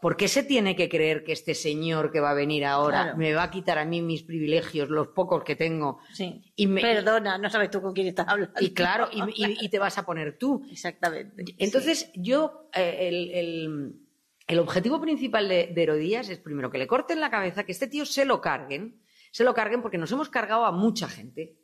¿por 0.00 0.16
qué 0.16 0.28
se 0.28 0.42
tiene 0.42 0.74
que 0.76 0.88
creer 0.88 1.24
que 1.24 1.32
este 1.32 1.54
señor 1.54 2.10
que 2.10 2.20
va 2.20 2.30
a 2.30 2.34
venir 2.34 2.64
ahora 2.64 3.02
Claro. 3.02 3.16
me 3.18 3.34
va 3.34 3.44
a 3.44 3.50
quitar 3.50 3.78
a 3.78 3.84
mí 3.84 4.00
mis 4.02 4.22
privilegios, 4.22 4.88
los 4.88 5.08
pocos 5.08 5.44
que 5.44 5.56
tengo? 5.56 5.98
Sí. 6.12 6.42
Y 6.56 6.66
me- 6.66 6.80
Perdona, 6.80 7.38
no 7.38 7.48
sabes 7.50 7.70
tú 7.70 7.80
con 7.82 7.92
quién 7.92 8.06
estás 8.06 8.26
hablando. 8.28 8.54
Y 8.60 8.72
claro, 8.74 9.08
y, 9.12 9.20
y- 9.34 9.56
y 9.60 9.68
te 9.68 9.78
vas 9.78 9.96
a 9.98 10.04
poner 10.06 10.38
tú. 10.38 10.66
Exactamente. 10.70 11.44
Entonces, 11.58 12.10
yo, 12.14 12.68
eh, 12.74 13.08
el, 13.08 13.30
el- 13.30 13.94
el 14.46 14.58
objetivo 14.58 15.00
principal 15.00 15.48
de, 15.48 15.68
de 15.74 15.82
Herodías 15.82 16.28
es 16.28 16.38
primero 16.38 16.70
que 16.70 16.78
le 16.78 16.86
corten 16.86 17.20
la 17.20 17.30
cabeza, 17.30 17.64
que 17.64 17.72
este 17.72 17.86
tío 17.86 18.04
se 18.04 18.24
lo 18.24 18.40
carguen, 18.40 19.00
se 19.32 19.42
lo 19.44 19.54
carguen 19.54 19.80
porque 19.82 19.98
nos 19.98 20.12
hemos 20.12 20.28
cargado 20.28 20.64
a 20.66 20.72
mucha 20.72 21.08
gente. 21.08 21.56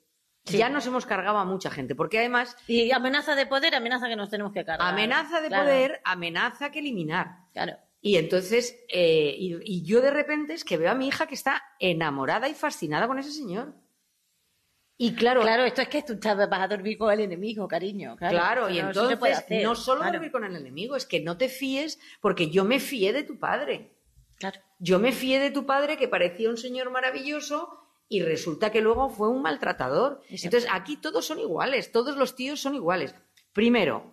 Sí. 0.46 0.56
Ya 0.56 0.70
nos 0.70 0.87
hemos 0.87 1.04
cargado 1.04 1.37
a 1.37 1.44
mucha 1.44 1.70
gente, 1.70 1.94
porque 1.94 2.18
además. 2.18 2.56
Y 2.66 2.90
amenaza 2.92 3.35
de 3.35 3.44
poder, 3.46 3.74
amenaza 3.74 4.09
que 4.09 4.16
nos 4.16 4.30
tenemos 4.30 4.52
que 4.54 4.64
cargar. 4.64 4.88
amenaza 4.88 5.42
de 5.42 5.48
Claro, 5.48 5.64
poder, 5.64 6.00
amenaza 6.04 6.70
que 6.70 6.78
eliminar. 6.78 7.28
Claro. 7.52 7.74
Y 8.02 8.16
entonces, 8.16 8.78
eh, 8.88 9.34
y, 9.38 9.56
y 9.62 9.82
yo 9.82 10.00
de 10.00 10.10
repente 10.10 10.54
es 10.54 10.64
que 10.64 10.76
veo 10.78 10.90
a 10.90 10.94
mi 10.94 11.08
hija 11.08 11.26
que 11.26 11.34
está 11.34 11.62
enamorada 11.78 12.48
y 12.48 12.54
fascinada 12.54 13.06
con 13.06 13.18
ese 13.18 13.30
señor. 13.32 13.74
Y 14.96 15.14
claro, 15.14 15.40
Claro, 15.42 15.64
esto 15.64 15.80
es 15.80 15.88
que 15.88 16.02
tú 16.02 16.18
vas 16.22 16.60
a 16.60 16.68
dormir 16.68 16.98
con 16.98 17.10
el 17.10 17.20
enemigo, 17.20 17.66
cariño. 17.66 18.16
Claro, 18.16 18.68
y 18.68 18.80
no- 18.82 18.88
entonces 18.88 19.38
hacer. 19.38 19.62
no 19.62 19.74
solo 19.74 20.00
Claro, 20.00 20.14
dormir 20.14 20.30
con 20.32 20.44
el 20.44 20.54
enemigo, 20.56 20.94
es 20.94 21.06
que 21.06 21.20
no 21.20 21.38
te 21.38 21.48
fíes 21.48 21.98
porque 22.20 22.50
yo 22.50 22.64
me 22.64 22.80
fié 22.80 23.12
de 23.12 23.22
tu 23.22 23.38
padre. 23.38 23.92
claro. 24.38 24.60
Yo 24.78 24.98
me 24.98 25.12
fié 25.12 25.38
de 25.40 25.50
tu 25.50 25.66
padre 25.66 25.98
que 25.98 26.08
parecía 26.08 26.48
un 26.48 26.56
señor 26.56 26.90
maravilloso 26.90 27.78
y 28.08 28.22
resulta 28.22 28.70
que 28.72 28.80
luego 28.80 29.10
fue 29.10 29.28
un 29.28 29.42
maltratador. 29.42 30.22
Exacto. 30.30 30.44
Entonces 30.56 30.70
aquí 30.72 30.96
todos 30.96 31.26
son 31.26 31.38
iguales, 31.38 31.92
todos 31.92 32.16
los 32.16 32.34
tíos 32.34 32.60
son 32.60 32.74
iguales. 32.74 33.14
Primero, 33.52 34.12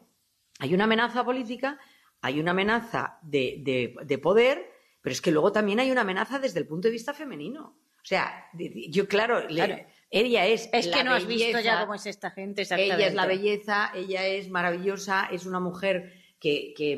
hay 0.60 0.74
una 0.74 0.84
amenaza 0.84 1.24
política, 1.24 1.80
hay 2.22 2.40
una 2.40 2.52
amenaza 2.52 3.20
de, 3.22 3.58
de- 3.60 3.96
de 4.06 4.18
poder, 4.18 4.72
pero 5.02 5.14
es 5.14 5.22
que 5.22 5.32
luego 5.32 5.52
también 5.52 5.80
hay 5.80 5.92
una 5.92 6.02
amenaza 6.02 6.40
desde 6.40 6.60
el 6.60 6.68
punto 6.68 6.88
de 6.88 6.92
vista 6.94 7.14
femenino. 7.14 7.78
O 8.02 8.06
sea, 8.08 8.46
yo 8.90 9.08
claro, 9.08 9.42
le- 9.48 9.66
Claro. 9.66 9.78
ella 10.10 10.46
es... 10.46 10.70
Es 10.72 10.88
la 10.88 10.98
que 10.98 11.04
no 11.04 11.14
has 11.14 11.26
visto 11.28 11.60
ya 11.60 11.82
cómo 11.82 11.94
es 11.96 12.06
esta 12.06 12.32
gente, 12.32 12.62
ella 12.62 13.08
es 13.08 13.14
la 13.14 13.26
belleza, 13.26 13.92
ella 13.94 14.26
es 14.26 14.50
maravillosa, 14.50 15.28
es 15.32 15.46
una 15.46 15.60
mujer 15.60 16.14
que, 16.40 16.74
que, 16.76 16.98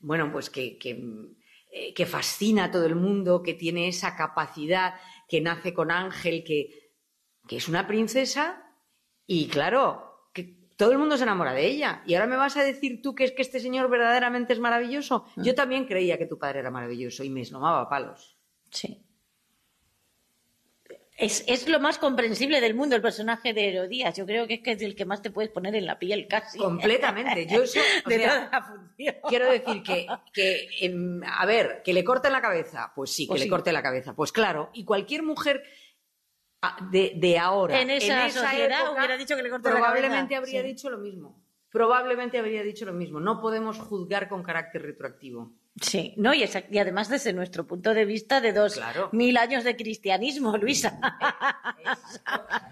bueno, 0.00 0.30
pues 0.30 0.50
que, 0.50 0.78
que, 0.78 1.02
eh, 1.72 1.92
que 1.94 2.06
fascina 2.06 2.64
a 2.64 2.70
todo 2.70 2.86
el 2.86 2.94
mundo, 2.94 3.42
que 3.42 3.54
tiene 3.54 3.88
esa 3.88 4.14
capacidad, 4.16 4.94
que 5.28 5.40
nace 5.40 5.74
con 5.74 5.90
ángel, 5.90 6.44
que, 6.44 6.92
que 7.48 7.56
es 7.56 7.68
una 7.68 7.86
princesa 7.88 8.62
y 9.26 9.48
claro, 9.48 10.03
todo 10.76 10.92
el 10.92 10.98
mundo 10.98 11.16
se 11.16 11.22
enamora 11.22 11.52
de 11.52 11.66
ella. 11.66 12.02
Y 12.06 12.14
ahora 12.14 12.26
me 12.26 12.36
vas 12.36 12.56
a 12.56 12.64
decir 12.64 13.00
tú 13.02 13.14
que 13.14 13.24
es 13.24 13.32
que 13.32 13.42
este 13.42 13.60
señor 13.60 13.88
verdaderamente 13.88 14.52
es 14.52 14.58
maravilloso. 14.58 15.26
Mm. 15.36 15.42
Yo 15.42 15.54
también 15.54 15.86
creía 15.86 16.18
que 16.18 16.26
tu 16.26 16.38
padre 16.38 16.60
era 16.60 16.70
maravilloso 16.70 17.24
y 17.24 17.30
me 17.30 17.40
esnomaba 17.42 17.82
a 17.82 17.88
palos. 17.88 18.36
Sí. 18.70 19.00
Es, 21.16 21.44
es 21.46 21.68
lo 21.68 21.78
más 21.78 21.98
comprensible 21.98 22.60
del 22.60 22.74
mundo 22.74 22.96
el 22.96 23.02
personaje 23.02 23.52
de 23.52 23.68
Herodías. 23.68 24.16
Yo 24.16 24.26
creo 24.26 24.48
que 24.48 24.54
es 24.54 24.60
que 24.62 24.72
es 24.72 24.82
el 24.82 24.96
que 24.96 25.04
más 25.04 25.22
te 25.22 25.30
puedes 25.30 25.48
poner 25.52 25.76
en 25.76 25.86
la 25.86 25.96
piel 25.96 26.26
casi. 26.26 26.58
Completamente. 26.58 27.46
Yo 27.46 27.62
eso, 27.62 27.78
de 28.06 28.16
sea, 28.16 28.28
toda 28.28 28.50
la 28.50 28.62
función. 28.66 29.14
Quiero 29.28 29.48
decir 29.48 29.82
que, 29.84 30.08
que, 30.32 30.68
em, 30.80 31.22
a 31.22 31.46
ver, 31.46 31.82
que 31.84 31.92
le 31.92 32.02
corten 32.02 32.32
la 32.32 32.40
cabeza, 32.42 32.90
pues 32.96 33.12
sí, 33.12 33.26
que 33.26 33.28
Pues 33.28 33.40
le 33.42 33.44
sí. 33.44 33.50
corte 33.50 33.70
la 33.70 33.82
cabeza, 33.82 34.12
pues 34.14 34.32
claro, 34.32 34.70
y 34.74 34.84
cualquier 34.84 35.22
mujer 35.22 35.62
de, 36.90 37.12
de 37.16 37.38
ahora, 37.38 37.80
En 37.80 37.90
esa 37.90 38.28
sociedad 38.30 38.80
época, 38.82 38.98
hubiera 38.98 39.16
dicho 39.16 39.36
que 39.36 39.42
le 39.42 39.50
corten 39.50 39.72
la 39.74 39.78
probablemente 39.80 40.36
habría 40.36 40.60
Sí. 40.62 40.66
dicho 40.66 40.90
lo 40.90 40.98
mismo. 40.98 41.42
Probablemente 41.70 42.38
habría 42.38 42.62
dicho 42.62 42.84
lo 42.84 42.92
mismo. 42.92 43.18
No 43.20 43.40
podemos 43.40 43.78
juzgar 43.78 44.28
con 44.28 44.42
carácter 44.44 44.82
retroactivo. 44.82 45.52
Sí, 45.80 46.14
no, 46.16 46.32
y, 46.32 46.44
además 46.78 47.08
desde 47.08 47.32
nuestro 47.32 47.66
punto 47.66 47.94
de 47.94 48.04
vista 48.04 48.40
de 48.40 48.52
dos 48.52 48.74
Claro. 48.74 49.08
mil 49.10 49.36
años 49.36 49.64
de 49.64 49.74
cristianismo, 49.74 50.56
Luisa. 50.56 51.00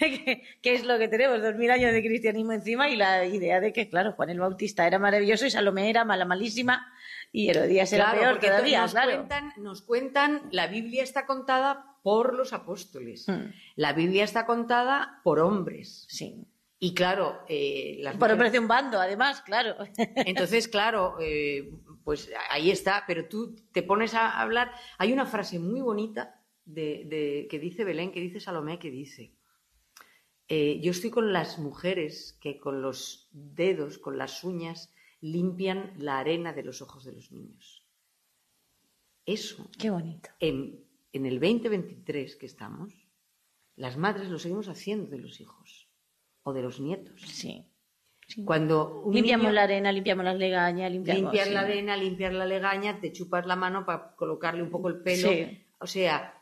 ¿Qué, 0.00 0.42
qué 0.60 0.74
es 0.74 0.84
lo 0.84 0.98
que 0.98 1.06
tenemos? 1.08 1.40
Dos 1.40 1.54
mil 1.54 1.70
años 1.70 1.92
de 1.92 2.02
cristianismo 2.02 2.52
encima 2.52 2.88
y 2.88 2.96
la 2.96 3.24
idea 3.24 3.60
de 3.60 3.72
que, 3.72 3.88
claro, 3.88 4.12
Juan 4.12 4.30
el 4.30 4.40
Bautista 4.40 4.86
era 4.86 4.98
maravilloso 4.98 5.46
y 5.46 5.50
Salomé 5.50 5.90
era 5.90 6.04
mala, 6.04 6.24
malísima 6.24 6.92
y 7.32 7.50
Herodías 7.50 7.92
era 7.92 8.06
Claro, 8.06 8.20
peor 8.20 8.32
porque 8.32 8.46
todavía, 8.48 8.80
nos, 8.82 8.90
claro. 8.92 9.12
cuentan, 9.12 9.52
nos 9.58 9.82
cuentan, 9.82 10.42
la 10.50 10.66
Biblia 10.66 11.02
está 11.02 11.24
contada 11.26 11.87
por 12.02 12.34
los 12.34 12.52
apóstoles. 12.52 13.26
Mm. 13.28 13.52
La 13.76 13.92
Biblia 13.92 14.24
está 14.24 14.46
contada 14.46 15.20
por 15.24 15.38
hombres. 15.40 16.06
Sí. 16.08 16.44
Y 16.80 16.94
claro, 16.94 17.40
eh, 17.48 17.98
las 18.02 18.16
Por 18.16 18.30
mujeres- 18.30 18.52
de 18.52 18.58
un 18.60 18.68
bando, 18.68 19.00
además, 19.00 19.42
claro. 19.42 19.74
Entonces, 20.16 20.68
claro, 20.68 21.16
eh, 21.20 21.72
pues 22.04 22.30
ahí 22.50 22.70
está, 22.70 23.04
pero 23.06 23.26
tú 23.28 23.56
te 23.72 23.82
pones 23.82 24.14
a 24.14 24.40
hablar. 24.40 24.70
Hay 24.98 25.12
una 25.12 25.26
frase 25.26 25.58
muy 25.58 25.80
bonita 25.80 26.40
de, 26.64 27.04
de- 27.06 27.48
que 27.50 27.58
dice 27.58 27.84
Belén, 27.84 28.12
que 28.12 28.20
dice 28.20 28.38
Salomé, 28.38 28.78
que 28.78 28.90
dice: 28.92 29.32
eh, 30.48 30.78
Yo 30.80 30.92
estoy 30.92 31.10
con 31.10 31.32
las 31.32 31.58
mujeres 31.58 32.38
que 32.40 32.60
con 32.60 32.80
los 32.80 33.28
dedos, 33.32 33.98
con 33.98 34.16
las 34.16 34.44
uñas, 34.44 34.92
limpian 35.20 35.92
la 35.98 36.20
arena 36.20 36.52
de 36.52 36.62
los 36.62 36.80
ojos 36.80 37.04
de 37.04 37.12
los 37.12 37.32
niños. 37.32 37.84
Eso, 39.26 39.68
Qué 39.78 39.90
bonito. 39.90 40.30
en, 40.40 40.84
en 41.12 41.26
el 41.26 41.40
2023 41.40 42.36
que 42.36 42.46
estamos, 42.46 42.92
las 43.76 43.96
madres 43.96 44.28
lo 44.28 44.38
seguimos 44.38 44.68
haciendo 44.68 45.10
de 45.10 45.18
los 45.18 45.40
hijos 45.40 45.88
o 46.42 46.52
de 46.52 46.62
los 46.62 46.80
nietos. 46.80 47.20
Sí. 47.22 47.64
Cuando 48.44 49.00
un 49.04 49.14
Limpiamos 49.14 49.44
niño- 49.44 49.54
la 49.54 49.62
arena, 49.62 49.90
limpiamos 49.90 50.24
las 50.24 50.36
legañas, 50.36 50.92
limpiamos... 50.92 51.22
limpiar 51.22 51.46
sí. 51.48 51.52
la 51.54 51.60
arena, 51.60 51.96
limpiar 51.96 52.34
la 52.34 52.44
legaña, 52.44 53.00
te 53.00 53.10
chupas 53.12 53.46
la 53.46 53.56
mano 53.56 53.86
para 53.86 54.14
colocarle 54.16 54.62
un 54.62 54.70
poco 54.70 54.88
el 54.88 55.00
pelo. 55.00 55.30
Sí. 55.30 55.64
O 55.78 55.86
sea, 55.86 56.34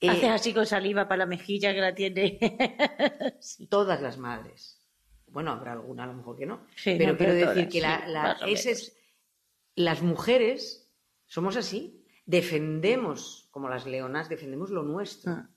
eh, 0.00 0.08
Haces 0.08 0.28
así 0.30 0.52
con 0.54 0.66
saliva 0.66 1.08
para 1.08 1.18
la 1.20 1.26
mejilla 1.26 1.72
que 1.74 1.80
la 1.80 1.94
tiene. 1.94 2.38
Sí. 3.40 3.66
todas 3.66 4.00
las 4.02 4.18
madres. 4.18 4.80
Bueno, 5.26 5.50
habrá 5.50 5.72
alguna 5.72 6.04
a 6.04 6.06
lo 6.06 6.14
mejor 6.14 6.36
que 6.36 6.46
no. 6.46 6.66
Sí, 6.76 6.94
pero 6.96 7.12
no, 7.12 7.18
quiero 7.18 7.32
pero 7.32 7.34
decir 7.34 7.64
todas, 7.64 7.72
que 7.72 7.80
la- 7.80 8.04
sí, 8.06 8.12
la- 8.12 8.22
más 8.22 8.42
o 8.42 8.46
ese 8.46 8.68
menos. 8.68 8.82
es- 8.82 8.96
las 9.74 10.02
mujeres 10.02 10.92
somos 11.26 11.56
así. 11.56 12.05
Defendemos, 12.26 13.48
como 13.50 13.68
las 13.68 13.86
leonas, 13.86 14.28
defendemos 14.28 14.70
lo 14.70 14.82
nuestro. 14.82 15.32
Ah. 15.32 15.50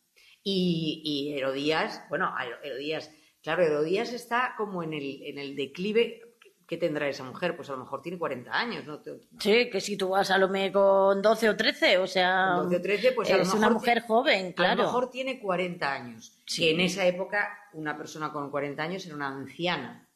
Y, 0.44 1.02
y 1.04 1.38
Herodías, 1.38 2.04
bueno, 2.10 2.34
Herodías, 2.64 3.12
claro, 3.44 3.64
Herodías 3.64 4.14
está 4.14 4.54
como 4.58 4.84
en 4.84 4.94
el, 4.94 5.22
en 5.24 5.38
el 5.38 5.56
declive. 5.56 6.22
¿Qué 6.66 6.78
tendrá 6.78 7.10
esa 7.10 7.24
mujer? 7.24 7.56
Pues 7.56 7.68
a 7.70 7.74
lo 7.74 7.80
mejor 7.80 8.04
tiene 8.04 8.20
40 8.20 8.52
años, 8.52 8.86
¿no? 8.86 9.02
Sí, 9.40 9.72
que 9.72 9.82
si 9.82 9.98
tú 9.98 10.10
vas 10.10 10.30
a 10.30 10.34
Salomé 10.36 10.72
con 10.72 11.20
12 11.20 11.50
o 11.50 11.58
13, 11.58 11.98
o 11.98 12.06
sea... 12.06 12.54
Con 12.58 12.66
12 12.66 12.76
o 12.76 12.82
13, 12.82 13.12
pues 13.14 13.32
a 13.32 13.38
lo 13.38 13.42
es 13.42 13.50
una 13.50 13.70
mejor 13.70 13.74
mujer 13.74 14.02
joven, 14.02 14.54
claro. 14.54 14.74
A 14.74 14.76
lo 14.76 14.84
mejor 14.84 15.10
tiene 15.10 15.40
40 15.40 15.92
años. 15.92 16.38
Sí. 16.46 16.62
Que 16.62 16.72
en 16.72 16.82
esa 16.82 17.08
época 17.08 17.50
una 17.74 17.98
persona 17.98 18.32
con 18.32 18.52
40 18.52 18.84
años 18.84 19.04
era 19.08 19.16
una 19.16 19.30
anciana. 19.30 20.09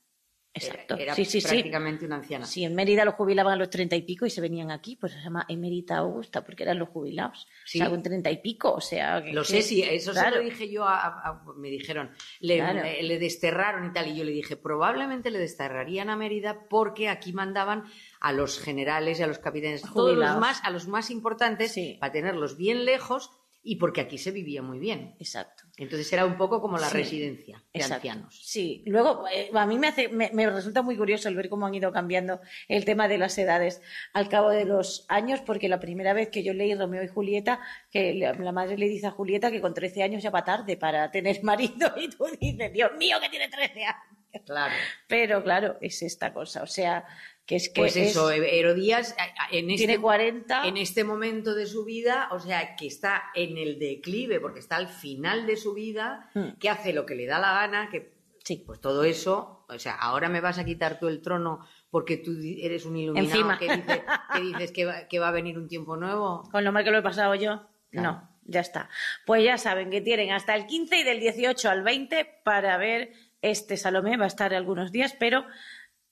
Exacto. 0.55 0.93
Era, 0.93 1.03
era 1.03 1.15
sí, 1.15 1.25
sí, 1.25 1.41
sí. 1.41 1.47
prácticamente 1.47 2.05
una 2.05 2.17
anciana. 2.17 2.45
Sí, 2.45 2.63
en 2.63 2.75
Mérida 2.75 3.03
los 3.05 3.15
jubilaban 3.15 3.53
a 3.53 3.55
los 3.55 3.69
treinta 3.71 3.95
y 3.95 4.03
pico 4.03 4.25
y 4.27 4.29
se 4.29 4.39
venían 4.39 4.69
aquí, 4.69 4.95
pues 4.95 5.13
se 5.13 5.19
llama 5.19 5.45
Emérita 5.49 5.97
Augusta, 5.97 6.43
porque 6.45 6.61
eran 6.61 6.77
los 6.77 6.89
jubilados. 6.89 7.47
Sí. 7.65 7.81
O 7.81 7.89
sea, 7.89 8.01
treinta 8.03 8.29
y 8.29 8.37
pico, 8.37 8.71
o 8.73 8.81
sea... 8.81 9.23
que- 9.23 9.33
Lo 9.33 9.43
sé, 9.43 9.63
sí, 9.63 9.81
eso 9.81 10.11
claro. 10.11 10.29
se 10.29 10.35
lo 10.37 10.43
dije 10.43 10.69
yo, 10.69 10.85
a, 10.87 11.43
me 11.57 11.69
dijeron, 11.69 12.11
le, 12.39 12.57
Claro. 12.57 12.83
le- 12.83 13.01
le 13.01 13.17
desterraron 13.19 13.87
y 13.87 13.93
tal, 13.93 14.07
y 14.09 14.15
yo 14.15 14.23
le 14.23 14.31
dije, 14.31 14.55
probablemente 14.55 15.31
le 15.31 15.39
desterrarían 15.39 16.09
a 16.11 16.15
Mérida 16.15 16.67
porque 16.69 17.09
aquí 17.09 17.33
mandaban 17.33 17.85
a 18.19 18.31
los 18.31 18.59
generales 18.59 19.19
y 19.19 19.23
a 19.23 19.27
los 19.27 19.39
capitanes, 19.39 19.81
todos 19.81 20.15
los 20.15 20.37
más, 20.37 20.61
a 20.63 20.69
los 20.69 20.87
más 20.87 21.09
importantes, 21.09 21.71
Sí. 21.71 21.97
para 21.99 22.13
tenerlos 22.13 22.57
bien 22.57 22.85
lejos 22.85 23.31
y 23.63 23.77
porque 23.77 24.01
aquí 24.01 24.17
se 24.19 24.29
vivía 24.31 24.61
muy 24.61 24.77
bien. 24.77 25.15
Exacto. 25.19 25.62
Entonces 25.75 26.13
era 26.13 26.25
un 26.25 26.37
poco 26.37 26.61
como 26.61 26.77
la 26.77 26.87
Sí. 26.87 26.97
residencia 26.97 27.57
de 27.57 27.79
Exacto. 27.79 27.95
ancianos. 27.95 28.39
Sí, 28.45 28.83
luego 28.85 29.25
eh, 29.33 29.49
a 29.53 29.65
mí 29.65 29.79
me, 29.79 29.87
hace, 29.87 30.07
me, 30.07 30.29
me 30.31 30.47
resulta 30.47 30.83
muy 30.83 30.95
curioso 30.95 31.29
el 31.29 31.35
ver 31.35 31.49
cómo 31.49 31.65
han 31.65 31.73
ido 31.73 31.91
cambiando 31.91 32.41
el 32.67 32.85
tema 32.85 33.07
de 33.07 33.17
las 33.17 33.35
edades 33.39 33.81
al 34.13 34.29
cabo 34.29 34.49
de 34.51 34.65
los 34.65 35.05
años, 35.09 35.41
porque 35.41 35.69
la 35.69 35.79
primera 35.79 36.13
vez 36.13 36.29
que 36.29 36.43
yo 36.43 36.53
leí 36.53 36.75
Romeo 36.75 37.03
y 37.03 37.07
Julieta, 37.07 37.59
que 37.89 38.13
la, 38.13 38.33
la 38.33 38.51
madre 38.51 38.77
le 38.77 38.87
dice 38.87 39.07
a 39.07 39.11
Julieta 39.11 39.49
que 39.49 39.61
con 39.61 39.73
13 39.73 40.03
años 40.03 40.21
ya 40.21 40.29
va 40.29 40.43
tarde 40.43 40.77
para 40.77 41.09
tener 41.09 41.43
marido, 41.43 41.91
y 41.97 42.07
tú 42.07 42.25
dices, 42.39 42.71
Dios 42.71 42.91
mío, 42.99 43.17
que 43.19 43.29
tiene 43.29 43.49
13 43.49 43.83
años. 43.83 44.03
Claro. 44.45 44.73
Pero 45.07 45.43
claro, 45.43 45.77
es 45.79 46.01
esta 46.01 46.33
cosa. 46.33 46.63
O 46.63 46.67
sea, 46.67 47.05
Que 47.45 47.57
es 47.57 47.67
que 47.69 47.81
Pues 47.81 47.97
eso, 47.97 48.31
es- 48.31 48.41
Herodías 48.41 49.15
en 49.51 49.69
este, 49.69 49.85
tiene 49.85 49.99
40. 50.01 50.65
en 50.65 50.77
este 50.77 51.03
momento 51.03 51.55
de 51.55 51.65
su 51.65 51.83
vida, 51.83 52.29
o 52.31 52.39
sea, 52.39 52.75
que 52.77 52.87
está 52.87 53.23
en 53.35 53.57
el 53.57 53.79
declive, 53.79 54.39
porque 54.39 54.59
está 54.59 54.77
al 54.77 54.87
final 54.87 55.45
de 55.45 55.57
su 55.57 55.73
vida, 55.73 56.29
Mm. 56.35 56.57
que 56.59 56.69
hace 56.69 56.93
lo 56.93 57.05
que 57.05 57.15
le 57.15 57.25
da 57.25 57.39
la 57.39 57.51
gana, 57.53 57.89
que 57.91 58.13
Sí. 58.45 58.63
pues 58.65 58.79
todo 58.79 59.03
eso, 59.03 59.65
o 59.67 59.77
sea, 59.79 59.95
ahora 59.95 60.29
me 60.29 60.39
vas 60.41 60.57
a 60.57 60.63
quitar 60.65 60.99
tú 60.99 61.07
el 61.09 61.21
trono 61.21 61.65
porque 61.91 62.17
tú 62.17 62.31
eres 62.41 62.85
un 62.85 62.95
iluminado 62.97 63.29
Encima. 63.29 63.57
que 63.59 63.65
dices, 63.75 64.01
que, 64.33 64.41
dices 64.41 64.71
que, 64.71 64.85
va, 64.85 65.07
que 65.09 65.19
va 65.19 65.27
a 65.27 65.31
venir 65.31 65.57
un 65.57 65.67
tiempo 65.67 65.95
nuevo. 65.97 66.43
Con 66.51 66.63
lo 66.63 66.71
mal 66.71 66.83
que 66.85 66.91
lo 66.91 66.97
he 66.97 67.01
pasado 67.03 67.35
yo. 67.35 67.67
Claro. 67.91 68.11
No, 68.11 68.29
ya 68.45 68.61
está. 68.61 68.89
Pues 69.25 69.43
ya 69.43 69.57
saben 69.57 69.89
que 69.89 70.01
tienen 70.01 70.31
hasta 70.31 70.55
el 70.55 70.65
15 70.65 70.97
y 70.99 71.03
del 71.03 71.19
18 71.19 71.69
al 71.69 71.83
20 71.83 72.25
para 72.43 72.77
ver 72.77 73.11
este 73.41 73.77
Salomé. 73.77 74.17
Va 74.17 74.23
a 74.25 74.27
estar 74.27 74.53
algunos 74.53 74.91
días, 74.91 75.15
pero 75.19 75.45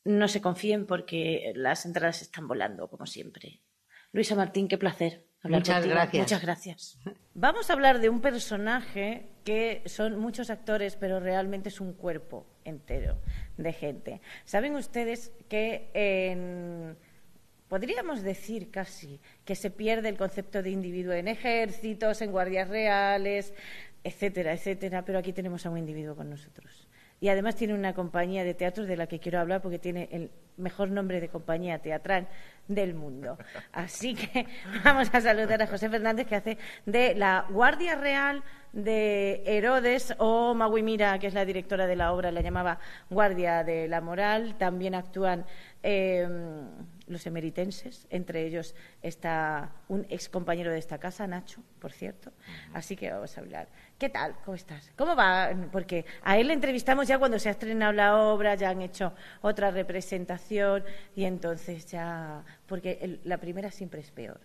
no 0.03 0.27
se 0.27 0.41
confíen 0.41 0.85
porque 0.85 1.53
las 1.55 1.85
entradas 1.85 2.21
están 2.21 2.47
volando, 2.47 2.89
como 2.89 3.05
siempre. 3.05 3.61
Luisa 4.11 4.35
Martín, 4.35 4.67
qué 4.67 4.77
placer. 4.77 5.25
hablar 5.41 5.59
Muchas 5.61 5.75
contigo. 5.75 5.95
gracias. 5.95 6.21
Muchas 6.23 6.41
gracias. 6.41 6.99
Vamos 7.33 7.69
a 7.69 7.73
hablar 7.73 7.99
de 7.99 8.09
un 8.09 8.21
personaje 8.21 9.29
que 9.43 9.83
son 9.85 10.19
muchos 10.19 10.49
actores, 10.49 10.95
pero 10.95 11.19
realmente 11.19 11.69
es 11.69 11.79
un 11.79 11.93
cuerpo 11.93 12.45
entero 12.63 13.21
de 13.57 13.73
gente. 13.73 14.21
Saben 14.45 14.75
ustedes 14.75 15.31
que 15.47 15.89
en 15.93 16.97
Podríamos 17.71 18.21
decir 18.21 18.69
casi 18.69 19.21
que 19.45 19.55
se 19.55 19.71
pierde 19.71 20.09
el 20.09 20.17
concepto 20.17 20.61
de 20.61 20.71
individuo 20.71 21.13
en 21.13 21.29
ejércitos, 21.29 22.21
en 22.21 22.33
guardias 22.33 22.67
reales, 22.67 23.53
etcétera, 24.03 24.51
etcétera, 24.51 25.05
pero 25.05 25.19
aquí 25.19 25.31
tenemos 25.31 25.65
a 25.65 25.69
un 25.69 25.77
individuo 25.77 26.13
con 26.17 26.29
nosotros. 26.29 26.89
Y 27.21 27.29
además 27.29 27.55
tiene 27.55 27.75
una 27.75 27.93
compañía 27.93 28.43
de 28.43 28.55
teatro 28.55 28.87
de 28.87 28.97
la 28.97 29.05
que 29.05 29.19
quiero 29.19 29.39
hablar 29.39 29.61
porque 29.61 29.77
tiene 29.77 30.09
el 30.11 30.31
mejor 30.57 30.89
nombre 30.89 31.21
de 31.21 31.29
compañía 31.29 31.77
teatral 31.77 32.27
del 32.67 32.95
mundo. 32.95 33.37
Así 33.71 34.15
que 34.15 34.47
vamos 34.83 35.13
a 35.13 35.21
saludar 35.21 35.61
a 35.61 35.67
José 35.67 35.87
Fernández 35.87 36.25
que 36.25 36.35
hace 36.35 36.57
de 36.87 37.13
la 37.13 37.45
Guardia 37.47 37.93
Real 37.93 38.43
de 38.73 39.43
Herodes 39.45 40.15
o 40.17 40.55
Magui 40.55 40.81
Mira, 40.81 41.19
que 41.19 41.27
es 41.27 41.35
la 41.35 41.45
directora 41.45 41.85
de 41.85 41.95
la 41.95 42.11
obra, 42.11 42.31
la 42.31 42.41
llamaba 42.41 42.79
Guardia 43.11 43.63
de 43.63 43.87
la 43.87 44.01
Moral. 44.01 44.55
También 44.57 44.95
actúan 44.95 45.45
eh, 45.83 46.27
los 47.07 47.25
emeritenses, 47.25 48.07
entre 48.09 48.45
ellos 48.45 48.75
está 49.01 49.71
un 49.89 50.05
ex 50.09 50.29
compañero 50.29 50.71
de 50.71 50.77
esta 50.79 50.97
casa, 50.97 51.27
Nacho, 51.27 51.61
por 51.79 51.91
cierto. 51.91 52.31
Así 52.73 52.95
que 52.95 53.11
vamos 53.11 53.37
a 53.37 53.41
hablar. 53.41 53.67
¿Qué 53.97 54.09
tal? 54.09 54.35
¿Cómo 54.45 54.55
estás? 54.55 54.91
¿Cómo 54.95 55.15
va? 55.15 55.49
Porque 55.71 56.05
a 56.23 56.37
él 56.37 56.47
le 56.47 56.53
entrevistamos 56.53 57.07
ya 57.07 57.19
cuando 57.19 57.37
se 57.39 57.49
ha 57.49 57.51
estrenado 57.51 57.91
la 57.91 58.15
obra, 58.17 58.55
ya 58.55 58.69
han 58.69 58.81
hecho 58.81 59.13
otra 59.41 59.71
representación 59.71 60.83
y 61.15 61.25
entonces 61.25 61.85
ya. 61.87 62.43
Porque 62.67 62.99
el- 63.01 63.19
la 63.23 63.37
primera 63.37 63.71
siempre 63.71 63.99
es 64.01 64.11
peor. 64.11 64.39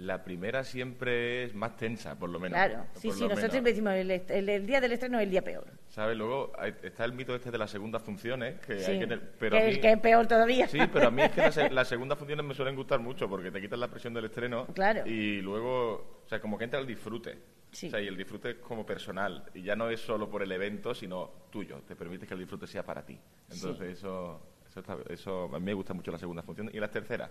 La 0.00 0.24
primera 0.24 0.64
siempre 0.64 1.44
es 1.44 1.54
más 1.54 1.76
tensa, 1.76 2.18
por 2.18 2.30
lo 2.30 2.40
menos. 2.40 2.56
Claro, 2.56 2.86
sí, 2.94 3.10
sí, 3.10 3.22
nosotros 3.28 3.50
siempre 3.50 3.72
decimos 3.72 3.92
el, 3.92 4.10
est- 4.10 4.30
el- 4.30 4.48
el 4.48 4.66
día 4.66 4.80
del 4.80 4.92
estreno 4.92 5.18
es 5.18 5.24
el 5.24 5.30
día 5.30 5.42
peor. 5.42 5.66
¿Sabes? 5.88 6.16
Luego 6.16 6.52
hay- 6.58 6.74
está 6.82 7.04
el 7.04 7.12
mito 7.12 7.34
este 7.34 7.50
de 7.50 7.58
las 7.58 7.70
segundas 7.70 8.02
funciones, 8.02 8.58
que 8.60 8.78
Sí, 8.80 8.92
hay 8.92 8.98
que... 9.00 9.16
Pero 9.38 9.58
que 9.58 9.66
mí- 9.66 9.80
que 9.80 9.92
es 9.92 9.98
peor 10.00 10.26
todavía. 10.26 10.66
Sí, 10.68 10.78
pero 10.90 11.08
a 11.08 11.10
mí 11.10 11.20
es 11.22 11.30
que 11.32 11.42
las, 11.42 11.56
las 11.72 11.88
segundas 11.88 12.16
funciones 12.18 12.46
me 12.46 12.54
suelen 12.54 12.76
gustar 12.76 12.98
mucho 13.00 13.28
porque 13.28 13.50
te 13.50 13.60
quitan 13.60 13.78
la 13.78 13.88
presión 13.88 14.14
del 14.14 14.24
estreno 14.24 14.66
Claro. 14.74 15.06
y 15.06 15.42
luego, 15.42 16.22
o 16.24 16.28
sea, 16.28 16.40
como 16.40 16.56
que 16.56 16.64
entra 16.64 16.80
el 16.80 16.86
disfrute. 16.86 17.38
Sí. 17.70 17.88
O 17.88 17.90
sea, 17.90 18.00
y 18.00 18.06
el 18.08 18.16
disfrute 18.16 18.50
es 18.52 18.56
como 18.56 18.86
personal 18.86 19.44
y 19.54 19.62
ya 19.62 19.76
no 19.76 19.90
es 19.90 20.00
solo 20.00 20.30
por 20.30 20.42
el 20.42 20.50
evento, 20.50 20.94
sino 20.94 21.30
tuyo. 21.50 21.82
Te 21.86 21.94
permite 21.94 22.26
que 22.26 22.32
el 22.34 22.40
disfrute 22.40 22.66
sea 22.66 22.82
para 22.84 23.04
ti. 23.04 23.18
Entonces 23.50 23.98
eso, 23.98 24.40
eso, 24.70 24.80
está- 24.80 24.96
eso 25.08 25.44
a 25.54 25.58
mí 25.58 25.64
me 25.66 25.74
gusta 25.74 25.92
mucho 25.94 26.10
la 26.12 26.18
segunda 26.18 26.42
función 26.42 26.70
y 26.72 26.78
las 26.78 26.90
terceras. 26.90 27.30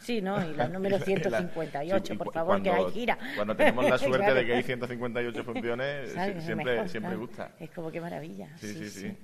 Sí, 0.00 0.20
¿no? 0.22 0.42
Y 0.48 0.54
la 0.54 0.68
número 0.68 0.98
158, 0.98 2.06
Sí, 2.06 2.12
y 2.12 2.16
por 2.16 2.32
favor, 2.32 2.62
que 2.62 2.70
hay 2.70 2.90
gira. 2.92 3.18
Cuando 3.36 3.54
tenemos 3.54 3.88
la 3.88 3.98
suerte 3.98 4.18
Claro. 4.18 4.34
de 4.34 4.46
que 4.46 4.54
hay 4.54 4.62
158 4.62 5.44
funciones, 5.44 6.12
¿Sabes? 6.12 6.34
sie- 6.34 6.38
Es 6.38 6.44
siempre, 6.44 6.72
mejor, 6.72 6.88
siempre 6.88 7.12
¿sabes? 7.12 7.26
gusta. 7.28 7.50
Es 7.60 7.70
como 7.70 7.90
qué 7.90 8.00
maravilla. 8.00 8.56
Sí, 8.56 8.68
sí, 8.74 8.88
sí. 8.88 9.16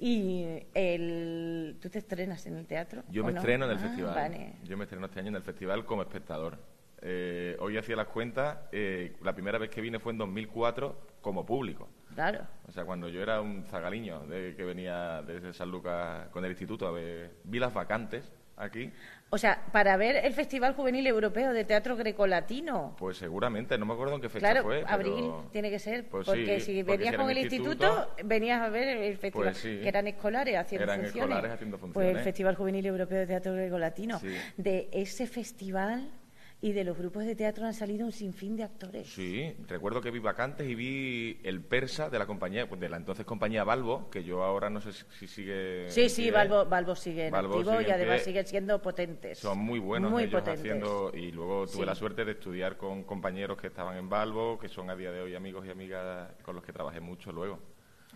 Y 0.00 0.44
el... 0.74 1.76
tú 1.82 1.90
te 1.90 1.98
estrenas 1.98 2.46
en 2.46 2.56
el 2.56 2.66
teatro. 2.66 3.02
Yo 3.10 3.24
me 3.24 3.32
no? 3.32 3.38
estreno 3.40 3.64
en 3.64 3.72
el 3.72 3.78
Ah, 3.78 3.80
festival. 3.80 4.14
Vale. 4.14 4.52
Yo 4.64 4.76
me 4.76 4.84
estreno 4.84 5.06
este 5.06 5.18
año 5.18 5.28
en 5.30 5.36
el 5.36 5.42
festival 5.42 5.84
como 5.84 6.02
espectador. 6.02 6.56
Eh, 7.02 7.56
hoy 7.60 7.76
hacía 7.78 7.96
las 7.96 8.06
cuentas, 8.08 8.58
eh, 8.70 9.16
la 9.22 9.32
primera 9.34 9.58
vez 9.58 9.70
que 9.70 9.80
vine 9.80 9.98
fue 9.98 10.12
en 10.12 10.18
2004 10.18 11.00
como 11.20 11.44
público. 11.44 11.88
Claro. 12.18 12.40
O 12.66 12.72
sea, 12.72 12.84
cuando 12.84 13.08
yo 13.08 13.22
era 13.22 13.40
un 13.40 13.62
zagaliño 13.64 14.26
de, 14.26 14.56
que 14.56 14.64
venía 14.64 15.22
desde 15.22 15.52
San 15.52 15.70
Lucas 15.70 16.26
con 16.32 16.44
el 16.44 16.50
instituto 16.50 16.88
a 16.88 16.90
ver, 16.90 17.30
vi 17.44 17.60
las 17.60 17.72
vacantes 17.72 18.28
aquí, 18.56 18.90
O 19.30 19.38
sea, 19.38 19.66
para 19.70 19.96
ver 19.96 20.16
el 20.26 20.32
Festival 20.32 20.74
Juvenil 20.74 21.06
Europeo 21.06 21.52
de 21.52 21.64
Teatro 21.64 21.94
Grecolatino. 21.96 22.96
pues 22.98 23.18
seguramente, 23.18 23.78
no 23.78 23.86
me 23.86 23.92
acuerdo 23.92 24.16
en 24.16 24.20
qué 24.20 24.28
fecha 24.28 24.50
Claro, 24.50 24.64
fue. 24.64 24.78
pero- 24.80 24.88
abril 24.88 25.30
tiene 25.52 25.70
que 25.70 25.78
ser, 25.78 26.06
Pues 26.08 26.26
porque 26.26 26.58
sí, 26.58 26.72
si 26.78 26.82
porque 26.82 26.96
venías 26.96 27.12
si 27.14 27.18
con 27.20 27.30
el 27.30 27.38
instituto, 27.38 28.10
venías 28.24 28.62
a 28.62 28.68
ver 28.68 28.88
el 28.98 29.16
festival, 29.16 29.46
Pues 29.50 29.58
sí. 29.58 29.78
que 29.80 29.88
eran 29.88 30.08
escolares 30.08 30.56
haciendo 30.56 30.82
Eran 30.84 31.00
funciones. 31.02 31.22
escolares 31.30 31.52
haciendo 31.52 31.78
Pues 31.78 31.86
el 31.88 31.92
funciones. 31.94 32.24
Festival 32.24 32.54
Juvenil 32.56 32.86
Europeo 32.86 33.18
de 33.18 33.26
Teatro 33.28 33.52
Grecolatino. 33.54 34.18
Sí. 34.18 34.34
De 34.56 34.88
ese 34.90 35.28
festival 35.28 36.10
y 36.60 36.72
de 36.72 36.82
los 36.82 36.98
grupos 36.98 37.24
de 37.24 37.36
teatro 37.36 37.66
han 37.66 37.72
salido 37.74 38.04
un 38.04 38.10
sinfín 38.10 38.56
de 38.56 38.64
actores. 38.64 39.06
Sí, 39.06 39.54
recuerdo 39.68 40.00
que 40.00 40.10
vi 40.10 40.18
vacantes 40.18 40.68
y 40.68 40.74
vi 40.74 41.40
el 41.44 41.60
persa 41.62 42.10
de 42.10 42.18
la 42.18 42.26
compañía, 42.26 42.68
pues 42.68 42.80
de 42.80 42.88
la 42.88 42.96
entonces 42.96 43.24
compañía 43.24 43.62
Balbo, 43.62 44.10
que 44.10 44.24
yo 44.24 44.42
ahora 44.42 44.68
no 44.68 44.80
sé 44.80 44.92
si 44.92 45.04
si 45.18 45.28
sigue. 45.28 45.88
Sí, 45.88 46.08
sí. 46.08 46.30
Balbo, 46.32 46.64
Balbo 46.66 46.96
sigue 46.96 47.26
en 47.26 47.32
Balbo 47.32 47.58
activo 47.58 47.78
sigue 47.78 47.88
y 47.88 47.92
además 47.92 48.22
siguen 48.22 48.46
siendo 48.46 48.82
potentes. 48.82 49.38
Son 49.38 49.56
muy 49.58 49.78
buenos 49.78 50.10
Muy 50.10 50.24
ellos 50.24 50.40
potentes. 50.40 50.60
haciendo 50.60 51.12
y 51.14 51.30
luego 51.30 51.66
tuve 51.66 51.82
Sí. 51.82 51.86
la 51.86 51.94
suerte 51.94 52.24
de 52.24 52.32
estudiar 52.32 52.76
con 52.76 53.04
compañeros 53.04 53.56
que 53.56 53.68
estaban 53.68 53.96
en 53.96 54.08
Balbo, 54.08 54.58
que 54.58 54.68
son 54.68 54.90
a 54.90 54.96
día 54.96 55.12
de 55.12 55.20
hoy 55.20 55.36
amigos 55.36 55.64
y 55.64 55.70
amigas 55.70 56.32
con 56.42 56.56
los 56.56 56.64
que 56.64 56.72
trabajé 56.72 56.98
mucho 57.00 57.30
luego. 57.30 57.60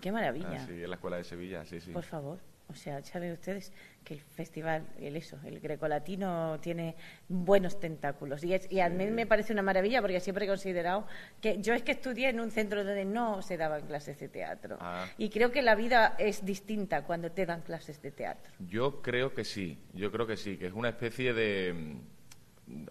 Qué 0.01 0.11
maravilla. 0.11 0.51
Así 0.65 0.83
en 0.83 0.91
la 0.91 0.97
escuela 0.97 1.17
de 1.19 1.23
Sevilla, 1.25 1.65
sí, 1.65 1.81
sí. 1.81 1.93
Por 1.93 2.03
favor. 2.03 2.39
O 2.73 2.75
sea, 2.75 3.03
saben 3.05 3.33
ustedes 3.33 3.73
que 4.05 4.15
el 4.15 4.21
festival, 4.21 4.87
el 4.99 5.15
eso, 5.17 5.39
el 5.45 5.61
grecolatino 5.61 6.59
tiene 6.61 6.97
buenos 7.29 7.79
tentáculos. 7.79 8.43
Y, 8.43 8.55
es- 8.55 8.71
y 8.73 8.81
a 8.81 8.89
mí 8.89 9.07
me 9.07 9.27
parece 9.27 9.53
una 9.53 9.63
maravilla 9.63 10.01
porque 10.01 10.19
siempre 10.21 10.47
he 10.47 10.49
considerado 10.49 11.07
que 11.41 11.61
yo 11.63 11.75
es 11.75 11.83
que 11.83 11.93
estudié 11.93 12.31
en 12.31 12.41
un 12.41 12.51
centro 12.51 12.83
donde 12.85 13.05
no 13.05 13.43
se 13.43 13.57
daban 13.57 13.87
clases 13.87 14.19
de 14.19 14.29
teatro. 14.29 14.79
Ah. 14.81 15.07
Y 15.19 15.29
creo 15.31 15.53
que 15.53 15.63
la 15.63 15.75
vida 15.75 16.17
es 16.19 16.45
distinta 16.45 17.05
cuando 17.05 17.31
te 17.31 17.47
dan 17.47 17.61
clases 17.63 18.01
de 18.03 18.11
teatro. 18.11 18.53
Yo 18.59 19.03
creo 19.03 19.35
que 19.35 19.45
sí, 19.45 19.79
yo 19.93 20.11
creo 20.11 20.27
que 20.27 20.37
sí, 20.37 20.57
que 20.57 20.67
es 20.67 20.73
una 20.73 20.89
especie 20.89 21.33
de, 21.35 21.97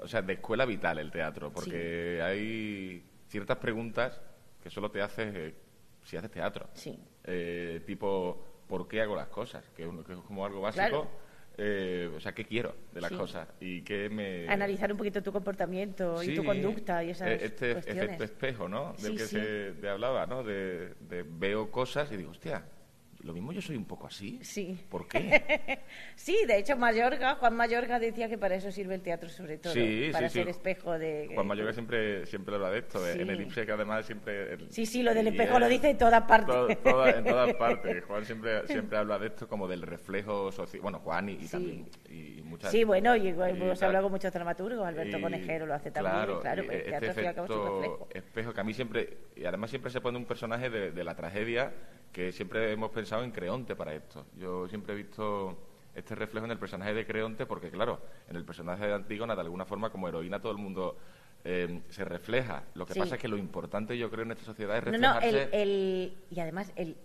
o 0.02 0.08
sea, 0.08 0.22
de 0.22 0.34
escuela 0.34 0.66
vital 0.66 1.00
el 1.00 1.12
teatro, 1.12 1.52
porque 1.52 2.22
hay 2.24 3.04
ciertas 3.28 3.58
preguntas 3.58 4.22
que 4.64 4.70
solo 4.70 4.92
te 4.92 5.02
haces 5.02 5.34
eh, 5.36 5.56
si 6.04 6.18
haces 6.18 6.30
teatro. 6.32 6.70
Sí. 6.74 6.98
Eh, 7.24 7.82
tipo, 7.86 8.51
¿por 8.72 8.88
qué 8.88 9.02
hago 9.02 9.18
las 9.18 9.28
cosas? 9.28 9.66
Que 9.76 9.84
es, 9.84 9.90
un- 9.90 10.02
que 10.06 10.14
es 10.14 10.20
como 10.20 10.46
algo 10.46 10.62
básico. 10.62 10.88
Claro. 10.88 11.08
Eh, 11.58 12.10
o 12.16 12.20
sea, 12.22 12.32
¿qué 12.34 12.46
quiero 12.46 12.74
de 12.94 13.02
las 13.02 13.10
Sí. 13.12 13.18
cosas? 13.18 13.50
Y 13.60 13.82
qué 13.82 14.10
me... 14.10 14.48
Analizar 14.48 14.90
un 14.94 14.98
poquito 14.98 15.22
tu 15.22 15.34
comportamiento 15.34 16.24
y 16.24 16.34
tu 16.34 16.46
conducta 16.46 17.04
y 17.04 17.10
esas 17.10 17.28
eh, 17.28 17.40
este 17.42 17.74
cuestiones. 17.74 18.04
efecto 18.06 18.24
espejo, 18.24 18.70
¿no? 18.70 18.94
Del 18.94 19.12
Sí, 19.12 19.16
que 19.18 19.26
se 19.28 19.72
te 19.82 19.90
hablaba, 19.90 20.26
¿no? 20.26 20.42
De, 20.44 20.94
de 21.02 21.24
veo 21.28 21.70
cosas 21.70 22.10
y 22.14 22.16
digo, 22.18 22.32
hostia, 22.32 22.64
lo 23.24 23.34
mismo 23.34 23.52
yo 23.52 23.62
soy 23.62 23.76
un 23.76 23.86
poco 23.86 24.08
así. 24.08 24.40
Sí. 24.42 24.78
¿Por 24.90 25.08
qué? 25.10 25.80
Sí, 26.16 26.38
de 26.48 26.58
hecho, 26.60 26.76
Mayorga, 26.78 27.36
Juan 27.36 27.56
Mayorga 27.56 28.00
decía 28.00 28.28
que 28.30 28.38
para 28.38 28.56
eso 28.56 28.72
sirve 28.72 28.96
el 28.96 29.02
teatro, 29.02 29.30
sobre 29.30 29.58
todo, 29.58 29.74
Sí, 29.74 30.10
para 30.12 30.28
sí, 30.30 30.34
sí. 30.34 30.40
ser 30.40 30.50
espejo 30.50 30.98
de... 30.98 31.30
Juan 31.34 31.48
Mayorga 31.48 31.74
siempre, 31.74 32.26
siempre 32.26 32.56
habla 32.56 32.70
de 32.72 32.80
esto, 32.80 33.06
eh, 33.08 33.22
en 33.22 33.30
el 33.30 33.42
IPSE 33.42 33.66
que 33.66 33.72
además 33.72 34.06
siempre... 34.06 34.54
el- 34.54 34.72
Sí, 34.72 34.86
sí, 34.86 35.04
lo 35.04 35.14
del 35.14 35.28
espejo 35.28 35.60
lo 35.60 35.68
dice 35.68 35.90
en 35.90 35.98
todas 35.98 36.24
partes. 36.24 36.48
to- 36.56 36.78
toda- 36.78 37.12
en 37.12 37.24
todas 37.26 37.54
partes. 37.56 38.04
Juan 38.06 38.26
siempre, 38.26 38.68
siempre 38.68 38.98
habla 38.98 39.20
de 39.20 39.28
esto 39.28 39.48
como 39.48 39.68
del 39.68 39.82
reflejo 39.82 40.52
social. 40.52 40.82
Bueno, 40.82 41.00
Juan 41.00 41.30
y, 41.30 41.34
y 41.34 41.48
también 41.48 41.86
y 42.10 42.42
muchas... 42.52 42.72
Sí, 42.72 42.84
bueno, 42.84 43.16
y, 43.16 43.30
hemos 43.30 43.82
hablado 43.82 44.04
con 44.06 44.12
muchos 44.12 44.32
dramaturgos, 44.32 44.86
Alberto 44.86 45.18
Y, 45.18 45.22
Conejero 45.22 45.66
lo 45.66 45.74
hace 45.74 45.92
también, 45.92 46.16
claro, 46.16 46.40
claro, 46.40 46.64
pero 46.68 46.74
el 46.74 46.80
este 46.80 47.22
teatro 47.22 47.44
efecto 47.46 48.08
espejo 48.14 48.54
que 48.54 48.62
a 48.62 48.64
mí 48.64 48.74
siempre 48.74 49.18
y 49.36 49.46
además 49.46 49.70
siempre 49.70 49.92
se 49.92 50.02
pone 50.02 50.18
un 50.18 50.26
personaje 50.26 50.70
de, 50.70 50.92
de 50.92 51.04
la 51.04 51.16
tragedia 51.16 51.74
que 52.12 52.32
siempre 52.32 52.72
hemos 52.72 52.92
pensado 52.92 53.24
en 53.24 53.32
Creonte 53.32 53.76
para 53.76 53.94
esto. 53.94 54.26
Yo 54.38 54.68
siempre 54.68 54.94
he 54.94 54.98
visto 54.98 55.58
este 55.96 56.16
reflejo 56.16 56.46
en 56.46 56.52
el 56.52 56.60
personaje 56.60 56.94
de 56.94 57.06
Creonte 57.06 57.46
porque 57.46 57.70
claro 57.72 58.00
en 58.30 58.36
el 58.36 58.46
personaje 58.46 58.86
de 58.86 58.94
Antígona 58.94 59.36
de 59.36 59.42
alguna 59.42 59.66
forma 59.66 59.90
como 59.90 60.08
heroína 60.08 60.40
todo 60.40 60.52
el 60.52 60.58
mundo 60.58 60.98
eh, 61.44 61.82
se 61.90 62.06
refleja. 62.06 62.64
Lo 62.76 62.86
que 62.86 62.94
Sí. 62.94 63.00
pasa 63.00 63.16
es 63.16 63.22
que 63.22 63.28
lo 63.28 63.38
importante 63.38 63.98
yo 63.98 64.10
creo 64.12 64.24
en 64.26 64.32
esta 64.32 64.44
sociedad 64.46 64.78
es 64.78 64.86
No, 64.86 64.92
no, 64.92 65.20
reflejarse 65.20 65.44
el, 65.44 65.70
el- 65.70 66.18
y 66.30 66.40
además 66.40 66.72
el, 66.76 66.96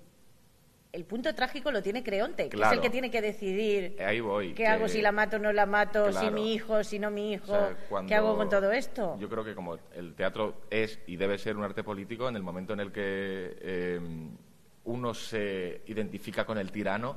el 0.97 1.05
punto 1.05 1.35
trágico 1.35 1.71
lo 1.71 1.83
tiene 1.83 2.03
Creonte, 2.03 2.49
que 2.49 2.57
es 2.57 2.73
el 2.73 2.81
que 2.81 2.89
tiene 2.91 3.11
que 3.11 3.21
decidir 3.21 3.97
ahí 4.03 4.19
voy 4.21 4.49
qué 4.49 4.55
que- 4.63 4.67
hago, 4.67 4.89
si 4.89 5.03
la 5.03 5.13
mato 5.13 5.37
o 5.37 5.39
no 5.39 5.53
la 5.53 5.67
mato, 5.67 6.11
si 6.11 6.31
mi 6.31 6.55
hijo, 6.55 6.83
si 6.83 6.99
no 6.99 7.11
mi 7.11 7.35
hijo, 7.35 7.53
O 7.53 7.57
sea, 7.57 7.77
cuando- 7.89 8.09
qué 8.09 8.15
hago 8.15 8.35
con 8.35 8.49
todo 8.49 8.73
esto. 8.73 9.17
Yo 9.21 9.29
creo 9.29 9.45
que 9.45 9.55
como 9.55 9.77
el 9.95 10.15
teatro 10.15 10.63
es 10.71 10.99
y 11.07 11.17
debe 11.17 11.37
ser 11.37 11.57
un 11.57 11.65
arte 11.65 11.85
político, 11.85 12.29
en 12.29 12.37
el 12.37 12.43
momento 12.43 12.73
en 12.73 12.81
el 12.81 12.91
que 12.93 13.57
eh, 13.61 14.01
uno 14.85 15.13
se 15.13 15.83
identifica 15.87 16.47
con 16.47 16.57
el 16.57 16.73
tirano, 16.73 17.17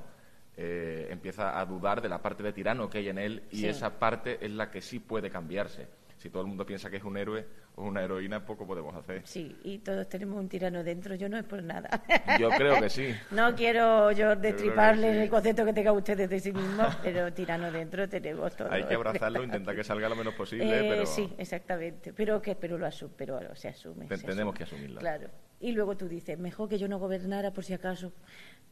eh, 0.57 1.07
empieza 1.09 1.57
a 1.57 1.65
dudar 1.65 2.01
de 2.01 2.09
la 2.09 2.21
parte 2.21 2.43
de 2.43 2.51
tirano 2.51 2.89
que 2.89 2.97
hay 2.97 3.07
en 3.07 3.17
él 3.17 3.43
y 3.49 3.59
Sí. 3.59 3.67
esa 3.67 3.97
parte 3.97 4.45
es 4.45 4.51
la 4.51 4.69
que 4.69 4.81
sí 4.81 4.99
puede 4.99 5.29
cambiarse. 5.29 5.87
Si 6.19 6.29
todo 6.29 6.41
el 6.41 6.49
mundo 6.49 6.65
piensa 6.65 6.89
que 6.89 6.97
es 6.97 7.03
un 7.05 7.15
héroe 7.15 7.45
o 7.75 7.83
una 7.85 8.03
heroína, 8.03 8.45
poco 8.45 8.67
podemos 8.67 8.93
hacer. 8.93 9.21
Sí, 9.25 9.57
y 9.63 9.77
todos 9.79 10.09
tenemos 10.09 10.37
un 10.37 10.49
tirano 10.49 10.83
dentro, 10.83 11.15
yo 11.15 11.29
no 11.29 11.37
es 11.37 11.45
por 11.45 11.63
nada. 11.63 11.89
Yo 12.37 12.49
creo 12.49 12.77
que 12.81 12.89
sí. 12.89 13.15
No 13.31 13.55
quiero 13.55 14.11
yo 14.11 14.35
destriparle 14.35 15.13
sí. 15.13 15.19
el 15.19 15.29
concepto 15.29 15.63
que 15.63 15.71
tengan 15.71 15.95
ustedes 15.95 16.29
de 16.29 16.39
sí 16.41 16.51
mismos, 16.51 16.93
pero 17.03 17.31
tirano 17.31 17.71
dentro 17.71 18.09
tenemos 18.09 18.53
todos. 18.53 18.69
Hay 18.69 18.83
que 18.83 18.95
abrazarlo, 18.95 19.41
intentar 19.45 19.73
que 19.73 19.83
salga 19.85 20.09
lo 20.09 20.15
menos 20.17 20.33
posible, 20.33 20.65
Eh, 20.79 20.89
pero 20.89 21.05
Sí, 21.05 21.33
exactamente. 21.37 22.11
Pero 22.11 22.41
que 22.41 22.53
pero 22.55 22.77
lo 22.77 22.85
asume, 22.85 23.13
pero 23.15 23.55
se 23.55 23.69
asume. 23.69 24.05
Te- 24.07 24.17
se 24.17 24.27
tenemos 24.27 24.53
asume. 24.53 24.57
que 24.57 24.63
asumirlo. 24.65 24.99
Claro. 24.99 25.29
Y 25.61 25.71
luego 25.71 25.95
tú 25.95 26.09
dices, 26.09 26.37
mejor 26.37 26.67
que 26.67 26.77
yo 26.77 26.89
no 26.89 26.99
gobernara 26.99 27.51
por 27.51 27.63
si 27.63 27.73
acaso, 27.73 28.11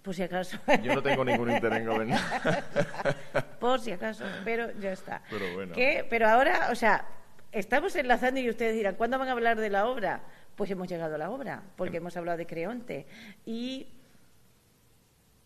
por 0.02 0.14
si 0.14 0.24
acaso. 0.24 0.58
yo 0.84 0.96
no 0.96 1.02
tengo 1.02 1.24
ningún 1.24 1.50
interés 1.52 1.80
en 1.80 1.88
gobernar. 1.88 2.20
por 3.62 3.80
si 3.80 3.92
acaso, 3.94 4.26
pero 4.44 4.70
ya 4.80 4.92
está. 4.92 5.22
Pero 5.30 5.54
bueno. 5.54 5.74
¿Qué? 5.74 6.06
Pero 6.10 6.28
ahora, 6.28 6.68
o 6.72 6.76
sea, 6.76 7.06
estamos 7.52 7.96
enlazando 7.96 8.40
y 8.40 8.50
ustedes 8.50 8.76
dirán, 8.76 8.96
¿cuándo 8.96 9.18
van 9.20 9.28
a 9.30 9.32
hablar 9.32 9.58
de 9.60 9.70
la 9.70 9.88
obra? 9.88 10.22
Pues 10.56 10.70
hemos 10.72 10.88
llegado 10.88 11.16
a 11.16 11.18
la 11.18 11.30
obra, 11.30 11.54
Em. 11.56 11.70
porque 11.76 11.98
hemos 11.98 12.16
hablado 12.18 12.38
de 12.38 12.46
Creonte. 12.48 13.06
Y 13.46 13.88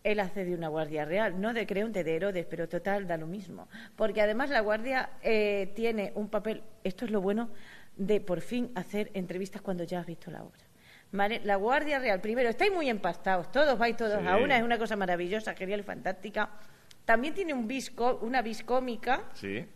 él 0.04 0.18
hace 0.20 0.44
de 0.44 0.54
una 0.54 0.68
guardia 0.68 1.04
real, 1.04 1.40
no 1.40 1.52
de 1.52 1.66
Creonte, 1.66 2.02
de 2.02 2.16
Herodes, 2.16 2.46
pero 2.46 2.68
total, 2.68 3.06
da 3.06 3.16
lo 3.16 3.26
mismo. 3.26 3.68
Porque 3.96 4.20
además 4.20 4.50
la 4.50 4.60
guardia 4.60 5.10
eh, 5.22 5.72
tiene 5.76 6.12
un 6.16 6.28
papel, 6.28 6.62
esto 6.82 7.04
es 7.04 7.10
lo 7.10 7.20
bueno, 7.20 7.50
de 7.96 8.20
por 8.20 8.40
fin 8.40 8.72
hacer 8.74 9.10
entrevistas 9.14 9.62
cuando 9.62 9.84
ya 9.84 10.00
has 10.00 10.06
visto 10.06 10.30
la 10.30 10.42
obra. 10.42 10.58
¿Vale? 11.14 11.42
La 11.44 11.56
Guardia 11.56 11.98
Real, 11.98 12.22
primero, 12.22 12.48
estáis 12.48 12.72
muy 12.72 12.88
empastados, 12.88 13.52
todos 13.52 13.78
vais 13.78 13.94
todos 13.94 14.18
Sí. 14.18 14.26
a 14.26 14.38
una, 14.38 14.56
es 14.56 14.62
una 14.62 14.78
cosa 14.78 14.96
maravillosa, 14.96 15.52
genial 15.54 15.80
y 15.80 15.82
fantástica. 15.82 16.48
También 17.04 17.34
tiene 17.34 17.52
un 17.52 17.68
bis 17.68 17.92
una 18.22 18.40
bis 18.40 18.62
cómica, 18.64 19.24
Sí. 19.34 19.66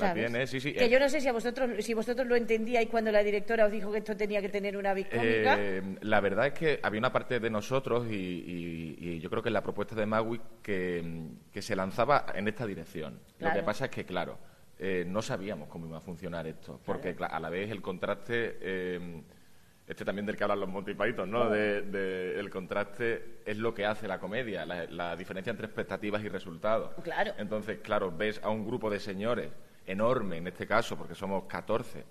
La 0.00 0.08
¿sabes? 0.08 0.26
tiene, 0.26 0.46
sí, 0.46 0.60
sí. 0.60 0.72
Que 0.72 0.84
Eh, 0.86 0.88
yo 0.90 0.98
no 0.98 1.08
sé 1.08 1.20
si 1.20 1.28
a 1.28 1.32
vosotros, 1.32 1.70
si 1.84 1.94
vosotros 1.94 2.26
lo 2.26 2.36
entendíais 2.36 2.88
cuando 2.88 3.10
la 3.12 3.22
directora 3.22 3.66
os 3.66 3.72
dijo 3.72 3.90
que 3.92 3.98
esto 3.98 4.16
tenía 4.16 4.40
que 4.40 4.48
tener 4.48 4.76
una 4.76 4.94
bis 4.94 5.06
cómica. 5.06 5.56
Eh, 5.58 5.82
la 6.02 6.20
verdad 6.20 6.48
es 6.48 6.52
que 6.54 6.80
había 6.82 6.98
una 6.98 7.12
parte 7.12 7.40
de 7.40 7.50
nosotros 7.50 8.06
y, 8.10 8.14
y- 8.14 8.96
y 9.00 9.20
yo 9.20 9.30
creo 9.30 9.42
que 9.42 9.48
en 9.50 9.54
la 9.54 9.62
propuesta 9.62 9.94
de 9.94 10.06
Magui 10.06 10.40
que, 10.62 11.28
que 11.52 11.62
se 11.62 11.76
lanzaba 11.76 12.26
en 12.34 12.48
esta 12.48 12.66
dirección. 12.66 13.18
Lo 13.38 13.52
que 13.52 13.62
pasa 13.62 13.86
es 13.86 13.90
que, 13.90 14.04
claro, 14.04 14.38
eh, 14.78 15.04
no 15.06 15.22
sabíamos 15.22 15.68
cómo 15.68 15.86
iba 15.86 15.98
a 15.98 16.00
funcionar 16.00 16.46
esto, 16.46 16.80
porque 16.84 17.14
a 17.20 17.38
la 17.40 17.48
vez 17.50 17.70
el 17.70 17.80
contraste, 17.80 18.58
eh, 18.60 19.22
este 19.86 20.04
también 20.04 20.24
del 20.26 20.34
que 20.36 20.42
hablan 20.42 20.60
los 20.60 20.68
montipaitos, 20.70 21.28
¿no? 21.28 21.50
De, 21.50 21.82
de- 21.82 22.40
el 22.40 22.48
contraste 22.50 23.40
es 23.44 23.58
lo 23.58 23.74
que 23.74 23.84
hace 23.84 24.08
la 24.08 24.18
comedia, 24.18 24.64
la, 24.64 24.86
la 24.86 25.14
diferencia 25.14 25.50
entre 25.50 25.66
expectativas 25.66 26.24
y 26.24 26.28
resultados. 26.28 26.92
Claro. 27.02 27.32
Entonces, 27.38 27.78
claro, 27.82 28.10
ves 28.10 28.40
a 28.42 28.48
un 28.48 28.66
grupo 28.66 28.88
de 28.90 28.98
señores 28.98 29.50
enorme, 29.86 30.38
en 30.38 30.46
este 30.48 30.66
caso, 30.66 30.96
porque 30.96 31.14
somos 31.14 31.44
14, 31.44 32.04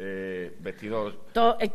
eh, 0.00 0.56
vestidos 0.60 1.16
Todo, 1.32 1.56
eh, 1.58 1.68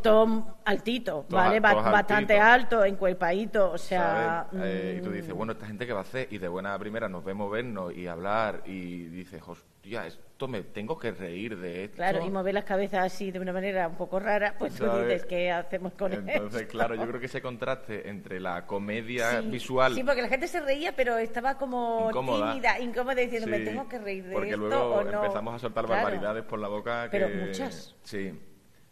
Todos 1.26 1.42
¿vale? 1.42 1.56
al- 1.56 1.60
Ba- 1.60 1.70
todos 1.72 1.84
bastante 1.84 2.38
altitos. 2.40 2.54
alto, 2.80 2.84
encuerpadito, 2.84 3.70
o 3.72 3.78
sea... 3.78 4.48
Eh, 4.54 4.96
y 4.98 5.02
tú 5.04 5.10
mm, 5.10 5.12
dices, 5.12 5.32
bueno, 5.34 5.52
¿esta 5.52 5.66
gente 5.66 5.86
qué 5.86 5.92
va 5.92 5.98
a 6.00 6.02
hacer? 6.02 6.28
Y 6.30 6.38
de 6.38 6.48
buena 6.48 6.78
primera 6.78 7.08
nos 7.08 7.22
vemos 7.24 7.50
vernos 7.50 7.94
y 7.94 8.06
hablar 8.06 8.62
y 8.64 9.04
dices, 9.08 9.42
hostia, 9.46 10.06
esto 10.44 10.48
me 10.48 10.62
tengo 10.62 10.98
que 10.98 11.10
reír 11.12 11.56
de 11.58 11.84
esto. 11.84 11.96
Claro, 11.96 12.24
y 12.24 12.30
mover 12.30 12.54
las 12.54 12.64
cabezas 12.64 13.04
así 13.04 13.30
de 13.30 13.40
una 13.40 13.52
manera 13.52 13.88
un 13.88 13.96
poco 13.96 14.20
rara, 14.20 14.54
pues 14.58 14.74
tú 14.74 14.84
¿Sabes? 14.84 15.06
dices, 15.06 15.24
¿qué 15.26 15.50
hacemos 15.50 15.94
con 15.94 16.12
Entonces, 16.12 16.62
esto? 16.62 16.70
claro, 16.72 16.94
yo 16.94 17.06
creo 17.06 17.20
que 17.20 17.26
ese 17.26 17.40
contraste 17.40 18.08
entre 18.08 18.40
la 18.40 18.66
comedia 18.66 19.40
Sí, 19.40 19.48
visual... 19.48 19.94
Sí, 19.94 20.04
porque 20.04 20.22
la 20.22 20.28
gente 20.28 20.46
se 20.48 20.60
reía, 20.60 20.94
pero 20.94 21.16
estaba 21.18 21.56
como 21.56 22.08
Incómoda. 22.10 22.52
tímida, 22.52 22.78
incómoda, 22.80 23.14
diciendo, 23.20 23.48
me 23.48 23.60
tengo 23.60 23.88
que 23.88 23.98
reír 23.98 24.24
de 24.24 24.32
porque 24.32 24.50
esto 24.50 24.60
luego 24.60 24.94
o 24.96 25.04
no. 25.04 25.22
empezamos 25.22 25.54
a 25.54 25.58
soltar 25.58 25.84
Claro. 25.86 26.02
barbaridades 26.02 26.44
por 26.44 26.58
la 26.58 26.68
boca 26.68 27.08
que... 27.10 27.18
Pero 27.18 27.28
muchas. 27.46 27.94
Sí, 28.02 28.38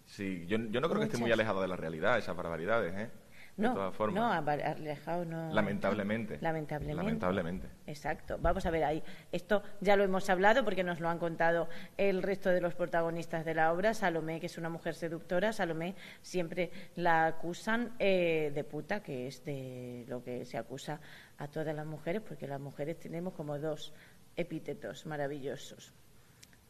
sí. 0.05 0.45
Yo, 0.47 0.59
yo 0.71 0.81
no 0.81 0.89
creo 0.89 1.01
que 1.01 1.07
esté 1.07 1.19
muy 1.19 1.33
alejado 1.33 1.61
de 1.61 1.69
la 1.69 1.77
realidad 1.77 2.19
esas 2.19 2.37
barbaridades, 2.37 2.95
¿eh? 2.97 3.11
De 3.57 3.65
No, 3.69 3.75
todas 3.75 3.95
formas. 3.95 4.15
no, 4.45 4.53
alejado 4.53 5.25
no. 5.27 5.53
Lamentablemente. 5.53 6.39
Lamentablemente. 6.41 6.97
Lamentablemente. 7.03 7.69
Exacto. 7.87 8.39
Vamos 8.41 8.65
a 8.65 8.71
ver 8.71 8.85
ahí. 8.85 9.03
Esto 9.31 9.63
ya 9.81 9.95
lo 9.95 10.05
hemos 10.05 10.31
hablado 10.31 10.65
porque 10.65 10.83
nos 10.83 11.01
lo 11.01 11.09
han 11.11 11.19
contado 11.19 11.69
el 11.99 12.23
resto 12.23 12.49
de 12.49 12.63
los 12.63 12.75
protagonistas 12.75 13.45
de 13.45 13.55
la 13.55 13.71
obra. 13.73 13.93
Salomé, 13.93 14.41
que 14.41 14.47
es 14.47 14.57
una 14.57 14.71
mujer 14.71 14.95
seductora. 14.95 15.53
Salomé 15.53 15.95
siempre 16.23 16.71
la 16.97 17.27
acusan 17.27 17.93
eh, 17.99 18.53
de 18.55 18.65
puta, 18.65 19.03
que 19.03 19.27
es 19.27 19.45
de 19.45 20.07
lo 20.09 20.23
que 20.25 20.47
se 20.47 20.57
acusa 20.57 21.01
a 21.37 21.47
todas 21.49 21.75
las 21.75 21.85
mujeres, 21.87 22.23
porque 22.27 22.47
las 22.47 22.61
mujeres 22.61 22.99
tenemos 22.99 23.35
como 23.35 23.59
dos 23.59 23.93
epítetos 24.35 25.05
maravillosos. 25.05 25.93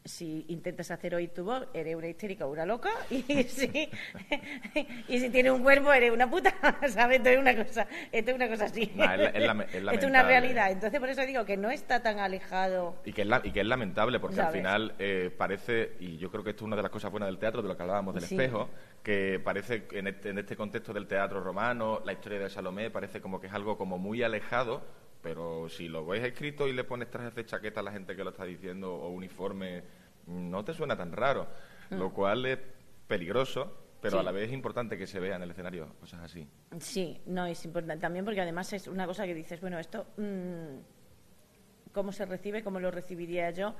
Si 0.05 0.43
intentas 0.49 0.91
hacer 0.91 1.15
oír 1.15 1.29
tu 1.29 1.45
voz, 1.45 1.65
eres 1.73 1.95
una 1.95 2.07
histérica 2.09 2.45
o 2.45 2.51
una 2.51 2.65
loca, 2.65 2.89
y 3.09 3.21
si, 3.43 3.89
y 5.07 5.19
si 5.19 5.29
tienes 5.29 5.53
un 5.53 5.63
cuerpo, 5.63 5.93
eres 5.93 6.11
una 6.11 6.29
puta, 6.29 6.53
¿sabes? 6.89 7.19
Esto 7.19 7.29
es 7.29 7.37
una 7.39 7.55
cosa, 7.55 7.87
esto 8.11 8.31
es 8.31 8.35
una 8.35 8.49
cosa 8.49 8.65
así. 8.65 8.91
Nah, 8.95 9.13
es 9.13 9.19
la- 9.21 9.29
es 9.29 9.43
lame- 9.45 9.65
es 9.71 9.75
Esto 9.75 9.91
es 9.93 10.03
una 10.03 10.23
realidad. 10.23 10.71
Entonces, 10.71 10.99
por 10.99 11.07
eso 11.07 11.25
digo 11.25 11.45
que 11.45 11.55
no 11.55 11.71
está 11.71 12.03
tan 12.03 12.19
alejado. 12.19 12.97
Y 13.05 13.13
que, 13.13 13.21
es 13.21 13.27
la- 13.27 13.41
y 13.45 13.51
que 13.51 13.61
es 13.61 13.65
lamentable, 13.65 14.19
porque 14.19 14.41
al 14.41 14.51
final 14.51 14.93
eh, 14.99 15.33
parece, 15.37 15.93
y 16.01 16.17
yo 16.17 16.29
creo 16.29 16.43
que 16.43 16.49
esto 16.49 16.65
es 16.65 16.67
una 16.67 16.75
de 16.75 16.81
las 16.83 16.91
cosas 16.91 17.09
buenas 17.09 17.27
del 17.27 17.37
teatro, 17.37 17.61
de 17.61 17.69
lo 17.69 17.77
que 17.77 17.83
hablábamos 17.83 18.13
del 18.13 18.23
Sí. 18.25 18.35
espejo, 18.35 18.69
que 19.03 19.39
parece 19.41 19.83
en 19.93 20.07
este, 20.07 20.31
en 20.31 20.37
este 20.37 20.57
contexto 20.57 20.91
del 20.91 21.07
teatro 21.07 21.39
romano, 21.41 22.01
la 22.03 22.11
historia 22.11 22.39
de 22.39 22.49
Salomé 22.49 22.89
parece 22.91 23.21
como 23.21 23.39
que 23.39 23.47
es 23.47 23.53
algo 23.53 23.77
como 23.77 23.97
muy 23.97 24.21
alejado, 24.21 24.81
pero 25.23 25.69
si 25.69 25.87
lo 25.87 26.05
ves 26.05 26.23
escrito 26.23 26.67
y 26.67 26.73
le 26.73 26.83
pones 26.83 27.09
trajes 27.09 27.33
de 27.33 27.45
chaqueta 27.45 27.79
a 27.79 27.83
la 27.83 27.91
gente 27.93 28.15
que 28.15 28.23
lo 28.23 28.29
está 28.31 28.43
diciendo 28.43 28.93
o 28.93 29.09
uniforme, 29.09 29.81
no 30.27 30.63
te 30.63 30.73
suena 30.73 30.95
tan 30.95 31.11
raro, 31.13 31.47
Mm. 31.89 31.95
lo 31.95 32.13
cual 32.13 32.45
es 32.45 32.59
peligroso, 33.07 33.75
pero 34.01 34.17
Sí. 34.17 34.19
a 34.19 34.23
la 34.23 34.31
vez 34.31 34.47
es 34.47 34.53
importante 34.53 34.97
que 34.97 35.07
se 35.07 35.19
vea 35.19 35.37
en 35.37 35.43
el 35.43 35.51
escenario 35.51 35.95
cosas 35.99 36.21
así. 36.23 36.47
Sí, 36.79 37.21
no, 37.25 37.45
es 37.45 37.63
importante 37.65 38.01
también 38.01 38.25
porque 38.25 38.41
además 38.41 38.71
es 38.73 38.87
una 38.87 39.05
cosa 39.07 39.25
que 39.25 39.33
dices, 39.33 39.61
bueno, 39.61 39.79
esto, 39.79 40.05
mm, 40.17 41.91
¿cómo 41.93 42.11
se 42.11 42.25
recibe? 42.25 42.63
¿Cómo 42.63 42.79
lo 42.81 42.91
recibiría 42.91 43.49
yo? 43.51 43.75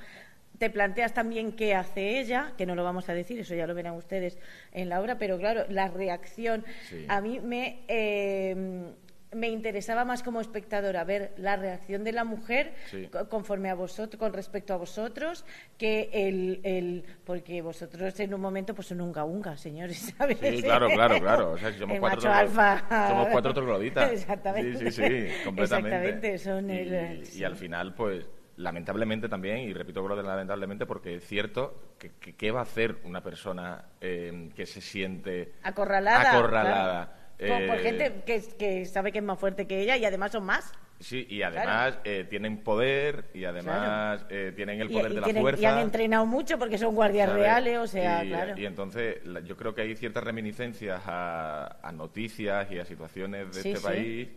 Te 0.58 0.70
planteas 0.70 1.14
también 1.14 1.54
qué 1.54 1.74
hace 1.76 2.20
ella, 2.20 2.54
que 2.58 2.66
no 2.66 2.76
lo 2.76 2.84
vamos 2.84 3.10
a 3.10 3.14
decir, 3.14 3.40
eso 3.40 3.56
ya 3.56 3.66
lo 3.68 3.74
verán 3.74 3.96
ustedes 3.96 4.38
en 4.72 4.88
la 4.88 5.02
obra, 5.02 5.18
pero 5.18 5.38
claro, 5.40 5.66
la 5.70 5.88
reacción. 5.90 6.64
Sí. 6.90 7.06
A 7.10 7.20
mí 7.22 7.40
me, 7.40 7.84
eh, 7.88 8.94
me 9.36 9.50
interesaba 9.50 10.06
más 10.06 10.24
como 10.24 10.42
espectadora 10.42 11.04
ver 11.04 11.34
la 11.38 11.56
reacción 11.56 12.04
de 12.04 12.12
la 12.12 12.24
mujer 12.24 12.74
Sí. 12.90 13.10
conforme 13.30 13.70
a 13.70 13.76
vosotros, 13.76 14.20
con 14.20 14.34
respecto 14.34 14.74
a 14.74 14.78
vosotros, 14.78 15.46
que 15.78 16.10
el, 16.14 16.60
el 16.64 17.04
porque 17.26 17.62
vosotros 17.62 18.20
en 18.20 18.34
un 18.34 18.42
momento 18.42 18.74
pues 18.76 18.88
son 18.88 19.02
unga 19.02 19.24
unga, 19.24 19.58
señores, 19.58 20.14
¿sabes? 20.18 20.38
Sí, 20.40 20.62
claro, 20.62 20.88
claro, 20.90 21.20
claro. 21.20 21.52
O 21.52 21.58
sea, 21.58 21.72
si 21.72 21.80
somos 21.80 21.96
El 21.96 22.00
cuatro 22.02 22.22
macho 22.30 22.34
alfa. 22.34 23.08
somos 23.10 23.28
cuatro 23.32 23.54
trogloditas. 23.54 24.12
Exactamente. 24.14 24.78
Sí, 24.80 24.92
sí, 24.92 25.04
sí, 25.04 25.44
completamente. 25.44 25.96
Exactamente, 26.34 26.38
son 26.38 26.70
y, 26.70 26.74
el- 26.78 27.24
y 27.36 27.44
al 27.44 27.56
final, 27.56 27.94
pues, 27.96 28.28
lamentablemente 28.58 29.28
también, 29.30 29.58
y 29.58 29.74
repito 29.74 30.08
lo 30.08 30.16
de 30.16 30.22
lamentablemente 30.24 30.86
porque 30.86 31.16
es 31.16 31.26
cierto, 31.26 31.96
que, 31.98 32.12
que- 32.20 32.36
¿qué 32.36 32.52
va 32.52 32.60
a 32.60 32.64
hacer 32.64 32.98
una 33.04 33.22
persona 33.22 33.86
eh, 34.00 34.50
que 34.56 34.66
se 34.68 34.80
siente 34.82 35.54
Acorralada. 35.64 36.32
acorralada? 36.38 37.06
claro. 37.06 37.23
Por, 37.48 37.68
por 37.68 37.76
Eh, 37.78 37.80
gente 37.84 38.14
que, 38.26 38.42
que 38.58 38.86
sabe 38.86 39.12
que 39.12 39.20
es 39.20 39.24
más 39.24 39.40
fuerte 39.40 39.66
que 39.68 39.80
ella 39.82 39.98
y 39.98 40.06
además 40.06 40.32
son 40.32 40.44
más. 40.46 40.72
Sí, 41.00 41.26
y 41.30 41.42
además 41.42 41.98
eh, 42.06 42.26
tienen 42.30 42.60
poder 42.64 43.26
y 43.34 43.44
además 43.44 44.26
eh, 44.30 44.54
tienen 44.56 44.80
el 44.80 44.90
poder 44.90 45.12
y 45.12 45.16
de 45.16 45.22
la 45.22 45.26
tienen- 45.26 45.42
fuerza. 45.44 45.62
y 45.62 45.66
han 45.66 45.80
entrenado 45.80 46.26
mucho 46.26 46.58
porque 46.58 46.78
son 46.78 46.96
guardias 46.96 47.28
¿sabes? 47.28 47.44
reales, 47.44 47.78
o 47.80 47.88
sea, 47.88 48.24
y, 48.24 48.30
claro. 48.30 48.54
y 48.58 48.66
entonces 48.66 49.26
la- 49.26 49.42
yo 49.42 49.58
creo 49.58 49.76
que 49.76 49.82
hay 49.82 49.96
ciertas 49.98 50.24
reminiscencias 50.24 51.02
a, 51.06 51.80
a 51.86 51.92
noticias 51.92 52.72
y 52.72 52.80
a 52.80 52.86
situaciones 52.86 53.48
de 53.54 53.62
Sí, 53.62 53.70
este 53.72 53.80
sí. 53.82 53.86
país 53.86 54.30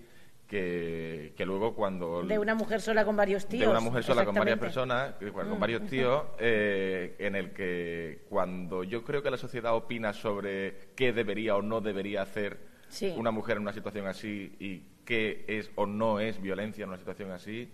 que, 0.49 1.35
que 1.37 1.45
luego 1.47 1.75
cuando... 1.75 2.23
de 2.23 2.39
una 2.39 2.55
mujer 2.55 2.81
sola 2.81 3.05
con 3.05 3.17
varios 3.17 3.47
tíos. 3.47 3.63
de 3.65 3.69
una 3.71 3.81
mujer 3.81 4.03
sola 4.03 4.25
con 4.25 4.35
varias 4.35 4.59
personas, 4.59 5.15
con 5.33 5.49
Mm. 5.51 5.59
varios 5.61 5.87
tíos, 5.87 6.23
eh, 6.39 7.15
en 7.19 7.37
el 7.37 7.51
que 7.53 8.23
cuando 8.29 8.83
yo 8.85 9.05
creo 9.05 9.23
que 9.23 9.31
la 9.31 9.37
sociedad 9.37 9.75
opina 9.75 10.13
sobre 10.13 10.91
qué 10.97 11.13
debería 11.13 11.57
o 11.57 11.63
no 11.63 11.81
debería 11.81 12.23
hacer 12.23 12.59
Sí. 12.89 13.15
una 13.17 13.31
mujer 13.31 13.57
en 13.57 13.63
una 13.63 13.73
situación 13.73 14.07
así 14.07 14.55
y 14.61 14.83
qué 15.05 15.45
es 15.49 15.71
o 15.77 15.87
no 15.87 16.21
es 16.21 16.41
violencia 16.41 16.83
en 16.85 16.89
una 16.91 16.99
situación 16.99 17.31
así, 17.31 17.71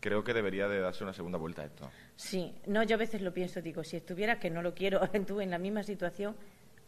creo 0.00 0.22
que 0.24 0.34
debería 0.34 0.68
de 0.68 0.80
darse 0.80 1.02
una 1.04 1.12
segunda 1.14 1.38
vuelta 1.38 1.62
a 1.62 1.64
esto. 1.66 1.90
Sí, 2.16 2.54
no, 2.66 2.82
yo 2.82 2.94
a 2.96 2.98
veces 2.98 3.22
lo 3.22 3.32
pienso, 3.32 3.60
digo, 3.62 3.84
si 3.84 3.96
estuviera, 3.96 4.38
que 4.38 4.50
no 4.50 4.62
lo 4.62 4.74
quiero, 4.74 5.00
tú 5.26 5.40
en 5.40 5.50
la 5.50 5.58
misma 5.58 5.82
situación, 5.82 6.36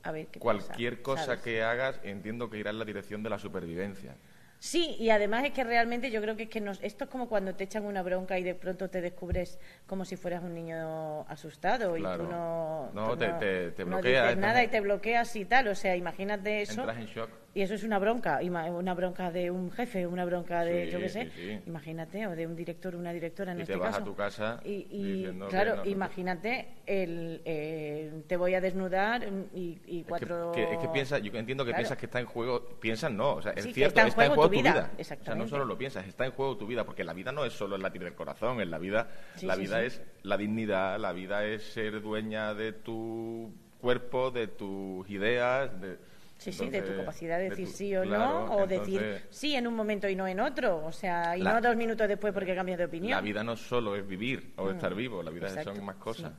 a 0.03 0.13
ver 0.13 0.27
qué 0.27 0.39
pasa, 0.39 0.43
Cualquier 0.43 1.03
cosa 1.03 1.25
¿sabes? 1.25 1.41
que 1.41 1.63
hagas 1.63 1.99
entiendo 2.05 2.49
que 2.51 2.59
irá 2.59 2.71
en 2.71 2.79
la 2.79 2.85
dirección 2.85 3.23
de 3.23 3.31
la 3.31 3.39
supervivencia. 3.39 4.15
Sí, 4.59 4.97
y 4.99 5.11
además 5.11 5.45
es 5.45 5.53
que 5.53 5.65
realmente 5.65 6.11
yo 6.11 6.21
creo 6.23 6.35
que 6.35 6.45
es 6.45 6.49
que 6.49 6.61
nos, 6.63 6.83
esto 6.83 7.05
es 7.05 7.11
como 7.11 7.29
cuando 7.29 7.55
te 7.55 7.65
echan 7.65 7.85
una 7.85 8.03
bronca 8.03 8.39
y 8.39 8.43
de 8.43 8.55
pronto 8.55 8.89
te 8.89 9.01
descubres 9.03 9.59
como 9.87 10.05
si 10.07 10.17
fueras 10.17 10.43
un 10.43 10.55
niño 10.55 11.23
asustado 11.29 11.95
y 11.97 12.03
tú 12.03 12.23
no, 12.25 12.91
No, 12.95 13.11
tú 13.11 13.17
te- 13.19 13.29
te- 13.35 13.71
te 13.73 13.85
no 13.85 13.97
bloqueas, 13.99 14.29
dices 14.29 14.39
nada 14.41 14.65
y 14.65 14.69
te 14.69 14.81
bloqueas 14.81 15.37
y 15.37 15.45
tal, 15.45 15.69
o 15.69 15.75
sea, 15.75 15.95
imagínate 15.95 16.63
eso. 16.63 16.81
Entras 16.81 16.97
en 16.99 17.07
shock. 17.07 17.31
Y 17.57 17.63
eso 17.63 17.73
es 17.73 17.85
una 17.85 17.99
bronca, 17.99 18.39
una 18.43 18.93
bronca 18.93 19.31
de 19.31 19.51
un 19.51 19.71
jefe, 19.73 20.07
una 20.07 20.27
bronca 20.27 20.63
de, 20.63 20.85
Sí, 20.85 20.93
yo 20.93 20.99
qué 21.01 21.09
sé, 21.09 21.25
sí, 21.25 21.31
sí. 21.37 21.59
imagínate, 21.65 22.27
o 22.27 22.37
de 22.37 22.47
un 22.47 22.55
director 22.55 22.95
una 22.95 23.15
directora 23.15 23.53
en 23.53 23.63
Y 23.63 23.65
te 23.65 23.73
este 23.73 23.77
vas 23.83 23.97
a 23.97 24.05
tu 24.05 24.15
casa 24.15 24.61
y, 24.63 25.27
claro, 25.49 25.77
no, 25.77 25.87
imagínate, 25.87 26.69
el, 26.85 27.41
eh, 27.47 28.13
te 28.27 28.37
voy 28.37 28.53
a 28.53 28.61
desnudar 28.61 29.27
y, 29.55 29.81
y 29.87 30.01
Es 30.01 30.05
que- 30.05 30.09
cuatro... 30.11 30.53
que, 30.53 30.65
es 30.75 30.79
que 30.79 30.89
piensa, 30.91 31.19
yo 31.19 31.33
entiendo 31.39 31.65
que 31.65 31.71
Claro. 31.71 31.79
piensas 31.81 31.97
que 31.97 32.05
está 32.05 32.21
en 32.21 32.27
juego, 32.27 32.63
piensas 32.79 33.11
no, 33.11 33.37
o 33.37 33.41
sea, 33.41 33.53
es 33.53 33.63
Sí, 33.63 33.69
que 33.71 33.75
cierto, 33.77 34.01
está 34.01 34.25
en 34.27 34.35
juego 34.35 34.49
tu 34.51 34.51
vida, 34.51 34.91
O 35.01 35.25
sea, 35.25 35.35
no 35.35 35.47
solo 35.47 35.65
lo 35.65 35.79
piensas, 35.79 36.07
está 36.07 36.27
en 36.27 36.33
juego 36.33 36.59
tu 36.59 36.67
vida, 36.67 36.85
porque 36.85 37.05
la 37.05 37.15
vida 37.15 37.33
no 37.33 37.47
es 37.47 37.55
solo 37.55 37.77
el 37.77 37.81
latir 37.83 38.05
del 38.05 38.15
corazón, 38.15 38.61
en 38.61 38.71
la 38.71 38.77
vida, 38.79 39.09
la 39.41 39.57
vida 39.57 39.83
es 39.83 40.03
la 40.25 40.37
dignidad, 40.37 40.99
la 41.01 41.13
vida 41.15 41.47
es 41.47 41.63
ser 41.73 42.03
dueña 42.03 42.53
de 42.53 42.75
tu 42.75 43.51
cuerpo, 43.81 44.31
de 44.31 44.47
tus 44.47 45.09
ideas, 45.09 45.81
de, 45.81 45.97
Sí, 46.39 46.53
sí, 46.53 46.69
de 46.69 46.83
tu 46.83 46.97
capacidad 46.99 47.39
de 47.39 47.45
de 47.45 47.51
decir 47.51 47.67
tu- 47.67 47.73
sí 47.75 47.97
o 47.97 48.03
claro, 48.03 48.25
no, 48.25 48.45
o 48.57 48.63
entonces, 48.65 48.79
decir 48.87 49.27
sí 49.31 49.55
en 49.55 49.67
un 49.67 49.75
momento 49.75 50.09
y 50.09 50.15
no 50.15 50.27
en 50.29 50.39
otro, 50.41 50.85
o 50.85 50.93
sea, 50.93 51.37
y 51.37 51.43
La- 51.43 51.55
no 51.55 51.61
dos 51.61 51.77
minutos 51.77 52.07
después 52.07 52.33
porque 52.33 52.55
cambias 52.55 52.79
de 52.79 52.85
opinión. 52.85 53.11
La 53.13 53.21
vida 53.23 53.43
no 53.43 53.57
solo 53.57 53.97
es 53.97 54.07
vivir 54.07 54.53
o 54.57 54.67
Mm, 54.67 54.71
estar 54.71 54.95
vivo, 54.95 55.23
la 55.23 55.31
vida 55.31 55.47
exacto, 55.49 55.75
son 55.75 55.85
más 55.85 55.97
cosas. 55.97 56.33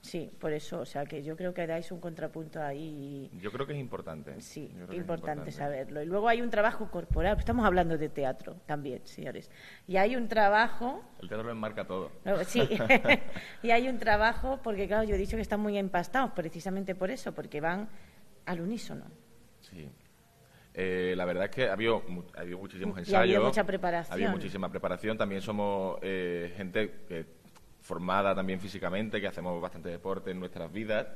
Sí, 0.00 0.30
por 0.38 0.52
eso, 0.52 0.80
o 0.80 0.84
sea, 0.84 1.06
que 1.06 1.22
yo 1.22 1.34
creo 1.34 1.54
que 1.54 1.66
dais 1.66 1.90
un 1.90 1.98
contrapunto 1.98 2.62
ahí. 2.62 3.30
Yo 3.40 3.50
creo 3.50 3.66
que 3.66 3.72
es 3.72 3.78
importante. 3.80 4.38
Sí, 4.40 4.70
es 4.90 4.94
importante, 4.98 5.50
saberlo. 5.50 6.02
Y 6.02 6.06
luego 6.06 6.28
hay 6.28 6.42
un 6.42 6.50
trabajo 6.50 6.90
corporal, 6.90 7.38
estamos 7.38 7.64
hablando 7.64 7.96
de 7.96 8.10
teatro 8.10 8.54
también, 8.66 9.00
señores. 9.06 9.50
Y 9.88 9.96
hay 9.96 10.14
un 10.14 10.28
trabajo, 10.28 11.02
El 11.22 11.28
teatro 11.28 11.44
lo 11.46 11.52
enmarca 11.52 11.86
todo. 11.86 12.10
no, 12.24 12.44
sí, 12.44 12.60
y 13.62 13.70
hay 13.70 13.88
un 13.88 13.98
trabajo, 13.98 14.60
porque 14.62 14.86
claro, 14.86 15.04
yo 15.04 15.14
he 15.14 15.18
dicho 15.18 15.36
que 15.36 15.42
están 15.42 15.60
muy 15.60 15.78
empastados 15.78 16.32
precisamente 16.32 16.94
por 16.94 17.10
eso, 17.10 17.32
porque 17.34 17.62
van 17.62 17.88
al 18.44 18.60
unísono. 18.60 19.06
Sí. 19.70 19.88
Eh, 20.76 21.14
la 21.16 21.24
verdad 21.24 21.44
es 21.44 21.50
que 21.50 21.68
ha 21.68 21.72
habido, 21.72 22.02
ha 22.36 22.40
habido 22.40 22.58
muchísimos 22.58 22.98
ensayos. 22.98 23.20
habido 23.22 23.44
mucha 23.44 23.64
preparación. 23.64 24.10
Ha 24.12 24.14
habido 24.14 24.30
muchísima 24.30 24.68
preparación. 24.68 25.16
También 25.16 25.40
somos 25.40 25.98
eh, 26.02 26.52
gente 26.56 27.02
que- 27.08 27.26
formada 27.80 28.34
también 28.34 28.58
físicamente, 28.60 29.20
que 29.20 29.26
hacemos 29.26 29.60
bastante 29.60 29.90
deporte 29.90 30.30
en 30.30 30.40
nuestras 30.40 30.72
vidas. 30.72 31.06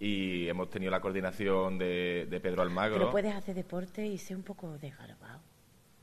Y 0.00 0.48
hemos 0.48 0.68
tenido 0.68 0.90
la 0.90 1.00
coordinación 1.00 1.78
de, 1.78 2.26
de 2.28 2.40
Pedro 2.40 2.62
Almagro. 2.62 2.98
Pero 2.98 3.10
puedes 3.12 3.34
hacer 3.34 3.54
deporte 3.54 4.04
y 4.06 4.18
ser 4.18 4.36
un 4.36 4.42
poco 4.42 4.76
desgarbado. 4.76 5.40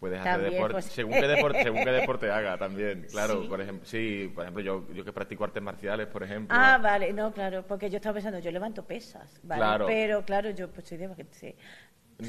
Puedes 0.03 0.19
hacer 0.19 0.33
También, 0.33 0.51
deporte, 0.55 0.73
pues. 0.73 0.85
según 0.87 1.13
qué 1.13 1.27
deporte, 1.29 1.63
según 1.63 1.83
qué 1.85 1.91
deporte 1.91 2.29
haga 2.29 2.57
también, 2.57 3.07
claro, 3.09 3.41
Sí. 3.43 3.47
por 3.47 3.61
ejemplo, 3.61 3.85
sí, 3.85 4.29
por 4.35 4.43
ejemplo, 4.43 4.61
yo, 4.61 4.85
yo 4.93 5.05
que 5.05 5.13
practico 5.13 5.45
artes 5.45 5.63
marciales, 5.63 6.07
por 6.07 6.23
ejemplo, 6.23 6.57
Ah, 6.59 6.77
vale, 6.77 7.13
no, 7.13 7.31
claro, 7.31 7.63
porque 7.65 7.89
yo 7.89 7.95
estaba 7.99 8.15
pensando, 8.15 8.39
yo 8.39 8.51
levanto 8.51 8.83
pesas, 8.83 9.39
¿vale? 9.43 9.61
Claro. 9.61 9.85
Pero 9.85 10.25
claro, 10.25 10.49
yo 10.49 10.69
pues 10.69 10.89
soy 10.89 10.97
de 10.97 11.07
sí, 11.31 11.55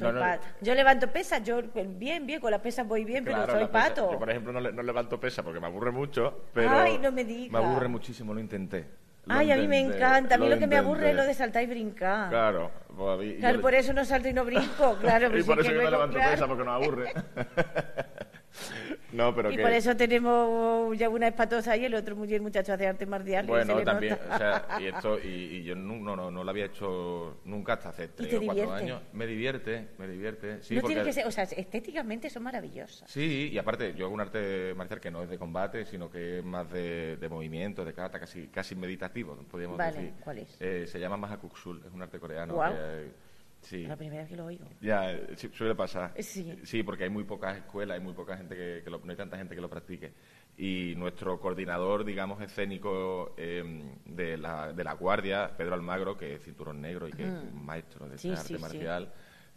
No, 0.01 0.13
no. 0.13 0.21
Yo 0.61 0.73
levanto 0.73 1.11
pesas, 1.11 1.43
yo 1.43 1.65
pues, 1.65 1.99
bien, 1.99 2.25
bien, 2.29 2.41
con 2.41 2.53
las 2.53 2.61
pesas 2.61 2.87
voy 2.87 3.05
bien, 3.05 3.25
Claro, 3.25 3.47
pero 3.47 3.59
soy 3.59 3.67
pato. 3.67 4.13
Yo, 4.13 4.19
por 4.21 4.31
ejemplo, 4.31 4.53
no, 4.53 4.61
le- 4.61 4.73
no 4.73 4.83
levanto 4.85 5.19
pesa 5.19 5.43
porque 5.43 5.59
me 5.59 5.67
aburre 5.67 5.91
mucho, 5.91 6.45
pero 6.55 6.71
Ay, 6.71 6.99
no 6.99 7.11
me 7.11 7.25
diga. 7.25 7.59
aburre 7.59 7.89
muchísimo, 7.89 8.33
lo 8.33 8.39
intenté. 8.39 8.85
Lo 9.27 9.35
Ay, 9.35 9.51
a 9.53 9.57
mí 9.57 9.67
me 9.67 9.81
encanta, 9.81 10.35
a 10.35 10.39
mí 10.39 10.49
lo, 10.49 10.59
que 10.59 10.67
me 10.67 10.77
aburre 10.77 11.11
es 11.11 11.17
lo 11.17 11.25
de 11.25 11.33
saltar 11.33 11.63
y 11.63 11.67
brincar. 11.67 12.29
Claro, 12.29 12.71
pues 12.95 13.19
mí- 13.21 13.37
Claro, 13.37 13.61
por 13.63 13.75
eso 13.75 13.95
no 13.95 14.05
salto 14.05 14.29
y 14.29 14.35
no 14.35 14.45
brinco, 14.45 14.97
claro. 15.01 15.29
y 15.29 15.31
pues 15.31 15.47
por 15.47 15.57
sí 15.57 15.61
eso 15.63 15.69
que 15.71 15.75
yo 15.77 15.83
no 15.83 15.91
luego, 15.91 15.91
levanto 15.91 16.17
claro. 16.17 16.31
pesa 16.33 16.47
porque 16.47 16.65
nos 16.65 16.83
aburre. 16.83 17.13
no, 19.13 19.35
pero 19.35 19.51
y 19.51 19.57
que... 19.57 19.63
por 19.63 19.73
eso 19.73 19.97
tenemos 19.97 20.97
ya 20.97 21.09
una 21.09 21.29
espatosa 21.29 21.77
y 21.77 21.85
el 21.85 21.95
otro 21.95 22.17
muy 22.17 22.33
el 22.33 22.43
muchacho 22.43 22.73
hace 22.73 22.87
arte 22.87 23.07
marcial. 23.07 23.47
que 23.47 23.53
se 23.53 23.65
Bueno, 23.73 23.83
también, 23.83 24.19
o 24.33 24.39
sea, 24.39 24.67
y 24.81 24.87
esto, 24.87 25.19
y, 25.19 25.29
y 25.29 25.63
yo 25.65 25.75
no, 25.75 25.97
no, 25.97 26.17
no, 26.17 26.31
no 26.31 26.45
lo 26.45 26.51
había 26.51 26.67
hecho 26.67 27.39
nunca 27.45 27.75
hasta 27.75 27.91
hace 27.91 28.09
tres 28.09 28.35
o 28.35 28.43
cuatro 28.43 28.73
años. 28.73 29.03
Me 29.13 29.27
divierte, 29.27 29.89
me 29.99 30.07
divierte. 30.09 30.63
Sí, 30.63 30.75
no 30.75 30.81
porque- 30.83 30.95
tiene 30.95 31.09
que 31.09 31.13
ser, 31.13 31.27
o 31.27 31.31
sea, 31.31 31.45
estéticamente 31.45 32.31
son 32.31 32.43
maravillosas. 32.45 33.11
Sí, 33.11 33.51
y 33.53 33.59
aparte, 33.59 33.95
yo 33.95 34.07
hago 34.07 34.15
un 34.15 34.21
arte 34.21 34.75
marcial 34.75 35.01
que 35.01 35.11
no 35.11 35.23
es 35.23 35.29
de 35.29 35.39
combate, 35.39 35.85
sino 35.87 36.11
que 36.11 36.39
es 36.39 36.45
más 36.45 36.71
de, 36.71 37.17
de 37.17 37.29
movimiento, 37.29 37.85
de 37.85 37.93
kata, 37.93 38.19
casi, 38.21 38.49
casi 38.49 38.75
meditativo, 38.75 39.37
podríamos 39.51 39.79
Vale, 39.79 39.97
decir. 39.97 40.15
¿cuál 40.23 40.39
es? 40.39 40.57
Eh, 40.61 40.87
se 40.87 40.99
llama 41.01 41.17
Mahakuksul, 41.17 41.83
es 41.87 41.93
un 41.93 42.03
arte 42.03 42.19
coreano. 42.19 42.55
Que, 42.61 43.24
sí. 43.65 43.87
La 43.87 43.97
primera 43.97 44.23
vez 44.23 44.31
que 44.31 44.37
lo 44.37 44.45
oigo. 44.47 44.65
Ya, 44.81 45.11
eh, 45.13 45.35
sí, 45.37 45.51
suele 45.53 45.75
pasar. 45.75 46.13
Sí. 46.23 46.83
porque 46.83 47.05
hay 47.05 47.11
muy 47.11 47.25
pocas 47.25 47.57
escuelas, 47.57 47.99
hay 47.99 48.05
muy 48.05 48.13
poca 48.15 48.37
gente 48.37 48.55
que, 48.55 48.81
que 48.85 48.91
lo, 48.91 48.99
no 48.99 49.11
hay 49.11 49.17
tanta 49.17 49.37
gente 49.37 49.55
que 49.55 49.61
lo 49.61 49.69
practique. 49.69 50.13
Y 50.57 50.95
nuestro 50.97 51.41
coordinador, 51.41 52.05
digamos, 52.05 52.41
escénico 52.41 53.35
eh, 53.37 53.83
de, 54.05 54.37
la, 54.37 54.73
de 54.73 54.85
la 54.85 54.93
Guardia, 54.93 55.51
Pedro 55.57 55.75
Almagro, 55.75 56.17
que 56.17 56.35
es 56.37 56.45
cinturón 56.45 56.81
negro 56.81 57.09
y 57.09 57.13
que 57.13 57.25
es 57.25 57.29
Mm. 57.33 57.57
un 57.57 57.65
maestro 57.67 58.09
de 58.09 58.17
Sí, 58.19 58.29
sí, 58.29 58.35
arte 58.37 58.55
sí. 58.55 58.59
marcial, 58.59 59.13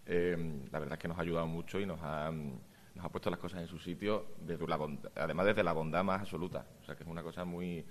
eh, 0.08 0.62
la 0.72 0.80
verdad 0.80 0.94
es 0.98 1.00
que 1.02 1.08
nos 1.08 1.18
ha 1.18 1.22
ayudado 1.22 1.46
mucho 1.48 1.80
y 1.80 1.86
nos 1.86 2.00
ha, 2.02 2.32
nos 2.32 3.06
ha 3.06 3.10
puesto 3.10 3.30
las 3.30 3.40
cosas 3.40 3.62
en 3.62 3.68
su 3.68 3.78
sitio, 3.78 4.36
desde 4.42 4.66
la 4.68 4.78
bond- 4.78 5.08
además 5.16 5.46
desde 5.46 5.64
la 5.64 5.74
bondad 5.74 6.04
más 6.04 6.22
absoluta. 6.22 6.66
O 6.82 6.86
sea, 6.86 6.96
que 6.96 7.04
es 7.04 7.10
una 7.10 7.22
cosa 7.22 7.46
muy, 7.46 7.86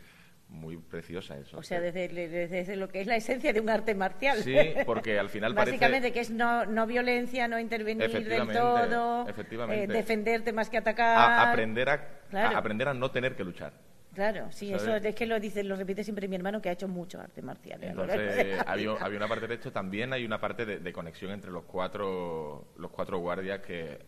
muy 0.48 0.76
preciosa 0.76 1.36
eso. 1.36 1.58
O 1.58 1.62
sea, 1.62 1.80
desde, 1.80 2.08
desde- 2.08 2.76
lo 2.76 2.88
que 2.88 3.00
es 3.00 3.06
la 3.06 3.16
esencia 3.16 3.52
de 3.52 3.60
un 3.60 3.68
arte 3.68 3.94
marcial. 3.94 4.38
Sí, 4.38 4.54
porque 4.86 5.18
al 5.18 5.28
final 5.28 5.54
parece- 5.54 5.72
Básicamente 5.72 6.12
que 6.12 6.20
es 6.20 6.30
no, 6.30 6.64
no 6.66 6.86
violencia, 6.86 7.48
no 7.48 7.58
intervenir 7.58 8.08
del 8.08 8.10
Efectivamente, 8.16 8.60
todo, 8.60 9.28
efectivamente. 9.28 9.84
eh, 9.84 9.86
defenderte 9.88 10.52
más 10.52 10.70
que 10.70 10.78
atacar. 10.78 11.16
a, 11.18 11.50
aprender 11.50 11.88
a, 11.88 12.08
Claro. 12.30 12.56
a 12.56 12.58
aprender 12.58 12.88
a 12.88 12.94
no 12.94 13.10
tener 13.10 13.34
que 13.34 13.44
luchar. 13.44 13.72
Claro, 14.14 14.50
sí, 14.50 14.68
¿Sabes? 14.70 14.82
eso 14.84 14.96
es 14.96 15.14
que 15.14 15.26
lo 15.26 15.38
dice, 15.38 15.62
lo 15.62 15.76
repite 15.76 16.02
siempre 16.02 16.26
mi 16.26 16.36
hermano 16.36 16.62
que 16.62 16.70
ha 16.70 16.72
hecho 16.72 16.88
mucho 16.88 17.20
arte 17.20 17.42
marcial. 17.42 17.82
¿eh? 17.84 17.88
Entonces, 17.88 18.56
la 18.56 18.62
había, 18.62 18.92
había 18.98 19.18
una 19.18 19.28
parte 19.28 19.46
de 19.46 19.54
esto, 19.56 19.70
también 19.72 20.10
hay 20.14 20.24
una 20.24 20.40
parte 20.40 20.64
de, 20.64 20.78
de 20.78 20.92
conexión 20.92 21.32
entre 21.32 21.50
los 21.50 21.64
cuatro, 21.64 22.68
los 22.78 22.90
cuatro 22.92 23.18
guardias 23.18 23.60
que 23.60 23.98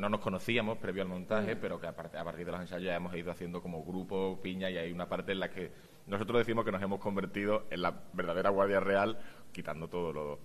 no 0.00 0.08
nos 0.08 0.20
conocíamos 0.20 0.78
previo 0.78 1.02
al 1.02 1.08
montaje, 1.08 1.54
Mm. 1.54 1.58
pero 1.60 1.80
que 1.80 1.86
a, 1.86 1.94
part- 1.94 2.16
a 2.18 2.24
partir 2.24 2.46
de 2.46 2.52
los 2.52 2.60
ensayos 2.60 2.84
ya 2.86 2.96
hemos 2.96 3.14
ido 3.14 3.30
haciendo 3.30 3.60
como 3.62 3.84
grupo, 3.84 4.40
piña, 4.42 4.70
y 4.70 4.78
hay 4.78 4.90
una 4.92 5.08
parte 5.08 5.32
en 5.32 5.40
la 5.40 5.50
que 5.50 5.70
nosotros 6.06 6.38
decimos 6.38 6.64
que 6.64 6.72
nos 6.72 6.82
hemos 6.82 6.98
convertido 6.98 7.64
en 7.70 7.82
la 7.82 7.94
verdadera 8.12 8.50
guardia 8.50 8.80
real, 8.80 9.18
quitando 9.52 9.88
todo 9.88 10.12
lo 10.12 10.38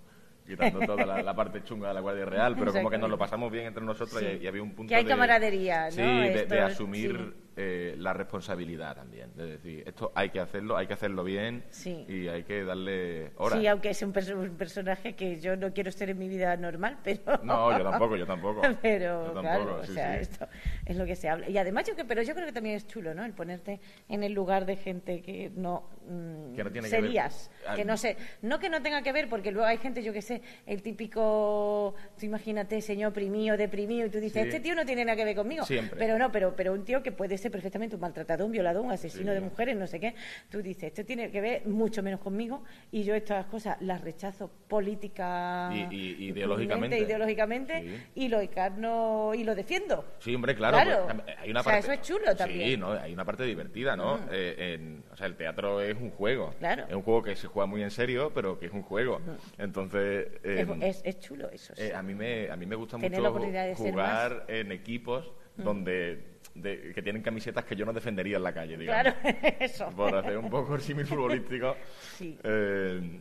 quitando 0.45 0.79
toda 0.85 1.03
la, 1.07 1.23
la 1.23 1.35
parte 1.35 1.63
chunga 1.63 1.87
de 1.87 1.95
la 1.95 2.01
Guardia 2.01 2.25
Real, 2.25 2.55
pero 2.55 2.71
como 2.71 2.91
que 2.91 2.99
nos 2.99 3.09
lo 3.09 3.17
pasamos 3.17 3.51
bien 3.51 3.65
entre 3.65 3.83
nosotros 3.83 4.19
Sí. 4.19 4.27
y, 4.39 4.43
y 4.43 4.47
había 4.47 4.61
un 4.61 4.75
punto 4.75 4.89
Que 4.89 4.95
hay 4.95 5.03
de... 5.03 5.09
camaradería, 5.09 5.85
¿no? 5.85 5.89
Sí, 5.89 6.01
de, 6.03 6.59
asumir 6.61 7.33
sí. 7.33 7.41
Eh, 7.57 7.95
la 7.97 8.13
responsabilidad 8.13 8.95
también, 8.95 9.31
de 9.35 9.45
decir, 9.47 9.83
esto 9.87 10.11
hay 10.15 10.29
que 10.29 10.39
hacerlo, 10.39 10.75
hay 10.77 10.87
que 10.87 10.93
hacerlo 10.93 11.23
bien 11.23 11.63
Sí. 11.69 12.05
y 12.07 12.27
hay 12.27 12.43
que 12.43 12.63
darle 12.63 13.31
horas. 13.37 13.59
Sí, 13.59 13.67
aunque 13.67 13.89
es 13.91 14.01
un, 14.01 14.11
perso- 14.13 14.35
un 14.35 14.57
personaje 14.57 15.15
que 15.15 15.39
yo 15.39 15.55
no 15.55 15.71
quiero 15.73 15.91
ser 15.91 16.09
en 16.09 16.17
mi 16.19 16.27
vida 16.27 16.55
normal, 16.57 16.97
pero... 17.03 17.21
No, 17.43 17.77
yo 17.77 17.83
tampoco, 17.89 18.15
yo 18.17 18.25
tampoco. 18.25 18.61
pero, 18.81 19.27
Yo 19.27 19.41
tampoco, 19.41 19.43
claro, 19.79 19.83
sí, 19.85 19.91
o 19.91 19.93
sea, 19.93 20.15
sí. 20.15 20.21
esto 20.21 20.47
es 20.85 20.95
lo 20.97 21.05
que 21.05 21.15
se 21.15 21.29
habla. 21.29 21.49
Y 21.49 21.57
además, 21.57 21.85
yo 21.87 21.95
que, 21.95 22.03
pero 22.05 22.21
yo 22.23 22.33
creo 22.33 22.45
que 22.45 22.51
también 22.53 22.75
es 22.75 22.87
chulo, 22.87 23.13
¿no? 23.13 23.23
El 23.23 23.33
ponerte 23.33 23.79
en 24.09 24.23
el 24.23 24.33
lugar 24.33 24.65
de 24.65 24.75
gente 24.75 25.21
que 25.21 25.51
no, 25.55 25.89
mm, 26.09 26.55
Que 26.55 26.63
no 26.63 26.71
tiene 26.71 26.89
que 26.89 26.95
ver- 26.95 27.03
serías. 27.03 27.51
Que 27.75 27.85
no 27.85 27.97
sé, 27.97 28.17
no 28.41 28.59
que 28.59 28.69
no 28.69 28.81
tenga 28.81 29.01
que 29.01 29.11
ver, 29.13 29.29
porque 29.29 29.51
luego 29.51 29.67
hay 29.67 29.77
gente, 29.77 30.03
yo 30.03 30.11
que 30.13 30.21
sé, 30.21 30.41
el 30.65 30.81
típico, 30.81 31.95
tú 32.19 32.25
imagínate, 32.25 32.81
señor 32.81 33.11
oprimido, 33.11 33.55
deprimido, 33.57 34.07
y 34.07 34.09
tú 34.09 34.19
dices, 34.19 34.45
este 34.45 34.59
tío 34.59 34.75
no 34.75 34.85
tiene 34.85 35.05
nada 35.05 35.15
que 35.15 35.25
ver 35.25 35.35
conmigo. 35.35 35.63
Siempre. 35.65 35.97
Pero 35.99 36.17
no, 36.17 36.31
pero, 36.31 36.55
pero 36.55 36.73
un 36.73 36.83
tío 36.83 37.01
que 37.01 37.11
puede 37.11 37.37
ser 37.37 37.44
perfectamente 37.49 37.95
un 37.95 38.01
maltratador, 38.01 38.45
un 38.45 38.51
violador, 38.51 38.83
un 38.85 38.91
asesino 38.91 39.31
Sí. 39.31 39.35
de 39.35 39.41
mujeres, 39.41 39.75
no 39.75 39.87
sé 39.87 39.99
qué. 39.99 40.15
Tú 40.49 40.61
dices, 40.61 40.85
esto 40.85 41.05
tiene 41.05 41.31
que 41.31 41.41
ver 41.41 41.65
mucho 41.67 42.01
menos 42.03 42.19
conmigo 42.19 42.63
y 42.91 43.03
yo 43.03 43.15
estas 43.15 43.45
cosas 43.47 43.77
las 43.81 44.01
rechazo 44.01 44.49
política 44.67 45.69
Y- 45.73 45.95
y- 45.95 46.25
ideológicamente. 46.29 46.99
ideológicamente 46.99 47.81
Sí. 47.81 48.03
y 48.15 48.27
lo 48.29 48.39
encarno 48.41 49.33
y 49.33 49.43
lo 49.43 49.55
defiendo. 49.55 50.05
Sí, 50.19 50.33
hombre, 50.35 50.55
claro. 50.55 50.75
Claro. 50.77 51.07
pues, 51.23 51.37
hay 51.37 51.51
una 51.51 51.59
O 51.61 51.63
sea, 51.63 51.73
parte, 51.73 51.85
eso 51.85 51.91
es 51.93 52.01
chulo 52.07 52.35
también. 52.35 52.69
Sí, 52.69 52.77
¿no? 52.77 52.91
hay 52.91 53.13
una 53.13 53.25
parte 53.25 53.43
divertida, 53.43 53.95
¿no? 53.95 54.17
Mm. 54.17 54.29
Eh, 54.31 54.55
en- 54.75 55.03
o 55.11 55.15
sea, 55.17 55.27
el 55.27 55.35
teatro 55.35 55.81
es 55.81 55.95
un 55.99 56.11
juego. 56.11 56.53
Claro. 56.59 56.85
Es 56.87 56.93
un 56.95 57.01
juego 57.01 57.23
que 57.23 57.35
se 57.35 57.47
juega 57.47 57.65
muy 57.65 57.81
en 57.83 57.91
serio, 57.91 58.31
pero 58.33 58.57
que 58.59 58.67
es 58.67 58.71
un 58.71 58.83
juego. 58.83 59.19
Entonces, 59.57 60.27
Es, 60.43 60.67
eh, 60.67 60.77
es- 60.81 61.01
es 61.05 61.19
chulo 61.19 61.49
eso. 61.49 61.73
sí. 61.75 61.83
eh, 61.83 61.93
a, 61.95 62.01
mí 62.03 62.13
me, 62.13 62.49
a 62.49 62.55
mí 62.55 62.65
me 62.65 62.75
gusta 62.75 62.97
Tener 62.97 63.19
mucho 63.21 63.75
jugar 63.75 64.45
en 64.47 64.71
equipos 64.71 65.31
Mm. 65.57 65.63
donde 65.63 66.34
de- 66.55 66.91
que 66.93 67.01
tienen 67.01 67.21
camisetas 67.21 67.63
que 67.65 67.75
yo 67.75 67.85
no 67.85 67.93
defendería 67.93 68.37
en 68.37 68.43
la 68.43 68.53
calle, 68.53 68.77
digamos. 68.77 69.13
Claro, 69.13 69.37
eso. 69.59 69.89
Por 69.95 70.15
hacer 70.15 70.37
un 70.37 70.49
poco 70.49 70.75
el 70.75 70.81
símil 70.81 71.05
futbolístico. 71.05 71.75
Sí. 72.17 72.37
eh, 72.43 73.19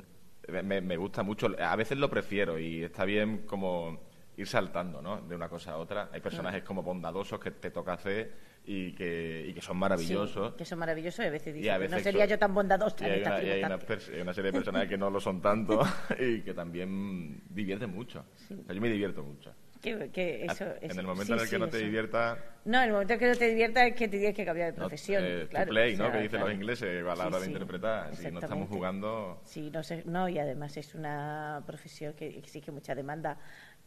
me, 0.62 0.80
me 0.80 0.97
gusta 0.97 1.22
mucho. 1.22 1.49
A 1.59 1.74
veces 1.76 1.99
lo 1.99 2.09
prefiero 2.09 2.59
y 2.59 2.85
está 2.85 3.05
bien 3.05 3.39
como 3.47 3.99
ir 4.37 4.47
saltando, 4.47 5.01
¿no? 5.01 5.20
De 5.22 5.35
una 5.37 5.49
cosa 5.49 5.72
a 5.72 5.76
otra. 5.78 6.09
Hay 6.12 6.20
personajes 6.20 6.62
Mm. 6.62 6.66
como 6.66 6.82
bondadosos 6.82 7.39
que 7.41 7.51
te 7.53 7.70
toca 7.70 7.95
hacer 7.95 8.32
y 8.66 8.93
que, 8.93 9.47
y 9.49 9.53
que 9.55 9.61
son 9.61 9.76
maravillosos. 9.76 10.53
Sí, 10.53 10.59
que 10.59 10.64
son 10.64 10.78
maravillosos 10.78 11.24
y 11.24 11.28
a 11.28 11.30
veces 11.30 11.55
Y 11.55 11.59
dicen 11.59 11.70
a 11.72 11.74
que 11.74 11.78
veces 11.80 11.97
no 11.99 12.03
sería 12.03 12.22
son- 12.24 12.30
yo 12.30 12.39
tan 12.39 12.55
bondadosa 12.55 13.07
y 13.09 13.11
hay, 13.11 13.20
una, 13.22 13.43
y 13.43 13.51
hay 13.51 13.59
una 13.64 13.76
una 14.22 14.35
serie 14.35 14.51
de 14.51 14.53
personajes 14.53 14.89
que 14.89 14.99
no 14.99 15.11
lo 15.11 15.20
son 15.20 15.41
tanto 15.41 15.80
y 16.18 16.41
que 16.43 16.53
también 16.55 17.43
divierten 17.51 17.91
mucho. 17.91 18.24
O 18.51 18.64
sea, 18.64 18.74
yo 18.74 18.80
me 18.80 18.89
divierto 18.91 19.22
mucho. 19.22 19.55
Que, 19.85 20.09
que 20.09 20.47
eso, 20.47 20.64
en 20.80 20.91
eso- 20.91 21.01
el 21.01 21.07
momento 21.07 21.26
sí, 21.26 21.32
en 21.35 21.39
el 21.41 21.45
que 21.45 21.57
sí, 21.57 21.59
no 21.61 21.68
te 21.68 21.76
eso. 21.76 21.85
diviertas, 21.85 22.39
No, 22.64 22.78
en 22.78 22.85
el 22.85 22.93
momento 22.93 23.12
en 23.12 23.18
que 23.18 23.26
no 23.28 23.37
te 23.37 23.49
diviertas 23.51 23.87
es 23.89 23.95
que 23.95 24.09
te 24.09 24.16
tienes 24.16 24.35
que 24.35 24.45
cambiar 24.47 24.68
de 24.72 24.78
no, 24.78 24.78
profesión. 24.78 25.22
eh, 25.26 25.47
claro, 25.51 25.68
play, 25.68 25.93
¿no? 25.97 26.05
sea, 26.05 26.12
Que 26.12 26.18
dicen 26.18 26.30
claro. 26.30 26.47
los 26.47 26.55
ingleses 26.55 27.07
a 27.07 27.14
la 27.14 27.26
hora 27.26 27.39
de 27.41 27.47
interpretar. 27.49 28.16
Si 28.16 28.30
no 28.30 28.39
estamos 28.41 28.68
jugando... 28.70 29.41
Sí, 29.45 29.70
no 29.70 29.82
sé, 29.82 30.03
no, 30.07 30.26
y 30.30 30.39
además 30.39 30.74
es 30.78 30.95
una 30.95 31.62
profesión 31.66 32.14
que 32.14 32.26
exige 32.28 32.70
mucha 32.72 32.95
demanda 32.95 33.37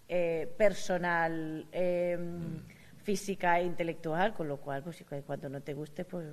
eh, 0.07 0.53
personal, 0.55 1.65
eh, 1.71 2.17
física 3.01 3.59
e 3.59 3.63
intelectual, 3.63 4.35
con 4.35 4.47
lo 4.47 4.57
cual, 4.57 4.83
pues 4.83 5.03
cuando 5.25 5.49
no 5.49 5.61
te 5.61 5.73
guste, 5.73 6.05
pues 6.05 6.27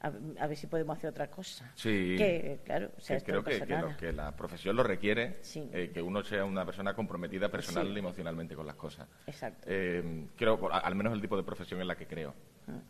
a, 0.00 0.08
a 0.40 0.46
ver 0.46 0.56
si 0.56 0.66
podemos 0.66 0.96
hacer 0.96 1.10
otra 1.10 1.30
cosa. 1.30 1.70
Sí. 1.74 2.14
Que, 2.18 2.60
claro, 2.64 2.90
o 2.96 3.00
sea, 3.00 3.16
que 3.18 3.24
creo 3.24 3.38
no 3.38 3.44
que, 3.44 3.58
que 3.60 3.66
lo- 3.66 3.76
nada. 3.76 3.96
que 3.96 4.12
la 4.12 4.36
profesión 4.36 4.76
lo 4.76 4.82
requiere, 4.82 5.38
Sí. 5.40 5.68
eh, 5.72 5.90
que 5.92 6.02
uno 6.02 6.22
sea 6.22 6.44
una 6.44 6.64
persona 6.66 6.94
comprometida 6.94 7.48
personal 7.50 7.86
Sí. 7.88 7.92
y 7.94 7.98
emocionalmente 7.98 8.54
con 8.54 8.66
las 8.66 8.76
cosas. 8.76 9.08
Exacto. 9.26 9.66
Eh, 9.70 10.26
creo, 10.36 10.58
al 10.70 10.94
menos 10.94 11.12
el 11.14 11.20
tipo 11.20 11.36
de 11.36 11.42
profesión 11.42 11.80
en 11.80 11.86
la 11.88 11.96
que 11.96 12.06
creo 12.06 12.34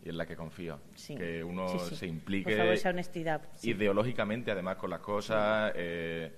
y 0.02 0.08
en 0.08 0.16
la 0.16 0.26
que 0.26 0.34
confío. 0.36 0.80
Sí. 0.94 1.14
Que 1.16 1.44
uno 1.44 1.78
se 1.78 2.06
implique 2.06 2.50
Por 2.50 2.58
favor, 2.58 2.74
esa 2.74 2.90
honestidad. 2.90 3.42
sí. 3.54 3.70
ideológicamente, 3.70 4.50
además, 4.50 4.76
con 4.76 4.90
las 4.90 5.00
cosas 5.00 5.72
eh, 5.76 6.32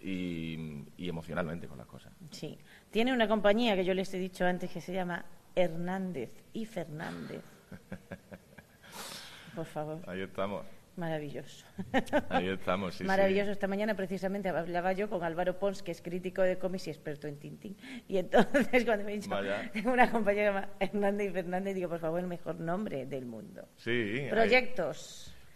y, 0.00 0.84
y 0.96 1.08
emocionalmente 1.08 1.66
con 1.66 1.76
las 1.76 1.86
cosas. 1.86 2.12
Sí. 2.30 2.56
Tiene 2.90 3.12
una 3.12 3.26
compañía 3.28 3.74
que 3.76 3.84
yo 3.84 3.94
les 3.94 4.12
he 4.14 4.18
dicho 4.18 4.46
antes 4.46 4.70
que 4.70 4.80
se 4.80 4.92
llama 4.92 5.24
Hernández 5.54 6.32
y 6.52 6.64
Fernández. 6.66 7.42
Por 9.58 9.66
favor. 9.66 9.98
Ahí 10.06 10.20
estamos. 10.20 10.64
Maravilloso. 10.94 11.66
Ahí 12.28 12.48
estamos, 12.48 12.94
sí, 12.94 12.98
sí. 13.02 13.04
Maravilloso. 13.04 13.50
Esta 13.50 13.66
mañana 13.66 13.96
precisamente 13.96 14.48
hablaba 14.50 14.92
yo 14.92 15.10
con 15.10 15.24
Álvaro 15.24 15.58
Pons, 15.58 15.82
que 15.82 15.90
es 15.90 16.00
crítico 16.00 16.42
de 16.42 16.58
cómics 16.58 16.86
y 16.86 16.90
experto 16.90 17.26
en 17.26 17.38
Tintín. 17.40 17.76
Y 18.06 18.18
entonces 18.18 18.84
cuando 18.84 19.04
me 19.04 19.14
he 19.14 19.16
dicho 19.16 19.28
Vaya. 19.30 19.68
una 19.84 20.06
llama 20.44 20.68
Hernández 20.78 21.30
y 21.30 21.32
Fernández, 21.32 21.74
digo, 21.74 21.88
por 21.88 21.98
favor, 21.98 22.20
el 22.20 22.28
mejor 22.28 22.60
nombre 22.60 23.04
del 23.06 23.26
mundo. 23.26 23.66
Sí. 23.78 24.28
ahí- 24.42 24.50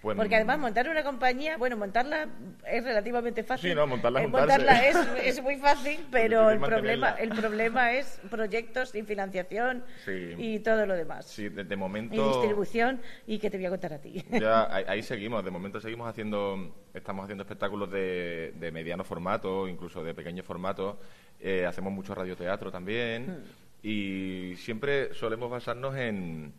Porque 0.02 0.34
además 0.36 0.58
montar 0.58 0.88
una 0.88 1.04
compañía, 1.04 1.56
bueno, 1.56 1.76
montarla 1.76 2.26
es 2.66 2.82
relativamente 2.84 3.44
fácil. 3.44 3.70
Sí, 3.70 3.74
no, 3.76 3.86
montarla 3.86 4.20
es 4.20 4.26
Eh, 4.26 4.28
montarla 4.28 4.86
es, 4.88 4.96
es 5.24 5.42
muy 5.42 5.56
fácil, 5.56 6.00
pero 6.10 6.50
el 6.50 6.58
problema, 6.58 7.10
el 7.10 7.28
problema 7.30 7.92
es 7.92 8.20
proyectos 8.28 8.94
y 8.94 9.02
financiación 9.02 9.84
Sí. 10.04 10.34
y 10.38 10.58
todo 10.58 10.86
lo 10.86 10.94
demás. 10.94 11.26
Sí, 11.26 11.48
de, 11.48 11.62
de 11.64 11.74
Y 11.74 11.78
momento... 11.78 12.28
distribución 12.32 13.00
y 13.26 13.38
que 13.38 13.48
te 13.48 13.56
voy 13.58 13.66
a 13.66 13.70
contar 13.70 13.92
a 13.92 13.98
ti. 14.00 14.24
Ya, 14.30 14.66
ahí, 14.74 14.84
ahí 14.88 15.02
seguimos. 15.02 15.44
De 15.44 15.50
momento 15.52 15.80
seguimos 15.80 16.08
haciendo, 16.08 16.74
estamos 16.92 17.22
haciendo 17.24 17.42
espectáculos 17.44 17.90
de, 17.90 18.52
de 18.58 18.72
mediano 18.72 19.04
formato, 19.04 19.68
incluso 19.68 20.02
de 20.02 20.14
pequeño 20.14 20.42
formato. 20.42 20.98
Eh, 21.40 21.64
hacemos 21.64 21.92
mucho 21.92 22.14
radioteatro 22.14 22.72
también. 22.72 23.26
Hmm. 23.28 23.86
Y 23.86 24.54
siempre 24.56 25.14
solemos 25.14 25.50
basarnos 25.50 25.96
en, 25.96 26.52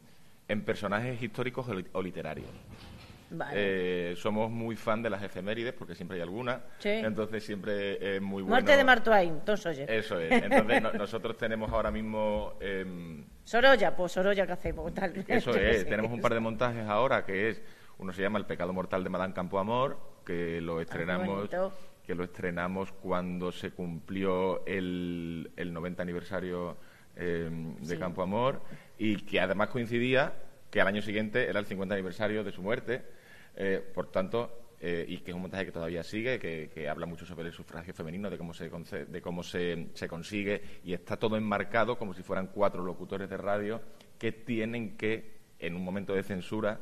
en 0.47 0.61
personajes 0.61 1.21
históricos 1.21 1.67
o 1.93 2.01
literarios. 2.01 2.49
Vale. 3.36 4.11
Eh, 4.11 4.15
somos 4.15 4.49
muy 4.51 4.75
fan 4.75 5.01
de 5.01 5.09
las 5.09 5.23
efemérides, 5.23 5.73
porque 5.73 5.95
siempre 5.95 6.17
hay 6.17 6.21
alguna. 6.21 6.61
Sí. 6.79 6.89
Entonces 6.89 7.43
siempre 7.43 8.15
es 8.17 8.21
muy 8.21 8.43
bueno. 8.43 8.55
Muerte 8.55 8.77
de 8.77 8.84
Mark 8.84 9.03
Twain, 9.03 9.41
Tom 9.43 9.57
Sawyer. 9.57 9.89
Eso 9.89 10.19
es. 10.19 10.31
Entonces 10.31 10.81
no- 10.81 10.93
nosotros 10.93 11.36
tenemos 11.38 11.71
ahora 11.71 11.89
mismo... 11.91 12.53
em, 12.61 13.25
Sorolla, 13.43 13.95
pues 13.95 14.11
Sorolla, 14.11 14.45
¿qué 14.45 14.51
hacemos? 14.53 14.93
Tal. 14.93 15.25
eso 15.27 15.51
es, 15.55 15.86
tenemos 15.86 16.11
un 16.11 16.21
par 16.21 16.34
de 16.34 16.39
montajes 16.39 16.88
ahora 16.88 17.25
que 17.25 17.49
es, 17.49 17.61
uno 17.97 18.13
se 18.13 18.21
llama 18.21 18.38
El 18.39 18.45
pecado 18.45 18.71
mortal 18.71 19.03
de 19.03 19.09
Madame 19.09 19.34
Campoamor, 19.34 19.97
que 20.25 20.61
lo 20.61 20.79
estrenamos, 20.79 21.27
Ah, 21.29 21.57
bonito. 21.59 21.73
que 22.05 22.15
lo 22.15 22.23
estrenamos 22.23 22.91
cuando 22.93 23.51
se 23.51 23.71
cumplió 23.71 24.65
el, 24.65 25.51
el 25.57 25.73
90 25.73 26.03
aniversario 26.03 26.77
eh, 27.15 27.49
de 27.79 27.86
Sí. 27.95 27.97
Campoamor 27.97 28.61
y 28.97 29.17
que 29.17 29.39
además 29.39 29.69
coincidía 29.69 30.34
que 30.71 30.81
al 30.81 30.88
año 30.88 31.01
siguiente 31.01 31.47
era 31.49 31.59
el 31.59 31.65
50 31.67 31.93
aniversario 31.93 32.43
de 32.43 32.51
su 32.51 32.63
muerte, 32.63 33.03
eh, 33.56 33.82
por 33.93 34.12
tanto, 34.12 34.60
eh, 34.80 35.06
y 35.08 35.20
que 35.20 35.32
es 35.32 35.36
un 35.36 35.41
montaje 35.41 35.66
que 35.66 35.72
todavía 35.72 36.04
sigue, 36.04 36.39
que, 36.39 36.70
que 36.74 36.89
habla 36.89 37.06
mucho 37.06 37.26
sobre 37.26 37.47
el 37.47 37.54
sufragio 37.54 37.93
femenino, 37.93 38.30
de 38.30 38.38
cómo 38.38 38.54
se 38.54 38.70
de 38.70 39.22
cómo 39.22 39.43
se, 39.43 39.88
se 39.93 40.08
consigue, 40.08 40.62
y 40.84 40.93
está 40.93 41.18
todo 41.18 41.38
enmarcado 41.38 41.97
como 41.97 42.14
si 42.14 42.22
fueran 42.24 42.47
cuatro 42.47 42.84
locutores 42.84 43.30
de 43.30 43.38
radio 43.38 43.82
que 44.18 44.32
tienen 44.32 44.97
que, 44.97 45.38
en 45.60 45.76
un 45.76 45.84
momento 45.84 46.14
de 46.14 46.24
censura, 46.24 46.80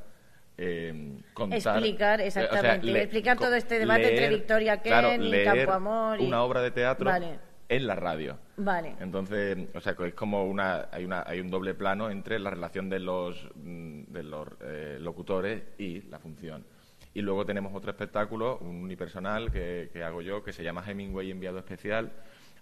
eh, 0.58 1.20
contar... 1.34 1.78
Explicar, 1.78 2.22
eh, 2.22 2.28
o 2.28 2.32
sea, 2.32 2.44
exactamente, 2.44 2.88
le- 2.88 3.02
explicar 3.04 3.38
todo 3.38 3.56
este 3.56 3.80
debate 3.80 4.10
entre 4.10 4.30
Victoria 4.30 4.78
claro, 4.82 5.10
Ken 5.10 5.24
y 5.24 5.44
Campo 5.44 5.72
Amor 5.72 6.22
y- 6.22 6.26
una 6.26 6.44
obra 6.44 6.62
de 6.62 6.72
teatro 6.72 7.06
Vale. 7.10 7.40
En 7.72 7.88
la 7.88 7.96
radio. 7.96 8.38
Vale. 8.58 8.96
Entonces, 9.00 9.58
o 9.74 9.80
sea, 9.80 9.96
es 10.06 10.14
como 10.14 10.46
una 10.46 10.90
hay 10.92 11.06
una 11.06 11.24
hay 11.26 11.40
un 11.40 11.50
doble 11.50 11.74
plano 11.74 12.10
entre 12.10 12.38
la 12.38 12.50
relación 12.50 12.90
de 12.90 13.00
los 13.00 13.50
mm, 13.56 14.04
de 14.12 14.24
los 14.24 14.48
eh, 14.62 14.98
locutores 15.00 15.64
y 15.78 16.02
la 16.04 16.20
función. 16.20 16.66
Y 17.14 17.22
luego 17.22 17.46
tenemos 17.46 17.74
otro 17.74 17.92
espectáculo, 17.92 18.58
un 18.60 18.76
unipersonal 18.84 19.52
que, 19.52 19.90
que 19.92 20.04
hago 20.04 20.22
yo, 20.22 20.44
que 20.44 20.54
se 20.54 20.64
llama 20.64 20.84
Hemingway 20.86 21.32
enviado 21.32 21.60
especial. 21.60 22.12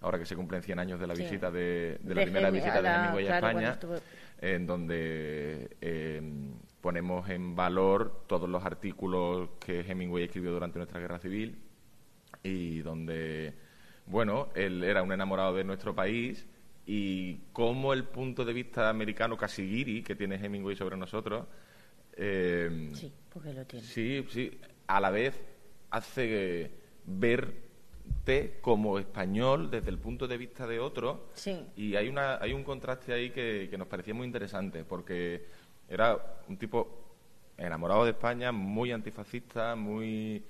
Ahora 0.00 0.18
que 0.18 0.24
se 0.26 0.34
cumplen 0.34 0.62
100 0.62 0.78
años 0.78 0.98
de 1.00 1.06
la 1.06 1.14
Sí. 1.14 1.22
visita 1.24 1.50
de, 1.50 1.98
de 2.00 2.14
la 2.14 2.20
De 2.20 2.26
primera 2.26 2.50
visita 2.50 2.80
la- 2.80 2.90
de 2.90 2.96
Hemingway 2.98 3.24
a 3.26 3.28
claro, 3.38 3.46
España, 3.48 3.72
estuvo- 3.72 4.00
en 4.40 4.66
donde 4.66 5.76
eh, 5.80 6.22
ponemos 6.80 7.28
en 7.28 7.54
valor 7.54 8.24
todos 8.26 8.48
los 8.48 8.64
artículos 8.64 9.50
que 9.64 9.80
Hemingway 9.80 10.24
escribió 10.24 10.52
durante 10.52 10.78
nuestra 10.78 10.98
guerra 11.00 11.18
civil 11.18 11.58
y 12.42 12.78
donde, 12.80 13.52
bueno, 14.10 14.48
él 14.54 14.82
era 14.82 15.02
un 15.02 15.12
enamorado 15.12 15.54
de 15.54 15.64
nuestro 15.64 15.94
país 15.94 16.46
y 16.86 17.36
cómo 17.52 17.92
el 17.92 18.04
punto 18.04 18.44
de 18.44 18.52
vista 18.52 18.88
americano 18.88 19.36
casi 19.36 19.62
guiri 19.62 20.02
que 20.02 20.16
tiene 20.16 20.34
Hemingway 20.36 20.74
sobre 20.76 20.96
nosotros, 20.96 21.46
eh, 22.16 22.90
Sí, 22.94 23.12
porque 23.32 23.52
lo 23.52 23.64
tiene. 23.64 23.86
sí, 23.86 24.26
sí, 24.30 24.58
a 24.88 25.00
la 25.00 25.10
vez 25.10 25.40
hace 25.90 26.70
verte 27.06 28.58
como 28.60 28.98
español 28.98 29.70
desde 29.70 29.90
el 29.90 29.98
punto 29.98 30.26
de 30.26 30.36
vista 30.36 30.66
de 30.66 30.80
otro 30.80 31.28
Sí. 31.34 31.64
y 31.76 31.94
hay, 31.96 32.08
una, 32.08 32.36
hay 32.40 32.52
un 32.52 32.64
contraste 32.64 33.12
ahí 33.12 33.30
que, 33.30 33.68
que 33.70 33.78
nos 33.78 33.86
parecía 33.88 34.14
muy 34.14 34.26
interesante, 34.26 34.84
porque 34.84 35.46
era 35.88 36.42
un 36.48 36.56
tipo 36.56 37.06
enamorado 37.56 38.04
de 38.04 38.10
España, 38.10 38.50
muy 38.52 38.90
antifascista, 38.92 39.76
muy... 39.76 40.42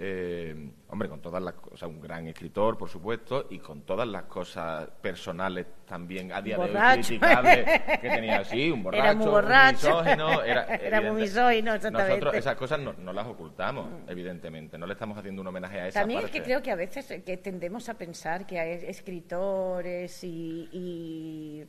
eh, 0.00 0.70
hombre, 0.90 1.08
con 1.08 1.20
todas 1.20 1.42
las 1.42 1.54
cosas, 1.54 1.88
un 1.88 2.00
gran 2.00 2.28
escritor, 2.28 2.78
por 2.78 2.88
supuesto, 2.88 3.48
y 3.50 3.58
con 3.58 3.82
todas 3.82 4.06
las 4.06 4.22
cosas 4.24 4.88
personales 5.02 5.66
también 5.84 6.30
a 6.32 6.40
día 6.40 6.56
de 6.56 6.62
hoy 6.62 7.02
criticables 7.02 7.64
que 8.00 8.08
tenía 8.08 8.38
así, 8.38 8.70
un 8.70 8.84
borracho, 8.84 9.02
Era 9.04 9.14
muy 9.14 9.26
borracho. 9.26 9.98
un 9.98 10.04
misógino, 10.04 10.42
era, 10.44 10.64
Era 10.76 11.00
muy 11.00 11.08
evidente. 11.10 11.12
misógino, 11.40 11.74
exactamente. 11.74 12.10
Nosotros 12.12 12.34
esas 12.36 12.54
cosas 12.56 12.78
no, 12.78 12.92
no 12.92 13.12
las 13.12 13.26
ocultamos, 13.26 13.88
evidentemente, 14.06 14.78
no 14.78 14.86
le 14.86 14.92
estamos 14.92 15.18
haciendo 15.18 15.42
un 15.42 15.48
homenaje 15.48 15.80
a 15.80 15.88
esa 15.88 16.00
También 16.00 16.20
es 16.20 16.24
parte. 16.26 16.38
que 16.38 16.44
creo 16.44 16.62
que 16.62 16.70
a 16.70 16.76
veces 16.76 17.10
eh, 17.10 17.22
que 17.24 17.36
tendemos 17.36 17.88
a 17.88 17.94
pensar 17.94 18.46
que 18.46 18.60
hay 18.60 18.70
escritores 18.86 20.22
y, 20.22 20.68
y, 20.72 21.64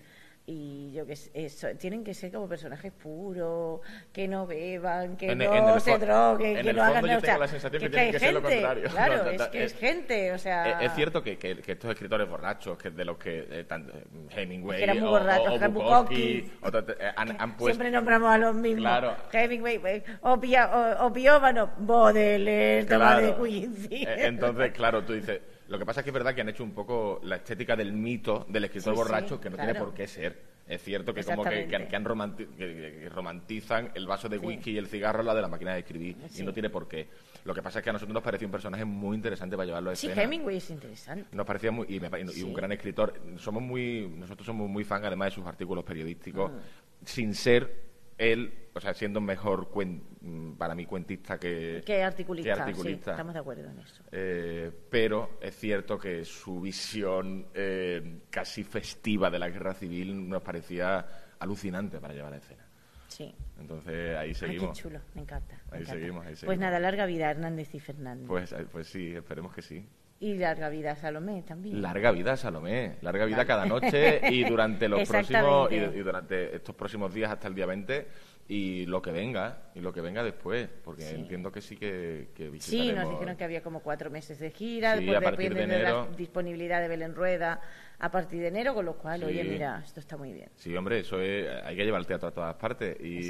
y 0.51 0.91
yo 0.93 1.05
que 1.05 1.15
sé, 1.15 1.29
eso, 1.33 1.67
tienen 1.77 2.03
que 2.03 2.15
ser 2.15 2.31
como 2.31 2.47
personajes 2.49 2.91
puros, 2.91 3.81
que 4.11 4.27
no 4.27 4.47
beban, 4.47 5.15
que 5.15 5.31
En 5.31 5.41
el- 5.43 5.47
no 5.49 5.75
en 5.75 5.79
se 5.81 5.97
droguen, 5.99 6.57
en 6.57 6.63
que 6.65 6.73
no 6.73 6.81
hagan 6.83 7.05
nada. 7.05 7.17
O 7.17 7.21
tengo 7.21 7.25
sea, 7.25 7.37
la 7.37 7.47
sensación 7.47 7.81
que 7.83 7.89
tiene 7.89 8.11
que 8.11 8.19
ser 8.19 8.33
lo 8.33 8.41
gente, 8.41 8.55
contrario. 8.55 8.89
Claro, 8.91 9.17
No, 9.17 9.23
no, 9.25 9.29
es 9.29 9.41
que 9.49 9.63
es, 9.63 9.73
es- 9.73 9.79
gente, 9.79 10.31
o 10.31 10.37
sea... 10.39 10.81
Eh, 10.81 10.85
Es 10.85 10.93
cierto 10.95 11.21
que, 11.21 11.37
que- 11.37 11.57
que 11.57 11.71
estos 11.73 11.91
escritores 11.91 12.27
borrachos, 12.27 12.77
que 12.79 12.89
de 12.89 13.05
los 13.05 13.17
que 13.17 13.45
eh, 13.49 13.63
tan- 13.65 13.91
Hemingway 14.35 14.85
que 14.85 15.01
o- 15.03 15.09
borrachos, 15.09 15.47
o, 15.51 15.55
o 15.55 15.59
que 15.59 15.67
Bukowski, 15.67 16.51
eh, 16.99 17.11
han, 17.15 17.29
han 17.39 17.55
puesto... 17.55 17.65
Siempre 17.75 17.91
nombramos 17.91 18.29
a 18.31 18.37
los 18.39 18.55
mismos. 18.55 18.81
Claro. 18.81 19.15
Hemingway, 19.31 19.79
eh, 19.85 20.03
o- 20.21 21.05
Opiómano, 21.05 21.71
Baudelaire, 21.77 22.85
Tomás 22.85 23.17
de 23.21 23.27
Claro. 23.29 23.43
Quincy. 23.43 24.03
Eh, 24.03 24.15
Entonces, 24.25 24.71
claro, 24.71 25.03
tú 25.03 25.13
dices... 25.13 25.41
Lo 25.69 25.77
que 25.79 25.85
pasa 25.85 26.01
es 26.01 26.03
que 26.03 26.09
es 26.09 26.13
verdad 26.13 26.33
que 26.35 26.41
han 26.41 26.49
hecho 26.49 26.63
un 26.63 26.71
poco 26.71 27.19
la 27.23 27.37
estética 27.37 27.75
del 27.75 27.93
mito 27.93 28.45
del 28.49 28.65
escritor 28.65 28.93
Sí, 28.95 28.97
sí, 29.01 29.03
borracho, 29.07 29.39
que 29.39 29.49
no 29.49 29.55
tiene 29.57 29.75
por 29.75 29.93
qué 29.93 30.07
ser. 30.07 30.59
Es 30.67 30.83
cierto 30.83 31.13
que 31.15 31.23
como 31.23 31.43
que, 31.43 31.49
que- 31.49 31.55
Exactamente. 31.61 31.89
que 31.89 31.95
han 31.95 32.05
romanti- 32.05 32.47
que- 32.55 33.09
romantizan 33.09 33.91
el 33.95 34.05
vaso 34.05 34.29
de 34.29 34.39
Sí. 34.39 34.45
whisky 34.45 34.71
y 34.71 34.77
el 34.77 34.85
cigarro 34.87 35.23
la 35.23 35.33
de 35.33 35.41
la 35.41 35.47
máquina 35.47 35.73
de 35.73 35.79
escribir. 35.79 36.15
Sí. 36.29 36.41
Y 36.41 36.45
no 36.45 36.53
tiene 36.53 36.69
por 36.69 36.87
qué. 36.87 37.07
Lo 37.45 37.55
que 37.55 37.61
pasa 37.63 37.79
es 37.79 37.83
que 37.83 37.89
a 37.89 37.93
nosotros 37.93 38.13
nos 38.13 38.21
pareció 38.21 38.47
un 38.47 38.51
personaje 38.51 38.85
muy 38.85 39.15
interesante 39.15 39.55
para 39.55 39.65
llevarlo 39.65 39.89
a 39.91 39.95
Sí, 39.95 40.07
escena. 40.07 40.23
Hemingway 40.23 40.57
es 40.57 40.69
interesante. 40.69 41.35
Nos 41.35 41.45
parecía 41.45 41.71
muy 41.71 41.87
y, 41.89 41.99
me 41.99 42.07
y 42.21 42.27
Sí. 42.27 42.43
un 42.43 42.53
gran 42.53 42.71
escritor. 42.71 43.19
Somos 43.37 43.63
muy 43.63 44.07
nosotros 44.15 44.45
somos 44.45 44.69
muy 44.69 44.83
fan 44.83 45.03
además 45.05 45.29
de 45.29 45.35
sus 45.35 45.45
artículos 45.47 45.83
periodísticos, 45.83 46.51
Ah. 46.53 46.59
sin 47.03 47.33
ser 47.33 47.88
él, 48.19 48.67
o 48.75 48.79
sea, 48.79 48.93
siendo 48.93 49.19
mejor 49.21 49.71
cuen- 49.71 50.03
mm, 50.21 50.53
para 50.57 50.75
mí 50.75 50.85
cuentista 50.85 51.39
que 51.39 51.81
Que 51.85 52.03
articulista, 52.03 52.53
que 52.53 52.59
articulista. 52.61 53.05
sí, 53.05 53.09
estamos 53.11 53.33
de 53.33 53.39
acuerdo 53.39 53.69
en 53.69 53.79
eso. 53.79 54.03
Eh, 54.11 54.71
pero 54.91 55.39
es 55.41 55.55
cierto 55.55 55.97
que 55.97 56.23
su 56.25 56.61
visión 56.61 57.47
eh, 57.53 58.19
casi 58.29 58.63
festiva 58.63 59.29
de 59.31 59.39
la 59.39 59.49
guerra 59.49 59.73
civil 59.73 60.27
nos 60.29 60.41
parecía 60.43 61.05
alucinante 61.39 61.99
para 61.99 62.13
llevar 62.13 62.33
a 62.33 62.37
escena. 62.37 62.65
Sí. 63.07 63.33
Entonces 63.59 64.15
ahí 64.17 64.29
Ay, 64.29 64.33
seguimos. 64.35 64.77
qué 64.77 64.83
chulo, 64.83 64.99
me 65.15 65.21
encanta. 65.21 65.55
me 65.71 65.77
Ahí 65.77 65.81
encanta. 65.83 65.99
seguimos, 65.99 66.21
ahí 66.21 66.27
Pues 66.31 66.39
seguimos. 66.41 66.59
nada, 66.59 66.79
larga 66.79 67.05
vida 67.07 67.31
Hernández 67.31 67.73
y 67.73 67.79
Fernández. 67.79 68.27
Pues, 68.27 68.51
eh, 68.51 68.67
pues 68.71 68.87
sí, 68.87 69.15
esperemos 69.15 69.53
que 69.53 69.61
sí. 69.63 69.87
Y 70.21 70.33
larga 70.35 70.67
vida 70.69 70.95
Salomé 70.95 71.43
también. 71.43 71.81
Larga 71.81 72.11
vida, 72.11 72.35
Salomé. 72.35 72.97
Larga 73.01 73.25
vida 73.25 73.45
cada 73.45 73.65
noche 73.65 74.19
y 74.31 74.43
durante 74.43 74.89
los 74.89 75.07
próximos 75.07 75.71
y, 75.71 75.75
y 75.75 75.99
durante 76.01 76.55
estos 76.55 76.75
próximos 76.75 77.13
días 77.13 77.31
hasta 77.31 77.47
el 77.47 77.55
día 77.55 77.65
20 77.65 78.07
y 78.49 78.85
lo 78.87 79.01
que 79.01 79.11
venga 79.11 79.69
y 79.75 79.79
lo 79.79 79.93
que 79.93 80.01
venga 80.01 80.21
después, 80.23 80.67
porque 80.83 81.03
Sí. 81.03 81.15
entiendo 81.15 81.51
que 81.51 81.61
sí 81.61 81.77
que, 81.77 82.29
que 82.35 82.45
Sí, 82.45 82.49
visitaremos. 82.49 83.03
nos 83.03 83.09
dijeron 83.13 83.37
que 83.37 83.43
había 83.43 83.61
como 83.61 83.81
cuatro 83.81 84.09
meses 84.09 84.39
de 84.39 84.49
gira, 84.51 84.93
Sí, 84.97 85.05
después 85.05 85.17
a 85.19 85.21
partir 85.21 85.53
de 85.53 85.61
de, 85.61 85.67
la 85.67 85.73
enero. 85.75 86.07
disponibilidad 86.17 86.81
de 86.81 86.87
Belén 86.87 87.15
Rueda, 87.15 87.61
a 88.01 88.09
partir 88.09 88.39
de 88.41 88.47
enero, 88.47 88.73
con 88.73 88.85
lo 88.85 88.93
cual, 88.97 89.19
Sí. 89.19 89.25
oye, 89.25 89.43
mira, 89.43 89.81
esto 89.85 89.99
está 89.99 90.15
muy 90.15 90.31
bien. 90.31 90.49
Sí, 90.55 90.75
hombre, 90.75 90.99
eso 90.99 91.19
es, 91.21 91.47
hay 91.65 91.75
que 91.75 91.83
llevar 91.83 91.99
el 91.99 92.07
teatro 92.07 92.29
a 92.29 92.31
todas 92.31 92.55
partes 92.55 92.95
y, 93.01 93.29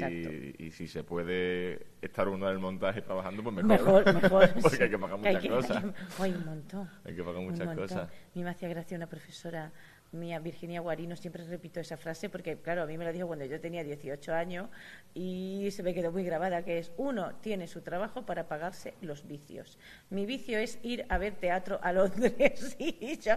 y 0.64 0.70
si 0.70 0.86
se 0.86 1.02
puede 1.02 1.86
estar 2.00 2.28
uno 2.28 2.46
en 2.46 2.52
el 2.52 2.58
montaje 2.60 3.02
trabajando, 3.02 3.42
pues 3.42 3.56
mejor. 3.56 4.04
Mejor, 4.06 4.22
mejor. 4.22 4.48
Porque 4.62 4.76
sí. 4.76 4.82
hay 4.84 4.90
que 4.90 4.98
pagar 4.98 5.16
Hay 5.16 5.34
muchas 5.34 5.42
que- 5.42 5.48
cosas. 5.48 5.76
hay 5.84 5.90
que- 5.90 5.96
Ay, 6.22 6.32
un 6.32 6.44
montón. 6.44 6.90
Hay 7.04 7.16
que 7.16 7.22
pagar 7.24 7.42
muchas 7.42 7.76
cosas. 7.76 7.98
A 8.08 8.08
mí 8.34 8.44
me 8.44 8.50
hacía 8.50 8.68
gracia 8.68 8.96
una 8.96 9.08
profesora 9.08 9.72
mía, 10.12 10.38
Virginia 10.38 10.80
Guarino, 10.80 11.16
siempre 11.16 11.44
repito 11.44 11.80
esa 11.80 11.96
frase 11.96 12.28
porque, 12.28 12.56
claro, 12.58 12.82
a 12.82 12.86
mí 12.86 12.98
me 12.98 13.04
la 13.04 13.12
dijo 13.12 13.26
cuando 13.26 13.44
yo 13.44 13.60
tenía 13.60 13.84
18 13.84 14.34
años 14.34 14.68
y 15.14 15.68
se 15.70 15.82
me 15.82 15.94
quedó 15.94 16.12
muy 16.12 16.24
grabada, 16.24 16.64
que 16.64 16.78
es, 16.78 16.92
uno 16.96 17.34
tiene 17.40 17.66
su 17.66 17.82
trabajo 17.82 18.26
para 18.26 18.48
pagarse 18.48 18.94
los 19.00 19.26
vicios. 19.26 19.78
Mi 20.10 20.26
vicio 20.26 20.58
es 20.58 20.78
ir 20.82 21.06
a 21.08 21.18
ver 21.18 21.34
teatro 21.34 21.78
a 21.82 21.92
Londres 21.92 22.76
y 22.78 23.18
yo, 23.18 23.34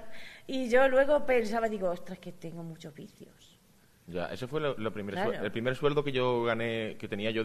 y 0.48 0.70
yo 0.70 0.88
luego 0.88 1.26
pensaba, 1.26 1.70
digo, 1.70 1.90
ostras, 1.90 2.20
que 2.20 2.32
tengo 2.32 2.64
muchos 2.64 2.94
vicios. 2.94 3.60
Ya, 4.08 4.26
ese 4.28 4.48
fue 4.48 4.60
lo, 4.60 4.78
lo 4.78 4.92
primer 4.92 5.16
Claro. 5.16 5.32
el 5.32 5.52
primer 5.52 5.76
sueldo 5.76 6.04
que 6.04 6.12
yo 6.12 6.44
gané, 6.44 6.98
que 6.98 7.08
tenía 7.08 7.32
yo 7.32 7.44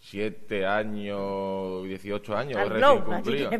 17 0.00 0.64
años, 0.64 1.84
18 1.84 2.36
años, 2.36 2.56
Al 2.58 2.70
recién 2.70 2.80
Globe, 3.04 3.04
cumplido. 3.16 3.50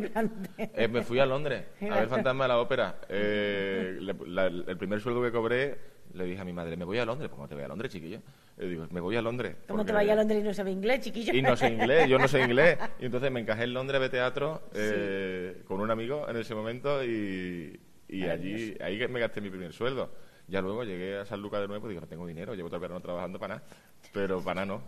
Eh, 0.57 0.87
me 0.87 1.03
fui 1.03 1.19
a 1.19 1.25
Londres 1.25 1.65
a 1.81 1.99
ver 1.99 2.07
Fantasma 2.07 2.45
de 2.45 2.47
la 2.47 2.59
Ópera. 2.59 2.95
Eh, 3.09 3.97
le- 3.99 4.15
la- 4.27 4.47
el 4.47 4.77
primer 4.77 5.01
sueldo 5.01 5.21
que 5.21 5.31
cobré, 5.31 5.77
le 6.13 6.23
dije 6.23 6.39
a 6.41 6.45
mi 6.45 6.53
madre, 6.53 6.75
me 6.77 6.85
voy 6.85 6.97
a 6.97 7.05
Londres. 7.05 7.29
¿Cómo 7.29 7.47
te 7.47 7.55
voy 7.55 7.63
a 7.65 7.67
Londres, 7.67 7.91
chiquillo? 7.91 8.19
Le 8.57 8.67
digo, 8.67 8.87
me 8.89 8.99
voy 8.99 9.15
a 9.15 9.21
Londres. 9.21 9.57
¿Cómo 9.67 9.83
te 9.83 9.91
porque- 9.91 9.93
vaya 9.93 10.13
a 10.13 10.15
Londres 10.15 10.41
y 10.41 10.43
no 10.47 10.53
sabe 10.53 10.71
inglés, 10.71 11.01
chiquillo? 11.01 11.33
Y 11.33 11.41
no 11.41 11.55
sé 11.55 11.67
inglés, 11.69 12.07
yo 12.09 12.17
no 12.17 12.27
sé 12.27 12.41
inglés. 12.41 12.77
Y 12.99 13.05
entonces 13.05 13.31
me 13.31 13.41
encajé 13.41 13.63
en 13.65 13.73
Londres 13.73 14.01
de 14.01 14.09
teatro 14.09 14.63
eh, 14.73 15.61
con 15.67 15.81
un 15.81 15.91
amigo 15.91 16.27
en 16.27 16.37
ese 16.37 16.55
momento 16.55 17.03
y, 17.03 17.79
y 18.07 18.23
allí 18.23 18.75
ahí 18.81 18.97
me 19.07 19.19
gasté 19.19 19.41
mi 19.41 19.49
primer 19.49 19.73
sueldo. 19.73 20.11
Ya 20.47 20.61
luego 20.61 20.83
llegué 20.83 21.17
a 21.17 21.25
San 21.25 21.41
Lucas 21.41 21.61
de 21.61 21.67
nuevo 21.67 21.85
y 21.85 21.89
digo, 21.89 22.01
no 22.01 22.07
tengo 22.07 22.25
dinero, 22.25 22.55
llevo 22.55 22.69
todo 22.69 22.77
el 22.77 22.81
verano 22.81 23.01
trabajando 23.01 23.37
para 23.39 23.55
nada. 23.57 23.67
Pero 24.13 24.41
para 24.41 24.65
nada 24.65 24.77
no. 24.79 24.81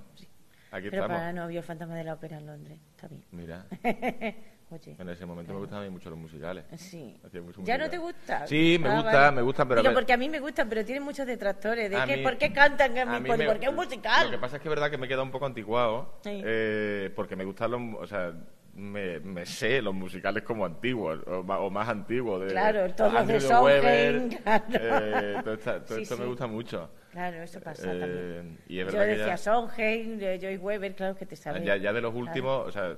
Aquí 0.72 0.90
Pero 0.90 1.04
estamos. 1.04 1.18
para 1.20 1.34
no 1.34 1.48
vio 1.48 1.60
el 1.60 1.66
fantasma 1.66 1.96
de 1.96 2.04
la 2.06 2.14
ópera 2.14 2.38
en 2.38 2.46
Londres, 2.46 2.80
está 2.96 3.08
bien. 3.10 3.24
Mira, 3.32 3.66
Oye. 4.72 4.96
en 4.98 5.10
ese 5.10 5.26
momento 5.26 5.52
me 5.54 5.60
gustaban 5.60 5.84
a 5.84 5.88
mí 5.88 5.94
mucho 5.94 6.10
los 6.10 6.18
musicales. 6.18 6.64
Sí. 6.78 7.20
Mucho 7.42 7.62
¿Ya 7.64 7.78
no 7.78 7.84
musical. 7.86 7.90
te 7.90 7.98
gusta? 7.98 8.48
Sí, 8.48 8.78
me 8.82 8.88
Ah, 8.90 8.96
gusta, 8.96 9.12
vale. 9.20 9.36
me 9.36 9.42
gustan, 9.42 9.68
pero 9.68 9.80
a 9.80 9.84
Digo, 9.84 9.90
ver- 9.94 10.02
porque 10.02 10.14
a 10.14 10.18
mí 10.18 10.30
me 10.30 10.40
gustan, 10.40 10.70
pero 10.70 10.86
tienen 10.86 11.04
muchos 11.04 11.28
detractores. 11.28 11.90
De 11.90 11.98
A 11.98 12.06
que, 12.06 12.18
mí- 12.18 12.24
¿Por 12.24 12.38
qué 12.38 12.54
cantan? 12.54 12.98
a 12.98 13.06
mi 13.06 13.20
mí 13.24 13.28
por- 13.28 13.38
me- 13.38 13.46
porque 13.48 13.66
es 13.66 13.70
un 13.70 13.76
musical. 13.76 14.26
Lo 14.28 14.32
que 14.32 14.38
pasa 14.38 14.56
es 14.56 14.62
que 14.62 14.70
es 14.70 14.76
verdad 14.76 14.90
que 14.90 14.98
me 14.98 15.10
queda 15.10 15.24
un 15.24 15.32
poco 15.32 15.46
anticuado, 15.46 16.20
Sí. 16.24 16.42
eh, 16.46 17.12
porque 17.18 17.36
me 17.36 17.44
gustan 17.44 17.72
los, 17.72 17.82
o 18.00 18.08
sea, 18.08 18.32
me, 18.74 19.20
me 19.20 19.46
sé 19.46 19.82
los 19.82 19.94
musicales 19.94 20.44
como 20.44 20.66
antiguos 20.66 21.20
o, 21.28 21.40
o 21.42 21.70
más 21.70 21.90
antiguos. 21.90 22.40
De, 22.40 22.48
Claro, 22.48 22.94
todos 22.94 23.12
los 23.12 23.28
de 23.28 23.56
Weber, 23.60 24.30
claro. 24.44 24.64
eh, 24.72 25.42
todo, 25.44 25.54
esta- 25.56 25.84
todo 25.84 25.98
Sí, 25.98 26.04
esto 26.04 26.16
sí. 26.16 26.22
me 26.22 26.28
gusta 26.28 26.48
mucho. 26.48 26.90
Claro, 27.12 27.44
eso 27.44 27.60
pasa 27.60 27.94
Eh, 27.94 28.00
también. 28.00 28.58
y 28.68 28.80
es 28.80 28.86
Yo 28.88 29.00
que 29.00 29.06
decía 29.06 29.28
ya- 29.28 29.38
Sondheim, 29.38 30.18
de 30.18 30.40
Joyce 30.42 30.58
Weber, 30.58 30.96
claro 30.96 31.16
que 31.16 31.26
te 31.26 31.36
sabes. 31.36 31.64
Ya, 31.64 31.76
ya 31.78 31.92
de 31.92 32.02
los 32.02 32.12
Claro. 32.14 32.26
últimos, 32.28 32.68
o 32.68 32.72
sea, 32.72 32.98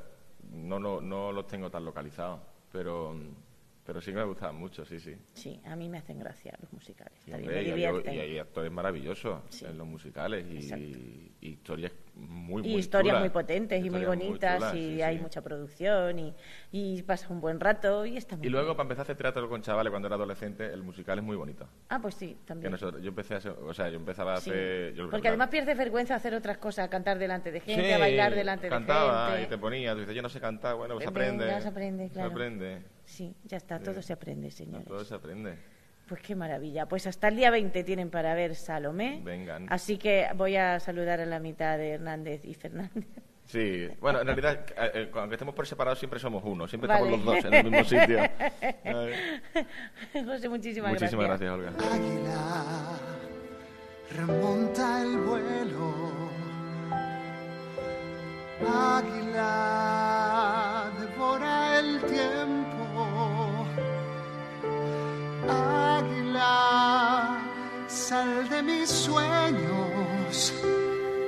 no, 0.52 0.80
no, 0.80 1.02
no 1.02 1.32
los 1.32 1.48
tengo 1.48 1.72
tan 1.72 1.84
localizados, 1.84 2.40
pero, 2.72 3.16
pero 3.84 4.00
sí 4.02 4.12
me 4.14 4.24
gustaban 4.24 4.56
mucho, 4.56 4.86
sí, 4.86 5.00
sí. 5.00 5.16
Sí, 5.34 5.60
a 5.66 5.76
mí 5.76 5.90
me 5.90 5.98
hacen 5.98 6.20
gracia 6.20 6.54
los 6.62 6.72
musicales. 6.72 7.20
Hombre, 7.34 7.56
y 7.56 7.58
hay- 7.58 7.66
divierten. 7.72 8.14
y 8.14 8.20
hay 8.20 8.38
actores 8.40 8.72
maravillosos 8.72 9.64
en 9.64 9.78
los 9.78 9.88
musicales 9.88 10.46
y 10.46 11.32
historias 11.42 11.92
muy, 12.16 12.62
y 12.66 12.72
muy 12.72 12.80
historias 12.80 13.14
chulas. 13.14 13.22
muy 13.22 13.30
potentes 13.30 13.78
y 13.84 13.90
muy 13.90 14.02
Historias 14.02 14.08
bonitas 14.60 14.76
y 14.76 14.78
sí, 14.96 15.02
hay 15.02 15.18
sí. 15.18 15.22
mucha 15.24 15.42
producción 15.42 16.20
y, 16.20 16.34
y 16.72 17.02
pasas 17.04 17.30
un 17.32 17.42
buen 17.42 17.60
rato 17.60 18.06
y 18.06 18.18
está 18.18 18.38
muy 18.38 18.46
Y 18.46 18.50
luego, 18.50 18.68
bien. 18.68 18.78
para 18.78 18.86
empezar 18.86 19.02
a 19.02 19.04
hacer 19.04 19.16
teatro 19.18 19.50
con 19.50 19.62
chavales 19.62 19.90
cuando 19.90 20.08
era 20.08 20.16
adolescente, 20.16 20.66
el 20.72 20.84
musical 20.84 21.18
es 21.18 21.24
muy 21.24 21.36
bonito. 21.36 21.68
Ah, 21.90 22.00
pues 22.00 22.16
sí, 22.16 22.38
también. 22.46 22.72
nosotros, 22.72 23.02
yo 23.02 23.10
empecé 23.10 23.34
a 23.34 23.38
hacer- 23.38 23.56
o 23.60 23.74
sea, 23.74 23.90
yo 23.90 23.96
empezaba 23.98 24.34
a 24.36 24.38
Sí. 24.38 24.52
hacer... 24.52 24.94
yo- 24.94 25.10
Porque 25.10 25.28
además 25.28 25.50
pierdes 25.50 25.78
vergüenza 25.78 26.16
hacer 26.16 26.34
otras 26.36 26.58
cosas, 26.60 26.86
a 26.86 26.90
cantar 26.90 27.18
delante 27.18 27.52
de 27.52 27.60
gente, 27.60 27.94
a 27.94 27.98
bailar 27.98 28.36
delante 28.36 28.70
cantaba 28.70 29.26
de 29.32 29.38
gente. 29.40 29.48
y 29.48 29.50
te 29.50 29.58
ponía, 29.58 29.94
tú 29.94 30.00
dices, 30.02 30.16
yo 30.16 30.22
no 30.22 30.30
sé 30.30 30.40
cantar, 30.40 30.76
bueno, 30.76 30.96
pues 30.96 31.08
aprende. 31.08 31.52
aprende, 31.52 32.10
claro. 32.10 32.30
Se 32.30 32.34
aprende. 32.34 32.82
Sí, 33.06 33.36
ya 33.44 33.58
está, 33.58 33.80
todo 33.80 34.02
se 34.02 34.14
aprende, 34.14 34.50
señores. 34.52 34.88
Todo 34.88 35.04
se 35.04 35.14
aprende. 35.16 35.58
Pues 36.08 36.22
qué 36.22 36.36
maravilla. 36.36 36.86
Pues 36.86 37.08
hasta 37.08 37.30
el 37.30 37.38
día 37.38 37.50
20 37.50 37.84
tienen 37.84 38.10
para 38.10 38.34
ver 38.36 38.56
Salomé. 38.56 39.22
Vengan. 39.24 39.68
Así 39.70 39.98
que 39.98 40.28
voy 40.36 40.56
a 40.58 40.80
saludar 40.80 41.20
a 41.22 41.26
la 41.26 41.40
mitad 41.40 41.78
de 41.78 41.92
Hernández 41.92 42.44
y 42.46 42.54
Fernández. 42.54 43.06
Sí, 43.46 43.88
bueno, 44.00 44.22
en 44.22 44.28
realidad, 44.28 44.66
eh, 44.78 44.92
eh, 44.94 45.12
aunque 45.16 45.36
estemos 45.36 45.54
por 45.54 45.68
separado, 45.68 45.96
siempre 45.98 46.18
somos 46.20 46.42
uno, 46.46 46.66
siempre 46.68 46.88
Vale. 46.88 47.04
estamos 47.06 47.26
los 47.26 47.36
dos 47.36 47.46
en 47.46 47.54
el 47.54 47.64
mismo 47.66 47.84
sitio. 47.84 48.20
José, 50.26 50.48
muchísimas, 50.50 50.92
Muchísimas 50.94 51.26
gracias. 51.28 51.52
gracias, 51.52 51.52
Olga. 51.52 51.72
Águila, 51.94 52.98
remonta 54.16 55.02
el 55.02 55.18
vuelo. 55.18 56.14
Águila, 59.54 60.92
devora 61.00 61.80
el 61.80 62.00
tiempo. 62.02 62.83
Sal 68.14 68.48
de 68.48 68.62
mis 68.62 68.90
sueños 68.90 70.54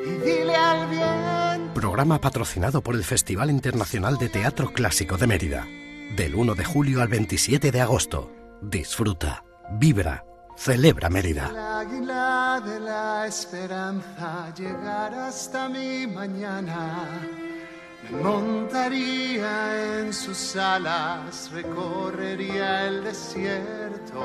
y 0.05 0.11
dile 0.23 0.55
al 0.55 0.87
viento. 0.87 1.73
Programa 1.73 2.21
patrocinado 2.21 2.81
por 2.83 2.93
el 2.93 3.03
Festival 3.03 3.49
Internacional 3.49 4.19
de 4.19 4.29
Teatro 4.29 4.71
Clásico 4.71 5.17
de 5.17 5.25
Mérida. 5.25 5.67
Del 6.15 6.35
1 6.35 6.53
de 6.53 6.63
julio 6.63 7.01
al 7.01 7.07
27 7.07 7.71
de 7.71 7.81
agosto. 7.81 8.31
Disfruta, 8.61 9.43
vibra, 9.79 10.25
celebra 10.55 11.09
Mérida. 11.09 11.49
El 11.49 11.57
águila 11.57 12.61
de 12.63 12.79
la 12.79 13.25
esperanza 13.25 14.53
llegar 14.55 15.11
hasta 15.15 15.67
mi 15.67 16.05
mañana. 16.05 17.19
Montaría 18.11 19.99
en 19.99 20.13
sus 20.13 20.55
alas, 20.55 21.49
recorrería 21.51 22.85
el 22.85 23.03
desierto 23.03 24.23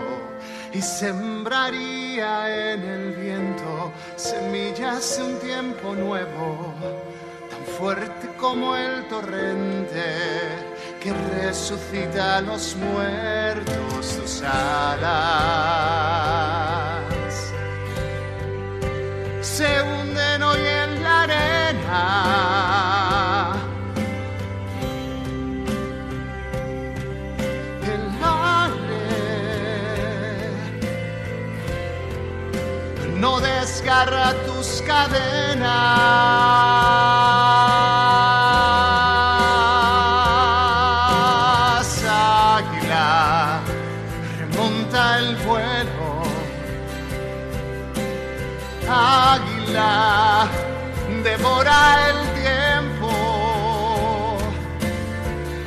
y 0.72 0.82
sembraría 0.82 2.74
en 2.74 2.82
el 2.82 3.12
viento 3.14 3.92
semillas 4.16 5.16
de 5.16 5.24
un 5.24 5.38
tiempo 5.40 5.94
nuevo, 5.94 6.74
tan 7.50 7.64
fuerte 7.78 8.28
como 8.38 8.76
el 8.76 9.08
torrente 9.08 10.04
que 11.00 11.12
resucita 11.12 12.36
a 12.36 12.40
los 12.42 12.76
muertos 12.76 14.06
sus 14.06 14.42
alas. 14.42 15.80
Se 19.40 19.82
desgarra 33.70 34.34
tus 34.46 34.82
cadenas. 34.82 35.70
Águila, 42.58 43.60
remonta 44.38 45.18
el 45.18 45.36
vuelo 45.46 46.10
águila 48.88 50.48
devora 51.22 51.78
el 52.08 52.18
tiempo. 52.42 53.12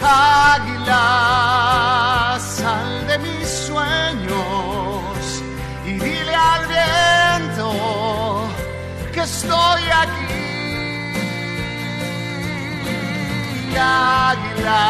Águila, 0.01 1.42
Águila. 13.84 14.84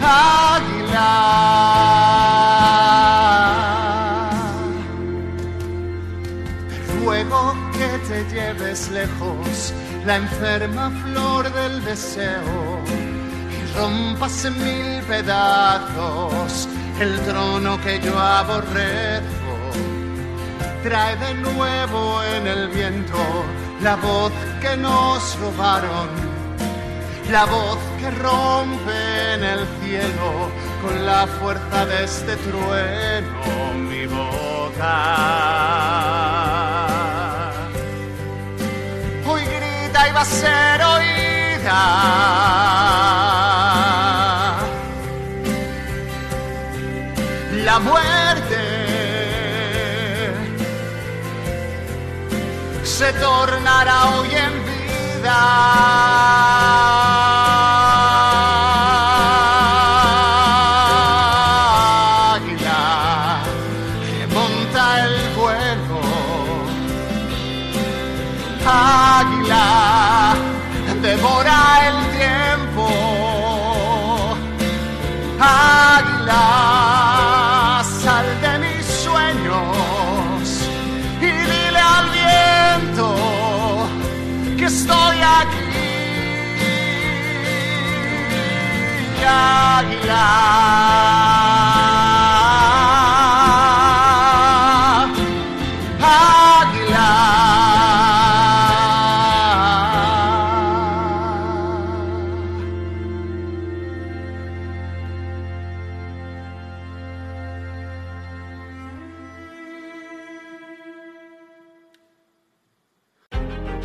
Águila, 0.00 1.10
ruego 7.02 7.54
que 7.72 7.90
te 8.08 8.18
lleves 8.34 8.90
lejos 8.90 9.74
la 10.06 10.16
enferma 10.16 10.90
flor 11.02 11.52
del 11.52 11.84
deseo 11.84 12.80
y 13.56 13.78
rompas 13.78 14.44
en 14.46 14.54
mil 14.64 15.02
pedazos 15.04 16.68
el 17.00 17.20
trono 17.20 17.80
que 17.82 18.00
yo 18.00 18.18
aborrezco. 18.18 19.47
Trae 20.88 21.16
de 21.16 21.34
nuevo 21.34 22.22
en 22.24 22.46
el 22.46 22.68
viento 22.68 23.18
la 23.82 23.96
voz 23.96 24.32
que 24.62 24.74
nos 24.74 25.38
robaron, 25.38 26.08
la 27.30 27.44
voz 27.44 27.76
que 28.00 28.10
rompe 28.10 29.34
en 29.34 29.44
el 29.44 29.66
cielo 29.82 30.50
con 30.80 31.04
la 31.04 31.26
fuerza 31.26 31.84
de 31.84 32.04
este 32.04 32.36
trueno 32.36 33.74
mi 33.74 34.06
boca. 34.06 35.04
Hoy 39.26 39.42
grita 39.44 40.08
y 40.08 40.12
va 40.12 40.22
a 40.22 40.24
ser 40.24 40.82
oída. 40.96 41.18
Se 52.98 53.12
tornará 53.12 54.06
hoy 54.16 54.34
en 54.34 54.52
vida. 54.64 56.47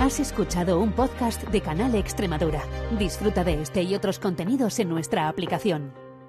Has 0.04 0.20
escuchado 0.20 0.80
un 0.80 0.92
podcast 0.92 1.42
de 1.44 1.62
Canal 1.62 1.96
Extremadura. 1.96 2.62
Disfruta 3.00 3.44
de 3.44 3.62
este 3.62 3.84
y 3.84 3.96
otros 3.96 4.20
contenidos 4.20 4.78
en 4.80 4.90
nuestra 4.90 5.30
aplicación. 5.30 6.13